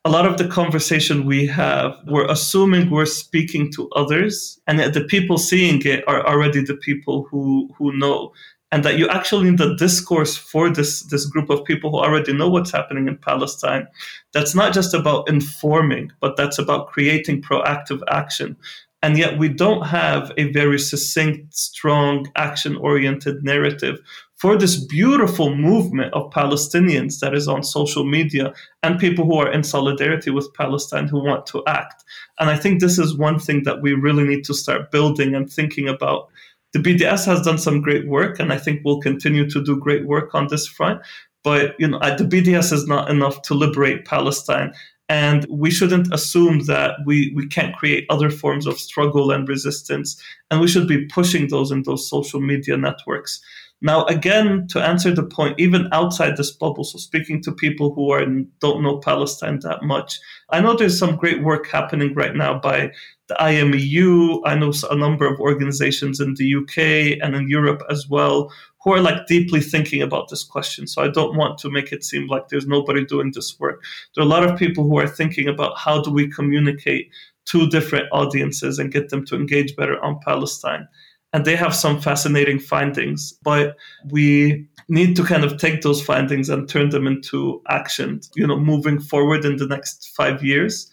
a 0.04 0.10
lot 0.10 0.26
of 0.26 0.36
the 0.36 0.48
conversation 0.48 1.26
we 1.26 1.46
have, 1.46 1.96
we're 2.06 2.28
assuming 2.28 2.90
we're 2.90 3.06
speaking 3.06 3.70
to 3.72 3.88
others, 3.90 4.60
and 4.66 4.78
that 4.80 4.94
the 4.94 5.04
people 5.04 5.38
seeing 5.38 5.80
it 5.82 6.02
are 6.08 6.26
already 6.26 6.62
the 6.62 6.76
people 6.76 7.26
who 7.30 7.72
who 7.78 7.96
know, 7.96 8.32
and 8.72 8.84
that 8.84 8.98
you 8.98 9.08
actually 9.08 9.50
need 9.50 9.58
the 9.58 9.76
discourse 9.76 10.36
for 10.36 10.70
this 10.70 11.02
this 11.04 11.26
group 11.26 11.50
of 11.50 11.64
people 11.64 11.90
who 11.90 11.98
already 11.98 12.32
know 12.32 12.48
what's 12.48 12.72
happening 12.72 13.06
in 13.06 13.16
Palestine. 13.16 13.86
That's 14.32 14.54
not 14.56 14.74
just 14.74 14.92
about 14.92 15.28
informing, 15.28 16.10
but 16.20 16.36
that's 16.36 16.58
about 16.58 16.88
creating 16.88 17.42
proactive 17.42 18.02
action. 18.08 18.56
And 19.04 19.18
yet, 19.18 19.38
we 19.38 19.48
don't 19.48 19.86
have 19.86 20.32
a 20.36 20.52
very 20.52 20.78
succinct, 20.78 21.54
strong, 21.54 22.30
action 22.36 22.76
oriented 22.76 23.42
narrative 23.42 23.98
for 24.42 24.56
this 24.56 24.76
beautiful 24.76 25.54
movement 25.54 26.12
of 26.14 26.28
Palestinians 26.32 27.20
that 27.20 27.32
is 27.32 27.46
on 27.46 27.62
social 27.62 28.04
media 28.04 28.52
and 28.82 28.98
people 28.98 29.24
who 29.24 29.36
are 29.36 29.52
in 29.52 29.62
solidarity 29.62 30.32
with 30.32 30.52
Palestine 30.54 31.06
who 31.06 31.22
want 31.22 31.46
to 31.46 31.62
act. 31.68 32.02
And 32.40 32.50
I 32.50 32.56
think 32.56 32.80
this 32.80 32.98
is 32.98 33.16
one 33.16 33.38
thing 33.38 33.62
that 33.62 33.82
we 33.82 33.92
really 33.92 34.24
need 34.24 34.42
to 34.46 34.52
start 34.52 34.90
building 34.90 35.36
and 35.36 35.48
thinking 35.48 35.88
about. 35.88 36.28
The 36.72 36.80
BDS 36.80 37.24
has 37.26 37.42
done 37.42 37.56
some 37.56 37.82
great 37.82 38.08
work, 38.08 38.40
and 38.40 38.52
I 38.52 38.58
think 38.58 38.80
we'll 38.84 39.00
continue 39.00 39.48
to 39.48 39.62
do 39.62 39.78
great 39.78 40.08
work 40.08 40.34
on 40.34 40.48
this 40.48 40.66
front. 40.66 41.02
But 41.44 41.76
you 41.78 41.86
know, 41.86 42.00
the 42.00 42.24
BDS 42.24 42.72
is 42.72 42.88
not 42.88 43.12
enough 43.12 43.42
to 43.42 43.54
liberate 43.54 44.06
Palestine, 44.06 44.72
and 45.08 45.46
we 45.50 45.70
shouldn't 45.70 46.12
assume 46.12 46.64
that 46.64 46.96
we, 47.06 47.32
we 47.36 47.46
can't 47.46 47.76
create 47.76 48.06
other 48.10 48.30
forms 48.30 48.66
of 48.66 48.80
struggle 48.80 49.30
and 49.30 49.48
resistance. 49.48 50.20
And 50.50 50.60
we 50.60 50.66
should 50.66 50.88
be 50.88 51.06
pushing 51.06 51.46
those 51.46 51.70
in 51.70 51.84
those 51.84 52.08
social 52.08 52.40
media 52.40 52.76
networks. 52.76 53.40
Now, 53.84 54.04
again, 54.04 54.68
to 54.68 54.80
answer 54.80 55.12
the 55.12 55.24
point, 55.24 55.58
even 55.58 55.88
outside 55.90 56.36
this 56.36 56.52
bubble, 56.52 56.84
so 56.84 56.98
speaking 56.98 57.42
to 57.42 57.52
people 57.52 57.92
who 57.92 58.12
are 58.12 58.24
don't 58.60 58.82
know 58.82 58.98
Palestine 58.98 59.58
that 59.60 59.82
much, 59.82 60.20
I 60.50 60.60
know 60.60 60.76
there's 60.76 60.96
some 60.96 61.16
great 61.16 61.42
work 61.42 61.66
happening 61.66 62.14
right 62.14 62.34
now 62.34 62.60
by 62.60 62.92
the 63.26 63.34
IMEU. 63.34 64.40
I 64.44 64.54
know 64.54 64.72
a 64.88 64.96
number 64.96 65.26
of 65.26 65.40
organizations 65.40 66.20
in 66.20 66.34
the 66.34 66.54
UK 66.54 67.18
and 67.20 67.34
in 67.34 67.48
Europe 67.48 67.82
as 67.90 68.08
well 68.08 68.52
who 68.84 68.92
are 68.92 69.00
like 69.00 69.26
deeply 69.26 69.60
thinking 69.60 70.00
about 70.00 70.28
this 70.28 70.44
question. 70.44 70.86
So 70.86 71.02
I 71.02 71.08
don't 71.08 71.36
want 71.36 71.58
to 71.58 71.70
make 71.70 71.92
it 71.92 72.04
seem 72.04 72.26
like 72.28 72.48
there's 72.48 72.66
nobody 72.66 73.04
doing 73.04 73.32
this 73.32 73.58
work. 73.58 73.82
There 74.14 74.22
are 74.22 74.26
a 74.26 74.30
lot 74.30 74.48
of 74.48 74.58
people 74.58 74.84
who 74.84 74.98
are 74.98 75.08
thinking 75.08 75.48
about 75.48 75.78
how 75.78 76.00
do 76.00 76.10
we 76.10 76.28
communicate 76.28 77.10
to 77.46 77.68
different 77.68 78.06
audiences 78.12 78.78
and 78.78 78.92
get 78.92 79.08
them 79.08 79.24
to 79.26 79.36
engage 79.36 79.74
better 79.76 80.02
on 80.02 80.20
Palestine. 80.24 80.86
And 81.32 81.44
they 81.44 81.56
have 81.56 81.74
some 81.74 82.00
fascinating 82.00 82.58
findings, 82.58 83.32
but 83.42 83.76
we 84.10 84.66
need 84.88 85.16
to 85.16 85.24
kind 85.24 85.44
of 85.44 85.58
take 85.58 85.80
those 85.80 86.02
findings 86.02 86.50
and 86.50 86.68
turn 86.68 86.90
them 86.90 87.06
into 87.06 87.62
action, 87.68 88.20
you 88.34 88.46
know, 88.46 88.58
moving 88.58 89.00
forward 89.00 89.44
in 89.44 89.56
the 89.56 89.66
next 89.66 90.12
five 90.14 90.44
years. 90.44 90.90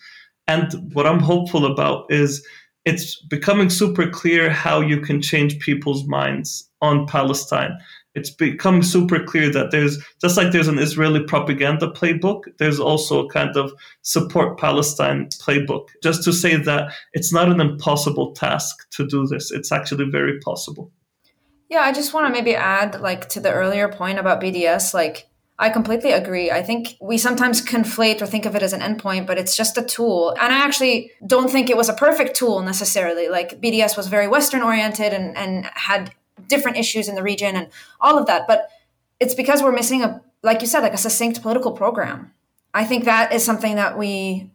And 0.48 0.94
what 0.94 1.06
I'm 1.06 1.20
hopeful 1.20 1.66
about 1.66 2.06
is 2.10 2.46
it's 2.86 3.22
becoming 3.28 3.70
super 3.70 4.10
clear 4.10 4.50
how 4.50 4.80
you 4.80 5.02
can 5.02 5.22
change 5.22 5.60
people's 5.60 6.08
minds 6.08 6.70
on 6.82 7.06
Palestine. 7.06 7.78
It's 8.16 8.30
become 8.30 8.82
super 8.82 9.24
clear 9.24 9.52
that 9.54 9.72
there's 9.72 10.04
just 10.20 10.36
like 10.36 10.52
there's 10.52 10.68
an 10.68 10.80
Israeli 10.80 11.24
propaganda 11.24 11.92
playbook, 11.92 12.44
there's 12.58 12.80
also 12.80 13.26
a 13.26 13.30
kind 13.30 13.56
of 13.56 13.72
support 14.02 14.58
Palestine 14.58 15.28
playbook. 15.40 15.88
Just 16.02 16.24
to 16.24 16.34
say 16.34 16.56
that 16.56 16.92
it's 17.14 17.32
not 17.32 17.50
an 17.50 17.62
impossible 17.62 18.34
task 18.34 18.90
to 18.92 19.06
do 19.06 19.28
this, 19.28 19.52
it's 19.52 19.72
actually 19.72 20.10
very 20.10 20.40
possible. 20.40 20.92
Yeah, 21.70 21.82
I 21.82 21.94
just 21.94 22.14
want 22.14 22.26
to 22.28 22.34
maybe 22.34 22.56
add 22.56 23.00
like 23.00 23.30
to 23.30 23.40
the 23.40 23.52
earlier 23.52 23.90
point 23.90 24.18
about 24.18 24.42
BDS, 24.42 24.94
like 24.94 25.30
I 25.60 25.70
completely 25.70 26.12
agree. 26.12 26.50
I 26.50 26.64
think 26.64 26.96
we 27.02 27.18
sometimes 27.18 27.62
conflate 27.62 28.22
or 28.22 28.26
think 28.26 28.46
of 28.46 28.56
it 28.56 28.64
as 28.64 28.72
an 28.72 28.80
endpoint, 28.80 29.28
but 29.28 29.38
it's 29.38 29.58
just 29.58 29.78
a 29.78 29.84
tool. 29.84 30.34
And 30.40 30.54
I 30.54 30.58
actually 30.58 31.12
don't 31.28 31.52
think 31.52 31.70
it 31.70 31.76
was 31.76 31.90
a 31.90 31.94
perfect 31.94 32.38
tool 32.38 32.62
necessarily. 32.62 33.28
Like 33.28 33.62
BDS 33.62 33.98
was 33.98 34.08
very 34.08 34.30
Western 34.30 34.64
oriented 34.64 35.14
and, 35.14 35.36
and 35.36 35.70
had 35.74 36.14
different 36.50 36.78
issues 36.78 37.08
in 37.08 37.16
the 37.16 37.24
region 37.24 37.56
and 37.56 37.70
all 38.02 38.18
of 38.18 38.26
that. 38.26 38.48
But 38.48 38.70
it's 39.20 39.36
because 39.36 39.64
we're 39.64 39.72
missing 39.72 40.04
a, 40.04 40.22
like 40.44 40.62
you 40.62 40.68
said, 40.68 40.82
like 40.82 40.94
a 40.94 40.98
succinct 40.98 41.42
political 41.42 41.72
program. 41.72 42.34
I 42.74 42.86
think 42.86 43.06
that 43.06 43.34
is 43.34 43.44
something 43.46 43.76
that 43.76 43.98
we 43.98 44.52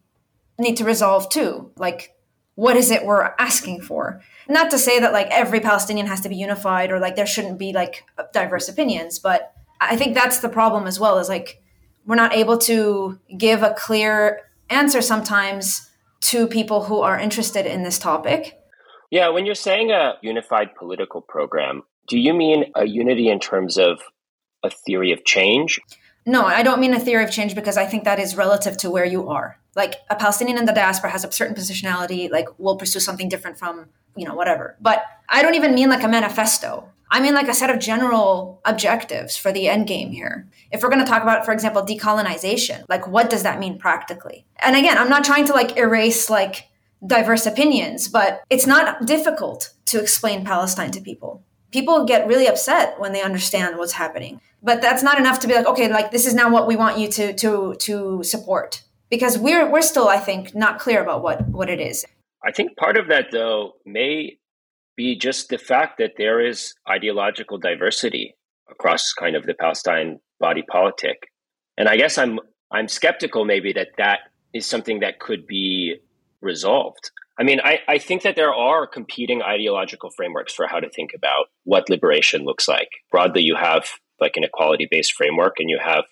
need 0.59 0.77
to 0.77 0.85
resolve 0.85 1.29
too. 1.29 1.71
Like, 1.77 2.15
what 2.55 2.77
is 2.77 2.91
it 2.91 3.05
we're 3.05 3.35
asking 3.39 3.81
for? 3.83 4.21
Not 4.49 4.71
to 4.71 4.79
say 4.79 5.01
that 5.01 5.13
like 5.13 5.29
every 5.31 5.61
Palestinian 5.61 6.07
has 6.07 6.21
to 6.21 6.29
be 6.29 6.37
unified 6.37 6.93
or 6.93 7.01
like 7.01 7.17
there 7.17 7.27
shouldn't 7.27 7.59
be 7.59 7.73
like 7.73 8.05
diverse 8.33 8.69
opinions, 8.69 9.19
but 9.19 9.53
I 9.81 9.97
think 9.97 10.15
that's 10.15 10.39
the 10.39 10.49
problem 10.49 10.87
as 10.87 11.01
well 11.01 11.19
is 11.19 11.29
like 11.29 11.63
we're 12.07 12.15
not 12.15 12.35
able 12.35 12.59
to 12.59 13.19
give 13.37 13.63
a 13.63 13.75
clear 13.75 14.43
answer 14.71 15.03
sometimes 15.03 15.91
to 16.21 16.47
people 16.47 16.85
who 16.85 17.01
are 17.01 17.19
interested 17.19 17.67
in 17.67 17.83
this 17.83 17.99
topic. 17.99 18.61
Yeah, 19.15 19.29
when 19.29 19.47
you're 19.47 19.55
saying 19.55 19.93
a 19.93 20.15
unified 20.23 20.75
political 20.75 21.21
program, 21.21 21.85
do 22.09 22.19
you 22.19 22.35
mean 22.35 22.73
a 22.75 22.85
unity 22.85 23.29
in 23.29 23.39
terms 23.39 23.79
of 23.79 24.01
a 24.65 24.71
theory 24.71 25.13
of 25.13 25.25
change? 25.25 25.79
No, 26.27 26.45
I 26.45 26.65
don't 26.65 26.81
mean 26.81 26.93
a 26.95 26.99
theory 26.99 27.23
of 27.23 27.31
change 27.31 27.55
because 27.55 27.77
I 27.77 27.87
think 27.87 28.03
that 28.03 28.19
is 28.19 28.35
relative 28.35 28.77
to 28.79 28.91
where 28.91 29.05
you 29.05 29.29
are. 29.29 29.57
Like 29.77 30.01
a 30.11 30.17
Palestinian 30.17 30.59
in 30.59 30.65
the 30.65 30.73
diaspora 30.73 31.11
has 31.11 31.25
a 31.25 31.31
certain 31.31 31.55
positionality, 31.55 32.29
like 32.29 32.49
we'll 32.59 32.77
pursue 32.77 32.99
something 32.99 33.29
different 33.29 33.57
from, 33.57 33.87
you 34.17 34.27
know, 34.27 34.35
whatever. 34.35 34.77
But 34.81 35.05
I 35.29 35.43
don't 35.43 35.55
even 35.55 35.77
mean 35.77 35.91
like 35.91 36.03
a 36.03 36.09
manifesto. 36.09 36.89
I 37.09 37.21
mean, 37.21 37.35
like 37.35 37.47
a 37.47 37.55
set 37.55 37.71
of 37.71 37.79
general 37.79 38.61
objectives 38.65 39.37
for 39.37 39.53
the 39.53 39.69
end 39.69 39.87
game 39.87 40.11
here. 40.11 40.49
If 40.73 40.83
we're 40.83 40.91
going 40.91 41.05
to 41.05 41.09
talk 41.09 41.23
about, 41.23 41.45
for 41.45 41.53
example, 41.53 41.83
decolonization, 41.83 42.85
like 42.89 43.07
what 43.07 43.31
does 43.31 43.45
that 43.45 43.61
mean 43.61 43.79
practically? 43.79 44.45
And 44.59 44.75
again, 44.75 44.99
I'm 44.99 45.09
not 45.09 45.23
trying 45.23 45.45
to 45.45 45.53
like 45.53 45.77
erase 45.77 46.29
like 46.29 46.67
diverse 47.07 47.47
opinions, 47.47 48.09
but 48.09 48.43
it's 48.51 48.67
not 48.67 49.07
difficult 49.07 49.73
to 49.87 50.01
explain 50.01 50.45
Palestine 50.45 50.91
to 50.93 51.01
people. 51.01 51.43
People 51.71 52.05
get 52.05 52.27
really 52.27 52.47
upset 52.47 52.99
when 53.01 53.13
they 53.13 53.23
understand 53.23 53.79
what's 53.79 53.93
happening. 53.93 54.41
But 54.63 54.81
that's 54.81 55.03
not 55.03 55.19
enough 55.19 55.41
to 55.41 55.47
be 55.47 55.55
like, 55.55 55.67
okay, 55.67 55.89
like 55.89 56.11
this 56.11 56.27
is 56.27 56.35
now 56.35 56.51
what 56.51 56.67
we 56.67 56.77
want 56.77 56.99
you 56.99 57.09
to 57.09 57.35
to 57.35 57.75
to 57.81 58.23
support. 58.23 58.83
Because 59.11 59.37
we're 59.37 59.71
we're 59.71 59.83
still, 59.83 60.09
I 60.09 60.17
think, 60.17 60.55
not 60.55 60.79
clear 60.79 61.03
about 61.03 61.23
what 61.23 61.47
what 61.49 61.69
it 61.69 61.81
is. 61.81 62.05
I 62.43 62.53
think 62.53 62.77
part 62.77 62.97
of 62.97 63.09
that 63.09 63.27
though 63.31 63.73
may 63.85 64.39
be 64.97 65.17
just 65.17 65.49
the 65.49 65.59
fact 65.59 65.99
that 65.99 66.13
there 66.17 66.41
is 66.41 66.75
ideological 66.89 67.59
diversity 67.59 68.35
across 68.71 69.13
kind 69.13 69.37
of 69.37 69.45
the 69.45 69.55
Palestine 69.55 70.21
body 70.41 70.63
politic. 70.63 71.29
And 71.77 71.89
I 71.89 71.97
guess 71.97 72.17
I'm 72.17 72.41
I'm 72.71 72.89
skeptical 72.89 73.45
maybe 73.45 73.73
that 73.75 73.89
that 73.99 74.21
is 74.55 74.67
something 74.67 75.01
that 75.01 75.19
could 75.19 75.47
be 75.47 75.97
resolved. 76.45 77.11
I 77.39 77.43
mean, 77.43 77.61
I, 77.65 77.81
I 77.89 77.99
think 77.99 78.23
that 78.23 78.37
there 78.37 78.55
are 78.55 78.87
competing 78.87 79.43
ideological 79.43 80.11
frameworks 80.17 80.55
for 80.55 80.67
how 80.69 80.79
to 80.79 80.89
think 80.89 81.11
about 81.17 81.47
what 81.65 81.89
liberation 81.91 82.45
looks 82.45 82.69
like. 82.69 82.89
Broadly, 83.11 83.43
you 83.43 83.57
have 83.57 83.87
like 84.21 84.37
an 84.37 84.45
equality 84.45 84.87
based 84.89 85.15
framework 85.15 85.55
and 85.59 85.69
you 85.69 85.81
have 85.83 86.05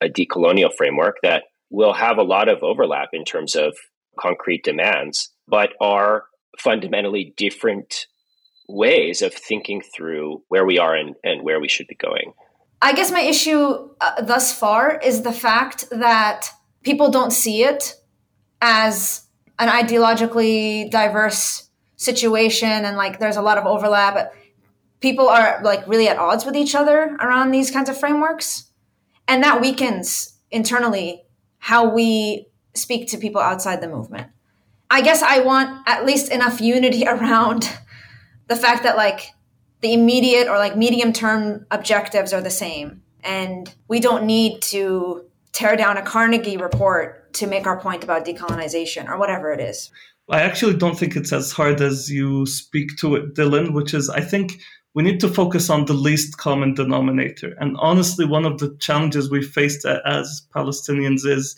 a 0.00 0.08
decolonial 0.08 0.74
framework 0.74 1.16
that 1.22 1.44
will 1.68 1.92
have 1.92 2.18
a 2.18 2.22
lot 2.22 2.48
of 2.48 2.62
overlap 2.62 3.10
in 3.12 3.24
terms 3.24 3.54
of 3.54 3.76
concrete 4.18 4.64
demands, 4.64 5.30
but 5.46 5.74
are 5.80 6.24
fundamentally 6.58 7.34
different 7.36 8.06
ways 8.68 9.20
of 9.22 9.34
thinking 9.34 9.82
through 9.94 10.42
where 10.48 10.64
we 10.64 10.78
are 10.78 10.94
and, 10.94 11.14
and 11.22 11.42
where 11.42 11.60
we 11.60 11.68
should 11.68 11.86
be 11.86 11.94
going. 11.96 12.32
I 12.82 12.92
guess 12.92 13.10
my 13.10 13.20
issue 13.20 13.90
uh, 14.00 14.22
thus 14.22 14.56
far 14.58 14.98
is 14.98 15.22
the 15.22 15.32
fact 15.32 15.90
that 15.90 16.50
people 16.82 17.10
don't 17.10 17.32
see 17.32 17.62
it 17.62 17.96
as 18.62 19.26
an 19.60 19.68
ideologically 19.68 20.90
diverse 20.90 21.68
situation 21.96 22.68
and 22.68 22.96
like 22.96 23.20
there's 23.20 23.36
a 23.36 23.42
lot 23.42 23.58
of 23.58 23.66
overlap. 23.66 24.32
People 25.00 25.28
are 25.28 25.60
like 25.62 25.86
really 25.86 26.08
at 26.08 26.16
odds 26.16 26.44
with 26.44 26.56
each 26.56 26.74
other 26.74 27.16
around 27.20 27.50
these 27.50 27.70
kinds 27.70 27.88
of 27.88 27.98
frameworks. 27.98 28.70
And 29.28 29.44
that 29.44 29.60
weakens 29.60 30.38
internally 30.50 31.22
how 31.58 31.94
we 31.94 32.46
speak 32.74 33.08
to 33.08 33.18
people 33.18 33.40
outside 33.40 33.82
the 33.82 33.88
movement. 33.88 34.28
I 34.90 35.02
guess 35.02 35.22
I 35.22 35.40
want 35.40 35.86
at 35.86 36.06
least 36.06 36.32
enough 36.32 36.60
unity 36.60 37.06
around 37.06 37.70
the 38.48 38.56
fact 38.56 38.82
that 38.82 38.96
like 38.96 39.30
the 39.82 39.92
immediate 39.92 40.48
or 40.48 40.56
like 40.56 40.76
medium 40.76 41.12
term 41.12 41.66
objectives 41.70 42.32
are 42.32 42.40
the 42.40 42.50
same 42.50 43.02
and 43.22 43.72
we 43.88 44.00
don't 44.00 44.24
need 44.24 44.62
to 44.62 45.29
tear 45.52 45.76
down 45.76 45.96
a 45.96 46.02
Carnegie 46.02 46.56
report 46.56 47.32
to 47.34 47.46
make 47.46 47.66
our 47.66 47.78
point 47.78 48.04
about 48.04 48.24
decolonization 48.24 49.08
or 49.08 49.18
whatever 49.18 49.52
it 49.52 49.60
is. 49.60 49.90
I 50.30 50.42
actually 50.42 50.76
don't 50.76 50.98
think 50.98 51.16
it's 51.16 51.32
as 51.32 51.50
hard 51.50 51.80
as 51.80 52.10
you 52.10 52.46
speak 52.46 52.96
to 52.98 53.16
it, 53.16 53.34
Dylan, 53.34 53.72
which 53.72 53.94
is 53.94 54.08
I 54.08 54.20
think 54.20 54.60
we 54.94 55.02
need 55.02 55.20
to 55.20 55.28
focus 55.28 55.70
on 55.70 55.86
the 55.86 55.92
least 55.92 56.36
common 56.38 56.74
denominator. 56.74 57.54
And 57.60 57.76
honestly, 57.78 58.24
one 58.24 58.44
of 58.44 58.58
the 58.58 58.76
challenges 58.80 59.30
we 59.30 59.42
faced 59.42 59.84
as 59.84 60.42
Palestinians 60.54 61.24
is 61.24 61.56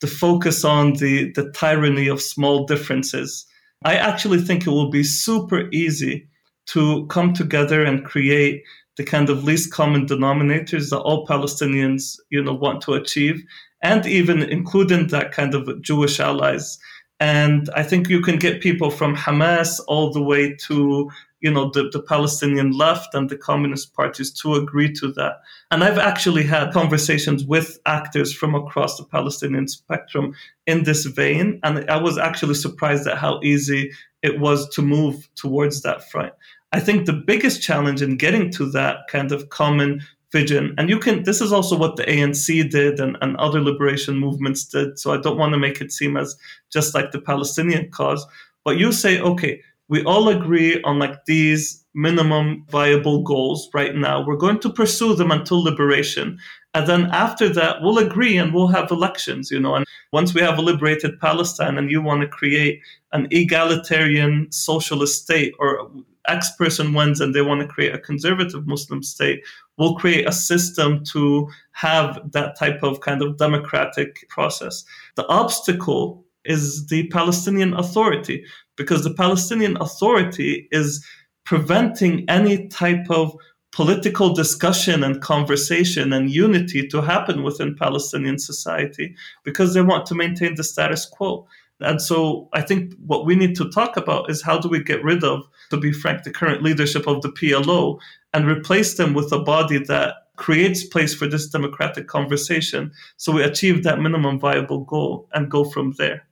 the 0.00 0.06
focus 0.06 0.64
on 0.64 0.94
the, 0.94 1.32
the 1.32 1.50
tyranny 1.52 2.08
of 2.08 2.20
small 2.20 2.66
differences. 2.66 3.46
I 3.84 3.96
actually 3.96 4.40
think 4.40 4.66
it 4.66 4.70
will 4.70 4.90
be 4.90 5.02
super 5.02 5.68
easy 5.70 6.28
to 6.66 7.06
come 7.06 7.32
together 7.32 7.84
and 7.84 8.04
create 8.04 8.62
the 8.96 9.04
kind 9.04 9.28
of 9.28 9.44
least 9.44 9.72
common 9.72 10.06
denominators 10.06 10.90
that 10.90 11.00
all 11.00 11.26
Palestinians, 11.26 12.18
you 12.30 12.42
know, 12.42 12.54
want 12.54 12.80
to 12.82 12.94
achieve, 12.94 13.42
and 13.82 14.06
even 14.06 14.42
including 14.42 15.08
that 15.08 15.32
kind 15.32 15.54
of 15.54 15.82
Jewish 15.82 16.20
allies. 16.20 16.78
And 17.20 17.70
I 17.74 17.82
think 17.82 18.08
you 18.08 18.20
can 18.20 18.38
get 18.38 18.60
people 18.60 18.90
from 18.90 19.16
Hamas 19.16 19.80
all 19.86 20.12
the 20.12 20.22
way 20.22 20.54
to, 20.66 21.10
you 21.40 21.50
know, 21.50 21.70
the, 21.70 21.88
the 21.90 22.02
Palestinian 22.02 22.72
left 22.72 23.14
and 23.14 23.30
the 23.30 23.36
communist 23.36 23.94
parties 23.94 24.32
to 24.40 24.54
agree 24.54 24.92
to 24.94 25.12
that. 25.12 25.36
And 25.70 25.84
I've 25.84 25.98
actually 25.98 26.42
had 26.42 26.72
conversations 26.72 27.44
with 27.44 27.78
actors 27.86 28.34
from 28.34 28.54
across 28.54 28.96
the 28.96 29.04
Palestinian 29.04 29.68
spectrum 29.68 30.34
in 30.66 30.84
this 30.84 31.04
vein. 31.04 31.60
And 31.62 31.88
I 31.88 31.98
was 31.98 32.18
actually 32.18 32.54
surprised 32.54 33.06
at 33.06 33.18
how 33.18 33.40
easy 33.42 33.92
it 34.22 34.40
was 34.40 34.68
to 34.70 34.82
move 34.82 35.28
towards 35.36 35.82
that 35.82 36.10
front. 36.10 36.32
I 36.74 36.80
think 36.80 37.06
the 37.06 37.12
biggest 37.12 37.62
challenge 37.62 38.02
in 38.02 38.16
getting 38.16 38.50
to 38.50 38.68
that 38.72 39.06
kind 39.08 39.30
of 39.30 39.48
common 39.50 40.02
vision, 40.32 40.74
and 40.76 40.90
you 40.90 40.98
can, 40.98 41.22
this 41.22 41.40
is 41.40 41.52
also 41.52 41.78
what 41.78 41.94
the 41.94 42.02
ANC 42.02 42.68
did 42.68 42.98
and, 42.98 43.16
and 43.22 43.36
other 43.36 43.60
liberation 43.60 44.18
movements 44.18 44.64
did. 44.64 44.98
So 44.98 45.14
I 45.14 45.18
don't 45.18 45.38
want 45.38 45.52
to 45.52 45.58
make 45.58 45.80
it 45.80 45.92
seem 45.92 46.16
as 46.16 46.36
just 46.72 46.92
like 46.92 47.12
the 47.12 47.20
Palestinian 47.20 47.92
cause, 47.92 48.26
but 48.64 48.76
you 48.76 48.90
say, 48.90 49.20
okay, 49.20 49.62
we 49.86 50.02
all 50.02 50.28
agree 50.28 50.82
on 50.82 50.98
like 50.98 51.26
these 51.26 51.84
minimum 51.94 52.66
viable 52.68 53.22
goals 53.22 53.70
right 53.72 53.94
now. 53.94 54.26
We're 54.26 54.36
going 54.36 54.58
to 54.58 54.70
pursue 54.70 55.14
them 55.14 55.30
until 55.30 55.62
liberation. 55.62 56.40
And 56.74 56.88
then 56.88 57.04
after 57.12 57.48
that, 57.50 57.82
we'll 57.82 57.98
agree 57.98 58.36
and 58.36 58.52
we'll 58.52 58.66
have 58.66 58.90
elections, 58.90 59.48
you 59.48 59.60
know. 59.60 59.76
And 59.76 59.86
once 60.12 60.34
we 60.34 60.40
have 60.40 60.58
a 60.58 60.62
liberated 60.62 61.20
Palestine 61.20 61.78
and 61.78 61.88
you 61.88 62.02
want 62.02 62.22
to 62.22 62.26
create 62.26 62.80
an 63.12 63.28
egalitarian 63.30 64.50
socialist 64.50 65.22
state 65.22 65.54
or 65.60 65.88
X 66.28 66.50
person 66.56 66.94
wins 66.94 67.20
and 67.20 67.34
they 67.34 67.42
want 67.42 67.60
to 67.60 67.66
create 67.66 67.94
a 67.94 67.98
conservative 67.98 68.66
Muslim 68.66 69.02
state, 69.02 69.44
we'll 69.76 69.96
create 69.96 70.28
a 70.28 70.32
system 70.32 71.04
to 71.12 71.48
have 71.72 72.20
that 72.32 72.58
type 72.58 72.82
of 72.82 73.00
kind 73.00 73.22
of 73.22 73.36
democratic 73.36 74.28
process. 74.28 74.84
The 75.16 75.26
obstacle 75.28 76.24
is 76.44 76.86
the 76.86 77.08
Palestinian 77.08 77.74
Authority, 77.74 78.44
because 78.76 79.04
the 79.04 79.14
Palestinian 79.14 79.76
Authority 79.80 80.68
is 80.70 81.04
preventing 81.44 82.24
any 82.28 82.68
type 82.68 83.10
of 83.10 83.36
political 83.72 84.32
discussion 84.32 85.02
and 85.02 85.20
conversation 85.20 86.12
and 86.12 86.30
unity 86.30 86.86
to 86.86 87.02
happen 87.02 87.42
within 87.42 87.74
Palestinian 87.74 88.38
society 88.38 89.16
because 89.42 89.74
they 89.74 89.82
want 89.82 90.06
to 90.06 90.14
maintain 90.14 90.54
the 90.54 90.62
status 90.62 91.04
quo. 91.04 91.46
And 91.80 92.00
so 92.00 92.48
I 92.52 92.62
think 92.62 92.94
what 93.04 93.26
we 93.26 93.34
need 93.34 93.56
to 93.56 93.70
talk 93.70 93.96
about 93.96 94.30
is 94.30 94.42
how 94.42 94.58
do 94.58 94.68
we 94.68 94.82
get 94.82 95.02
rid 95.02 95.24
of, 95.24 95.42
to 95.70 95.76
be 95.76 95.92
frank, 95.92 96.22
the 96.22 96.30
current 96.30 96.62
leadership 96.62 97.06
of 97.06 97.22
the 97.22 97.30
PLO 97.30 97.98
and 98.32 98.46
replace 98.46 98.96
them 98.96 99.12
with 99.12 99.32
a 99.32 99.40
body 99.40 99.78
that 99.78 100.14
creates 100.36 100.84
place 100.84 101.14
for 101.14 101.26
this 101.26 101.48
democratic 101.48 102.08
conversation 102.08 102.90
so 103.16 103.32
we 103.32 103.42
achieve 103.42 103.84
that 103.84 104.00
minimum 104.00 104.38
viable 104.38 104.84
goal 104.84 105.28
and 105.32 105.50
go 105.50 105.64
from 105.64 105.92
there. 105.98 106.26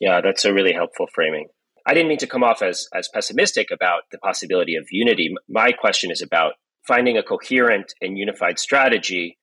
Yeah, 0.00 0.20
that's 0.20 0.44
a 0.44 0.52
really 0.52 0.72
helpful 0.72 1.06
framing. 1.14 1.48
I 1.86 1.94
didn't 1.94 2.08
mean 2.08 2.18
to 2.18 2.26
come 2.26 2.44
off 2.44 2.62
as, 2.62 2.86
as 2.94 3.08
pessimistic 3.12 3.70
about 3.70 4.02
the 4.10 4.18
possibility 4.18 4.76
of 4.76 4.86
unity. 4.90 5.34
My 5.48 5.72
question 5.72 6.10
is 6.10 6.22
about 6.22 6.54
finding 6.86 7.16
a 7.16 7.22
coherent 7.22 7.92
and 8.00 8.18
unified 8.18 8.58
strategy 8.58 9.38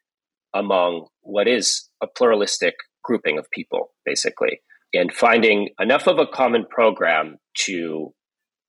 among 0.54 1.08
what 1.22 1.48
is 1.48 1.90
a 2.02 2.08
pluralistic 2.08 2.76
grouping 3.04 3.38
of 3.38 3.50
people, 3.52 3.92
basically, 4.06 4.62
and 4.94 5.14
finding 5.14 5.70
enough 5.80 6.08
of 6.08 6.20
a 6.20 6.28
common 6.28 6.66
program 6.66 7.38
to 7.66 8.14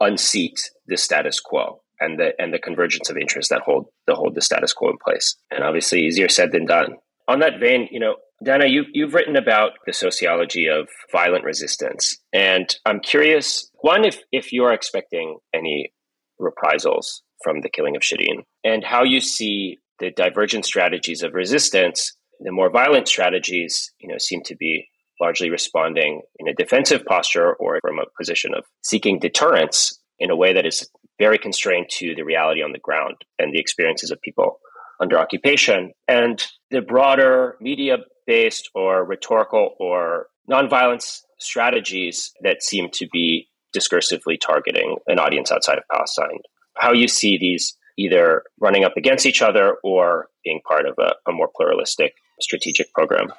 unseat 0.00 0.58
the 0.86 0.96
status 0.96 1.40
quo 1.40 1.82
and 2.00 2.18
the 2.18 2.32
and 2.38 2.52
the 2.52 2.58
convergence 2.58 3.10
of 3.10 3.16
interests 3.16 3.50
that 3.50 3.62
hold 3.62 3.86
the 4.06 4.14
hold 4.14 4.34
the 4.34 4.40
status 4.40 4.72
quo 4.72 4.90
in 4.90 4.96
place. 5.04 5.36
And 5.50 5.62
obviously, 5.62 6.00
easier 6.02 6.28
said 6.28 6.52
than 6.52 6.66
done. 6.66 6.96
On 7.28 7.38
that 7.40 7.60
vein, 7.60 7.88
you 7.90 8.00
know, 8.00 8.16
Dana, 8.42 8.66
you, 8.66 8.84
you've 8.92 9.14
written 9.14 9.36
about 9.36 9.72
the 9.86 9.92
sociology 9.92 10.66
of 10.66 10.88
violent 11.12 11.44
resistance, 11.44 12.16
and 12.32 12.74
I'm 12.86 13.00
curious. 13.00 13.70
One, 13.82 14.04
if 14.04 14.22
if 14.32 14.52
you're 14.52 14.72
expecting 14.72 15.38
any 15.54 15.92
reprisals 16.38 17.22
from 17.44 17.60
the 17.60 17.70
killing 17.70 17.96
of 17.96 18.02
Shireen, 18.02 18.44
and 18.64 18.82
how 18.82 19.04
you 19.04 19.20
see 19.20 19.78
the 19.98 20.10
divergent 20.10 20.64
strategies 20.64 21.22
of 21.22 21.34
resistance, 21.34 22.16
the 22.40 22.50
more 22.50 22.70
violent 22.70 23.06
strategies, 23.06 23.92
you 24.00 24.08
know, 24.08 24.18
seem 24.18 24.42
to 24.44 24.56
be 24.56 24.88
largely 25.20 25.50
responding 25.50 26.22
in 26.38 26.48
a 26.48 26.54
defensive 26.54 27.04
posture 27.04 27.52
or 27.54 27.78
from 27.80 27.98
a 27.98 28.06
position 28.18 28.52
of 28.54 28.64
seeking 28.82 29.18
deterrence 29.18 29.98
in 30.18 30.30
a 30.30 30.36
way 30.36 30.52
that 30.52 30.66
is 30.66 30.88
very 31.18 31.38
constrained 31.38 31.86
to 31.90 32.14
the 32.14 32.22
reality 32.22 32.62
on 32.62 32.72
the 32.72 32.78
ground 32.78 33.16
and 33.38 33.52
the 33.52 33.60
experiences 33.60 34.10
of 34.10 34.20
people 34.22 34.58
under 35.00 35.18
occupation. 35.18 35.92
And 36.08 36.44
the 36.70 36.80
broader 36.80 37.56
media 37.60 37.98
based 38.26 38.70
or 38.74 39.04
rhetorical 39.04 39.74
or 39.78 40.26
nonviolence 40.50 41.20
strategies 41.38 42.32
that 42.42 42.62
seem 42.62 42.88
to 42.92 43.06
be 43.12 43.48
discursively 43.74 44.38
targeting 44.40 44.96
an 45.06 45.18
audience 45.18 45.52
outside 45.52 45.78
of 45.78 45.84
Palestine 45.90 46.38
how 46.80 46.92
you 46.92 47.08
see 47.08 47.38
these 47.38 47.76
either 47.98 48.42
running 48.58 48.84
up 48.84 48.96
against 48.96 49.26
each 49.26 49.42
other 49.42 49.76
or 49.84 50.28
being 50.44 50.60
part 50.66 50.86
of 50.86 50.94
a, 50.98 51.14
a 51.28 51.32
more 51.32 51.50
pluralistic 51.54 52.14
strategic 52.40 52.92
program. 52.94 53.32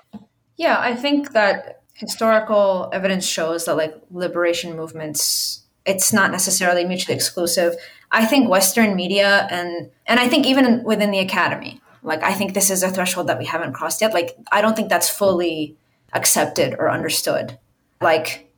Yeah, 0.58 0.78
I 0.80 0.95
think 0.95 1.32
that 1.34 1.82
historical 1.93 2.89
evidence 2.93 3.26
shows 3.26 3.66
that 3.66 3.78
like 3.78 3.95
liberation 4.12 4.76
movements 4.76 5.60
it's 5.84 6.14
not 6.14 6.32
necessarily 6.32 6.86
mutually 6.86 7.16
exclusive. 7.16 7.76
I 8.12 8.26
think 8.26 8.49
Western 8.49 8.95
media 8.95 9.47
and 9.49 9.89
and 10.06 10.20
I 10.20 10.28
think 10.28 10.45
even 10.45 10.84
within 10.84 11.12
the 11.12 11.20
academy, 11.20 11.82
like 12.04 12.24
I 12.24 12.34
think 12.34 12.54
this 12.54 12.70
is 12.70 12.84
a 12.84 12.89
threshold 12.89 13.28
that 13.28 13.39
we 13.39 13.45
haven't 13.45 13.74
crossed 13.74 14.02
yet. 14.02 14.14
Like 14.14 14.38
I 14.52 14.62
don't 14.62 14.76
think 14.76 14.89
that's 14.89 15.10
fully 15.10 15.76
accepted 16.14 16.76
or 16.78 16.91
understood. 16.91 17.58
Like 17.99 18.52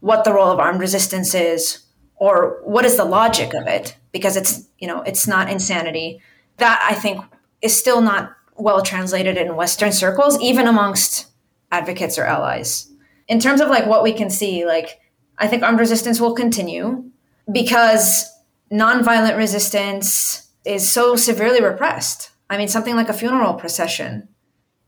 what 0.00 0.24
the 0.24 0.32
role 0.32 0.50
of 0.50 0.58
armed 0.58 0.80
resistance 0.80 1.34
is, 1.34 1.84
or 2.16 2.60
what 2.64 2.84
is 2.84 2.96
the 2.96 3.04
logic 3.04 3.54
of 3.54 3.66
it 3.66 3.96
because 4.12 4.36
it's 4.36 4.68
you 4.78 4.86
know 4.86 5.02
it's 5.02 5.26
not 5.26 5.50
insanity 5.50 6.20
that 6.58 6.80
i 6.88 6.94
think 6.94 7.20
is 7.60 7.76
still 7.76 8.00
not 8.00 8.34
well 8.56 8.82
translated 8.82 9.36
in 9.36 9.56
western 9.56 9.92
circles 9.92 10.40
even 10.40 10.66
amongst 10.66 11.26
advocates 11.74 12.18
or 12.18 12.24
allies 12.24 12.90
in 13.28 13.38
terms 13.40 13.60
of 13.60 13.68
like 13.68 13.86
what 13.86 14.02
we 14.02 14.12
can 14.12 14.30
see 14.30 14.66
like 14.66 15.00
i 15.38 15.46
think 15.46 15.62
armed 15.62 15.80
resistance 15.80 16.20
will 16.20 16.34
continue 16.34 17.04
because 17.52 18.30
nonviolent 18.72 19.36
resistance 19.36 20.50
is 20.64 20.88
so 20.88 21.16
severely 21.16 21.62
repressed 21.62 22.30
i 22.50 22.56
mean 22.56 22.68
something 22.68 22.96
like 22.96 23.08
a 23.08 23.20
funeral 23.22 23.54
procession 23.54 24.28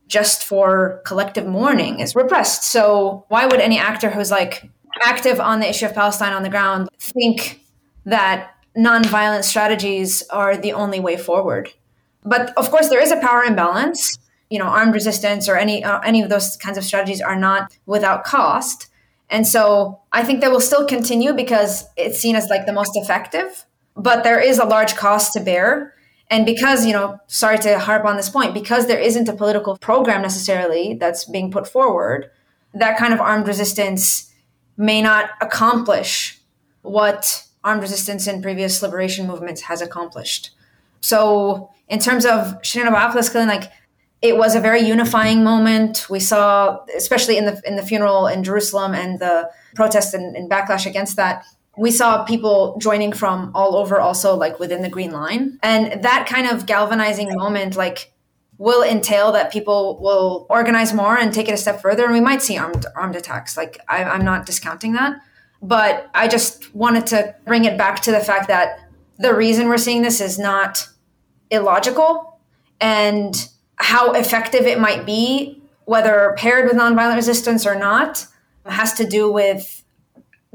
just 0.09 0.45
for 0.45 1.03
collective 1.05 1.47
mourning 1.47 2.01
is 2.01 2.15
repressed 2.15 2.63
so 2.65 3.25
why 3.29 3.47
would 3.47 3.61
any 3.61 3.79
actor 3.79 4.11
who's 4.11 4.31
like 4.31 4.71
active 5.03 5.41
on 5.41 5.61
the 5.61 5.69
issue 5.69 5.87
of 5.87 5.95
Palestine 5.95 6.33
on 6.33 6.43
the 6.43 6.49
ground 6.49 6.89
think 6.99 7.61
that 8.05 8.51
nonviolent 8.77 9.45
strategies 9.45 10.23
are 10.29 10.57
the 10.57 10.73
only 10.73 11.01
way 11.01 11.17
forward. 11.17 11.73
But 12.25 12.57
of 12.57 12.71
course, 12.71 12.89
there 12.89 13.01
is 13.01 13.11
a 13.11 13.21
power 13.21 13.43
imbalance. 13.43 14.19
You 14.51 14.59
know, 14.59 14.67
armed 14.67 14.95
resistance 14.95 15.49
or 15.49 15.57
any 15.57 15.83
uh, 15.83 16.01
any 16.01 16.23
of 16.23 16.29
those 16.29 16.57
kinds 16.57 16.79
of 16.79 16.85
strategies 16.85 17.21
are 17.21 17.37
not 17.37 17.77
without 17.87 18.25
cost. 18.25 18.89
And 19.29 19.47
so 19.47 20.01
I 20.13 20.23
think 20.23 20.41
they 20.41 20.49
will 20.49 20.61
still 20.61 20.87
continue 20.87 21.33
because 21.33 21.85
it's 21.97 22.21
seen 22.21 22.37
as 22.37 22.49
like 22.49 22.67
the 22.67 22.73
most 22.73 22.93
effective, 22.95 23.65
but 23.97 24.23
there 24.23 24.41
is 24.41 24.59
a 24.59 24.65
large 24.65 24.95
cost 24.95 25.33
to 25.33 25.41
bear. 25.41 25.95
And 26.31 26.45
because, 26.45 26.87
you 26.87 26.93
know, 26.93 27.19
sorry 27.27 27.59
to 27.59 27.79
harp 27.79 28.05
on 28.05 28.17
this 28.17 28.29
point, 28.29 28.55
because 28.55 28.87
there 28.87 28.99
isn't 28.99 29.29
a 29.29 29.33
political 29.33 29.77
program 29.79 30.23
necessarily 30.23 30.95
that's 30.95 31.25
being 31.25 31.51
put 31.51 31.69
forward, 31.69 32.31
that 32.75 32.99
kind 32.99 33.13
of 33.15 33.21
armed 33.21 33.47
resistance 33.47 34.33
may 34.77 35.01
not 35.01 35.31
accomplish 35.41 36.41
what 36.83 37.45
armed 37.65 37.83
resistance 37.83 38.27
in 38.27 38.43
previous 38.43 38.83
liberation 38.83 39.27
movements 39.27 39.63
has 39.63 39.81
accomplished. 39.81 40.51
So, 41.01 41.71
in 41.89 41.99
terms 42.01 42.25
of 42.25 42.57
Abu 42.75 43.23
killing, 43.23 43.49
like 43.49 43.71
it 44.29 44.37
was 44.37 44.55
a 44.55 44.61
very 44.61 44.81
unifying 44.81 45.45
moment. 45.45 46.07
We 46.09 46.21
saw, 46.21 46.79
especially 46.97 47.37
in 47.37 47.47
the 47.47 47.61
in 47.65 47.77
the 47.77 47.83
funeral 47.83 48.27
in 48.27 48.45
Jerusalem 48.45 48.95
and 48.95 49.19
the 49.19 49.51
protests 49.75 50.15
and, 50.15 50.37
and 50.37 50.51
backlash 50.51 50.87
against 50.87 51.17
that, 51.17 51.45
we 51.77 51.91
saw 51.91 52.25
people 52.25 52.79
joining 52.81 53.13
from 53.13 53.53
all 53.55 53.77
over, 53.77 54.01
also 54.01 54.35
like 54.37 54.59
within 54.59 54.83
the 54.83 54.89
Green 54.89 55.13
Line, 55.13 55.59
and 55.63 56.03
that 56.03 56.27
kind 56.27 56.47
of 56.47 56.67
galvanizing 56.67 57.35
moment, 57.35 57.77
like 57.77 58.13
will 58.59 58.83
entail 58.83 59.33
that 59.33 59.53
people 59.53 59.99
will 60.01 60.47
organize 60.49 60.95
more 60.95 61.17
and 61.17 61.33
take 61.33 61.49
it 61.49 61.53
a 61.53 61.57
step 61.57 61.81
further 61.83 62.05
and 62.05 62.13
we 62.15 62.21
might 62.21 62.43
see 62.43 62.57
armed 62.57 62.87
armed 62.97 63.17
attacks 63.17 63.57
like 63.57 63.79
I, 63.89 64.05
i'm 64.05 64.25
not 64.25 64.47
discounting 64.47 64.95
that 64.95 65.21
but 65.61 66.11
i 66.15 66.27
just 66.27 66.75
wanted 66.75 67.07
to 67.09 67.35
bring 67.45 67.65
it 67.65 67.77
back 67.77 68.01
to 68.03 68.11
the 68.11 68.21
fact 68.21 68.49
that 68.49 68.81
the 69.19 69.35
reason 69.35 69.69
we're 69.69 69.79
seeing 69.79 70.03
this 70.03 70.21
is 70.21 70.39
not 70.39 70.89
illogical 71.51 72.41
and 72.81 73.49
how 73.77 74.13
effective 74.13 74.67
it 74.67 74.81
might 74.81 75.05
be 75.07 75.61
whether 75.85 76.35
paired 76.37 76.65
with 76.65 76.75
nonviolent 76.75 77.17
resistance 77.17 77.65
or 77.67 77.75
not 77.75 78.27
has 78.65 78.93
to 78.95 79.07
do 79.07 79.31
with 79.31 79.85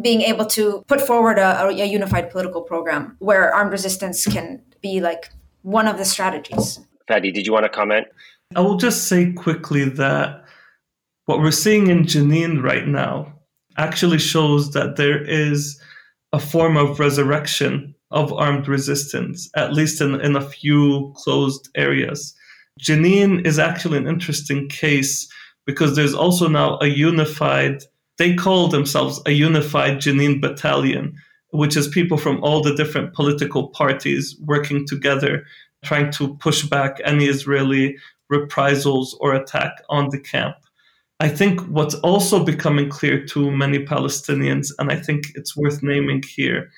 being 0.01 0.22
able 0.22 0.45
to 0.45 0.84
put 0.88 0.99
forward 0.99 1.38
a, 1.38 1.67
a 1.67 1.86
unified 1.86 2.30
political 2.32 2.61
program 2.61 3.15
where 3.19 3.53
armed 3.53 3.72
resistance 3.72 4.26
can 4.26 4.61
be 4.82 4.99
like 4.99 5.30
one 5.61 5.88
of 5.88 5.97
the 5.97 6.05
strategies 6.05 6.80
Fadi, 7.11 7.34
did 7.34 7.45
you 7.45 7.51
want 7.51 7.65
to 7.65 7.69
comment? 7.69 8.07
I 8.55 8.61
will 8.61 8.78
just 8.78 9.07
say 9.07 9.34
quickly 9.34 9.86
that 9.86 10.43
what 11.26 11.39
we're 11.39 11.51
seeing 11.51 11.88
in 11.88 12.03
Jenin 12.03 12.63
right 12.63 12.88
now 12.88 13.34
actually 13.78 14.19
shows 14.19 14.72
that 14.72 14.95
there 14.95 15.22
is 15.24 15.80
a 16.34 16.39
form 16.39 16.78
of 16.78 16.99
resurrection 16.99 17.95
of 18.11 18.34
armed 18.34 18.67
resistance, 18.67 19.49
at 19.55 19.74
least 19.74 20.01
in, 20.01 20.19
in 20.22 20.36
a 20.36 20.41
few 20.41 21.13
closed 21.15 21.69
areas. 21.76 22.34
Jenin 22.80 23.45
is 23.45 23.59
actually 23.59 23.97
an 23.97 24.07
interesting 24.07 24.67
case 24.69 25.28
because 25.65 25.95
there's 25.95 26.13
also 26.13 26.47
now 26.47 26.78
a 26.82 26.88
unified, 26.88 27.84
they 28.17 28.36
call 28.36 28.67
themselves 28.67 29.22
a 29.26 29.32
unified 29.32 29.97
Jenin 29.97 30.41
battalion, 30.41 31.15
which 31.51 31.76
is 31.78 31.88
people 31.88 32.17
from 32.17 32.43
all 32.43 32.61
the 32.61 32.76
different 32.76 33.13
political 33.13 33.69
parties 33.69 34.36
working 34.45 34.86
together 34.88 35.43
trying 35.84 36.11
to 36.11 36.36
push 36.38 36.63
back 36.63 36.99
any 37.03 37.26
Israeli 37.26 37.97
reprisals 38.30 39.17
or 39.19 39.34
attack 39.34 39.74
on 39.89 40.09
the 40.09 40.19
camp. 40.19 40.55
I 41.19 41.28
think 41.28 41.61
what's 41.67 41.95
also 41.95 42.43
becoming 42.43 42.89
clear 42.89 43.24
to 43.28 43.51
many 43.51 43.86
Palestinians, 43.86 44.72
and 44.80 44.91
I 44.91 44.95
think 44.95 45.26
it's 45.36 45.55
worth 45.55 45.84
naming 45.84 46.24
here, 46.24 46.72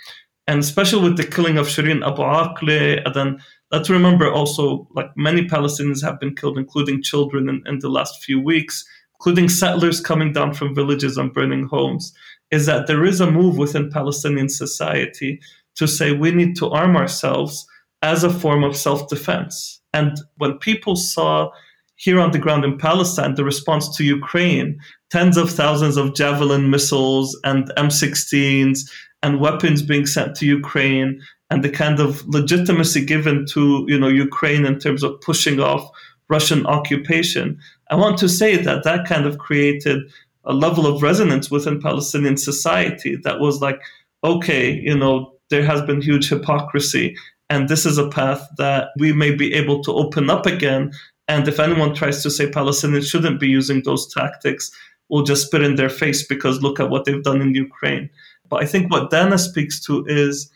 and 0.48 0.60
especially 0.60 1.04
with 1.04 1.18
the 1.18 1.26
killing 1.26 1.58
of 1.58 1.68
Shireen 1.68 2.06
Abu 2.06 2.22
Akleh, 2.22 3.02
and 3.06 3.16
then 3.16 3.39
let's 3.74 3.90
remember 3.90 4.32
also 4.32 4.88
like 4.92 5.08
many 5.18 5.46
Palestinians 5.46 6.04
have 6.04 6.20
been 6.20 6.36
killed, 6.36 6.58
including 6.60 7.02
children 7.02 7.50
in, 7.50 7.64
in 7.66 7.80
the 7.80 7.90
last 7.90 8.24
few 8.24 8.40
weeks, 8.40 8.86
including 9.16 9.50
settlers 9.50 10.00
coming 10.00 10.32
down 10.32 10.54
from 10.54 10.76
villages 10.76 11.18
and 11.18 11.34
burning 11.34 11.66
homes, 11.66 12.14
is 12.52 12.68
that 12.68 12.86
there 12.86 13.04
is 13.04 13.20
a 13.20 13.30
move 13.30 13.58
within 13.58 13.90
Palestinian 13.90 14.48
society 14.48 15.42
to 15.76 15.88
say 15.88 16.14
we 16.14 16.30
need 16.30 16.56
to 16.56 16.70
arm 16.70 16.96
ourselves 16.96 17.66
as 18.04 18.24
a 18.24 18.30
form 18.30 18.64
of 18.64 18.78
self 18.78 19.10
defense. 19.10 19.82
And 19.92 20.18
when 20.38 20.60
people 20.60 20.96
saw 20.96 21.50
here 21.96 22.20
on 22.20 22.32
the 22.32 22.40
ground 22.40 22.66
in 22.66 22.78
Palestine 22.78 23.34
the 23.34 23.44
response 23.44 23.96
to 23.98 24.04
Ukraine, 24.04 24.80
tens 25.10 25.36
of 25.36 25.50
thousands 25.50 25.98
of 25.98 26.14
Javelin 26.14 26.70
missiles 26.70 27.40
and 27.44 27.72
M16s 27.76 28.82
and 29.24 29.40
weapons 29.40 29.82
being 29.82 30.06
sent 30.06 30.36
to 30.36 30.46
Ukraine, 30.46 31.22
and 31.54 31.64
the 31.64 31.70
kind 31.70 31.99
of 31.99 32.28
legitimacy 32.28 33.06
given 33.06 33.45
to 33.45 33.86
you 33.88 33.99
know 33.99 34.08
Ukraine 34.08 34.66
in 34.66 34.80
terms 34.80 35.04
of 35.04 35.22
pushing 35.22 35.60
off 35.60 35.88
Russian 36.28 36.66
occupation. 36.66 37.60
I 37.91 37.95
want 37.95 38.18
to 38.20 38.28
say 38.28 38.58
that 38.58 38.84
that 38.86 39.08
kind 39.08 39.28
of 39.28 39.38
created 39.38 39.99
a 40.45 40.54
level 40.54 40.88
of 40.88 41.04
resonance 41.04 41.51
within 41.51 41.80
Palestinian 41.80 42.38
society 42.38 43.18
that 43.18 43.39
was 43.39 43.62
like, 43.62 43.80
okay, 44.24 44.74
you 44.74 44.97
know, 44.97 45.36
there 45.51 45.64
has 45.64 45.84
been 45.84 46.01
huge 46.01 46.28
hypocrisy, 46.28 47.16
and 47.51 47.70
this 47.70 47.86
is 47.86 47.99
a 47.99 48.10
path 48.10 48.41
that 48.58 48.88
we 48.97 49.14
may 49.14 49.32
be 49.36 49.54
able 49.54 49.84
to 49.84 49.93
open 49.93 50.32
up 50.32 50.47
again. 50.47 50.91
And 51.28 51.47
if 51.47 51.60
anyone 51.60 51.93
tries 51.93 52.24
to 52.24 52.32
say 52.32 52.47
Palestinians 52.49 53.06
shouldn't 53.06 53.39
be 53.39 53.47
using 53.47 53.84
those 53.84 54.12
tactics, 54.12 54.72
we'll 55.10 55.30
just 55.32 55.45
spit 55.45 55.62
in 55.62 55.76
their 55.76 55.93
face 56.01 56.26
because 56.26 56.64
look 56.64 56.80
at 56.80 56.89
what 56.89 57.06
they've 57.06 57.30
done 57.30 57.41
in 57.41 57.54
Ukraine. 57.54 58.10
But 58.49 58.64
I 58.64 58.66
think 58.66 58.91
what 58.91 59.12
Dana 59.12 59.38
speaks 59.38 59.80
to 59.86 60.04
is 60.08 60.49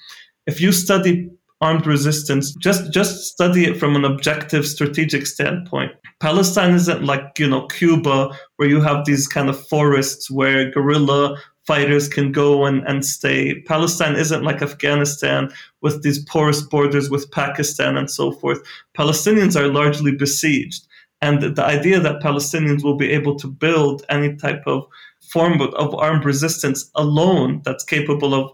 if 0.48 0.60
you 0.60 0.72
study 0.72 1.30
armed 1.62 1.88
resistance, 1.88 2.54
just 2.56 2.92
just 2.92 3.26
study 3.26 3.66
it 3.66 3.78
from 3.78 3.96
an 3.96 4.06
objective 4.06 4.66
strategic 4.66 5.26
standpoint. 5.26 5.92
Palestine 6.20 6.74
isn't 6.74 7.04
like, 7.04 7.40
you 7.40 7.48
know, 7.48 7.68
Cuba 7.68 8.30
where 8.56 8.70
you 8.70 8.82
have 8.82 9.06
these 9.06 9.28
kind 9.28 9.50
of 9.50 9.68
forests 9.68 10.32
where 10.32 10.72
guerrilla 10.72 11.38
fighters 11.66 12.08
can 12.08 12.32
go 12.32 12.66
and, 12.66 12.88
and 12.88 13.06
stay. 13.06 13.62
Palestine 13.64 14.16
isn't 14.16 14.44
like 14.44 14.62
Afghanistan 14.62 15.50
with 15.82 16.02
these 16.02 16.24
porous 16.26 16.62
borders 16.62 17.10
with 17.10 17.30
Pakistan 17.32 17.98
and 17.98 18.10
so 18.10 18.32
forth. 18.32 18.60
Palestinians 18.98 19.60
are 19.60 19.68
largely 19.68 20.16
besieged. 20.16 20.88
And 21.22 21.56
the 21.56 21.66
idea 21.66 22.00
that 22.00 22.22
Palestinians 22.22 22.84
will 22.84 22.96
be 22.96 23.12
able 23.12 23.36
to 23.40 23.48
build 23.48 24.06
any 24.08 24.36
type 24.36 24.62
of 24.66 24.86
form 25.32 25.60
of 25.60 25.94
armed 25.96 26.24
resistance 26.24 26.90
alone 26.96 27.62
that's 27.66 27.84
capable 27.84 28.34
of 28.34 28.52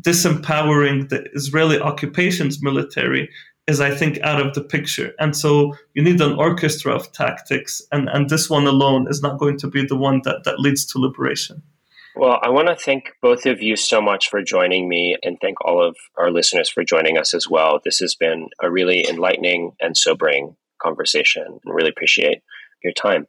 disempowering 0.00 1.08
the 1.08 1.24
Israeli 1.34 1.78
occupation's 1.78 2.62
military 2.62 3.28
is, 3.66 3.80
I 3.80 3.94
think, 3.94 4.18
out 4.22 4.44
of 4.44 4.54
the 4.54 4.62
picture. 4.62 5.12
And 5.20 5.36
so 5.36 5.76
you 5.94 6.02
need 6.02 6.20
an 6.20 6.32
orchestra 6.32 6.94
of 6.94 7.12
tactics, 7.12 7.82
and, 7.92 8.08
and 8.08 8.28
this 8.28 8.50
one 8.50 8.66
alone 8.66 9.06
is 9.08 9.22
not 9.22 9.38
going 9.38 9.58
to 9.58 9.68
be 9.68 9.84
the 9.86 9.96
one 9.96 10.22
that, 10.24 10.44
that 10.44 10.58
leads 10.58 10.84
to 10.86 10.98
liberation. 10.98 11.62
Well, 12.14 12.38
I 12.42 12.50
want 12.50 12.68
to 12.68 12.76
thank 12.76 13.12
both 13.22 13.46
of 13.46 13.62
you 13.62 13.76
so 13.76 14.02
much 14.02 14.28
for 14.28 14.42
joining 14.42 14.88
me 14.88 15.16
and 15.22 15.38
thank 15.40 15.64
all 15.64 15.82
of 15.82 15.96
our 16.18 16.30
listeners 16.30 16.68
for 16.68 16.84
joining 16.84 17.16
us 17.16 17.32
as 17.32 17.48
well. 17.48 17.80
This 17.82 18.00
has 18.00 18.14
been 18.14 18.48
a 18.60 18.70
really 18.70 19.08
enlightening 19.08 19.72
and 19.80 19.96
sobering 19.96 20.56
conversation 20.82 21.44
and 21.46 21.74
really 21.74 21.88
appreciate 21.88 22.42
your 22.84 22.92
time. 22.92 23.26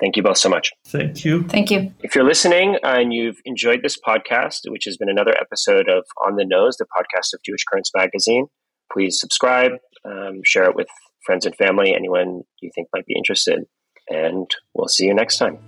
Thank 0.00 0.16
you 0.16 0.22
both 0.22 0.38
so 0.38 0.48
much. 0.48 0.72
Thank 0.86 1.24
you. 1.24 1.44
Thank 1.44 1.70
you. 1.70 1.92
If 2.00 2.14
you're 2.14 2.24
listening 2.24 2.76
and 2.82 3.12
you've 3.12 3.40
enjoyed 3.44 3.80
this 3.82 3.98
podcast, 4.00 4.60
which 4.68 4.84
has 4.86 4.96
been 4.96 5.10
another 5.10 5.36
episode 5.38 5.88
of 5.88 6.04
On 6.26 6.36
the 6.36 6.44
Nose, 6.44 6.78
the 6.78 6.86
podcast 6.86 7.34
of 7.34 7.40
Jewish 7.44 7.64
Currents 7.70 7.90
Magazine, 7.94 8.46
please 8.92 9.20
subscribe, 9.20 9.72
um, 10.04 10.40
share 10.42 10.64
it 10.64 10.74
with 10.74 10.88
friends 11.24 11.44
and 11.44 11.54
family, 11.54 11.94
anyone 11.94 12.42
you 12.60 12.70
think 12.74 12.88
might 12.94 13.06
be 13.06 13.14
interested. 13.14 13.64
And 14.08 14.50
we'll 14.74 14.88
see 14.88 15.04
you 15.04 15.14
next 15.14 15.38
time. 15.38 15.58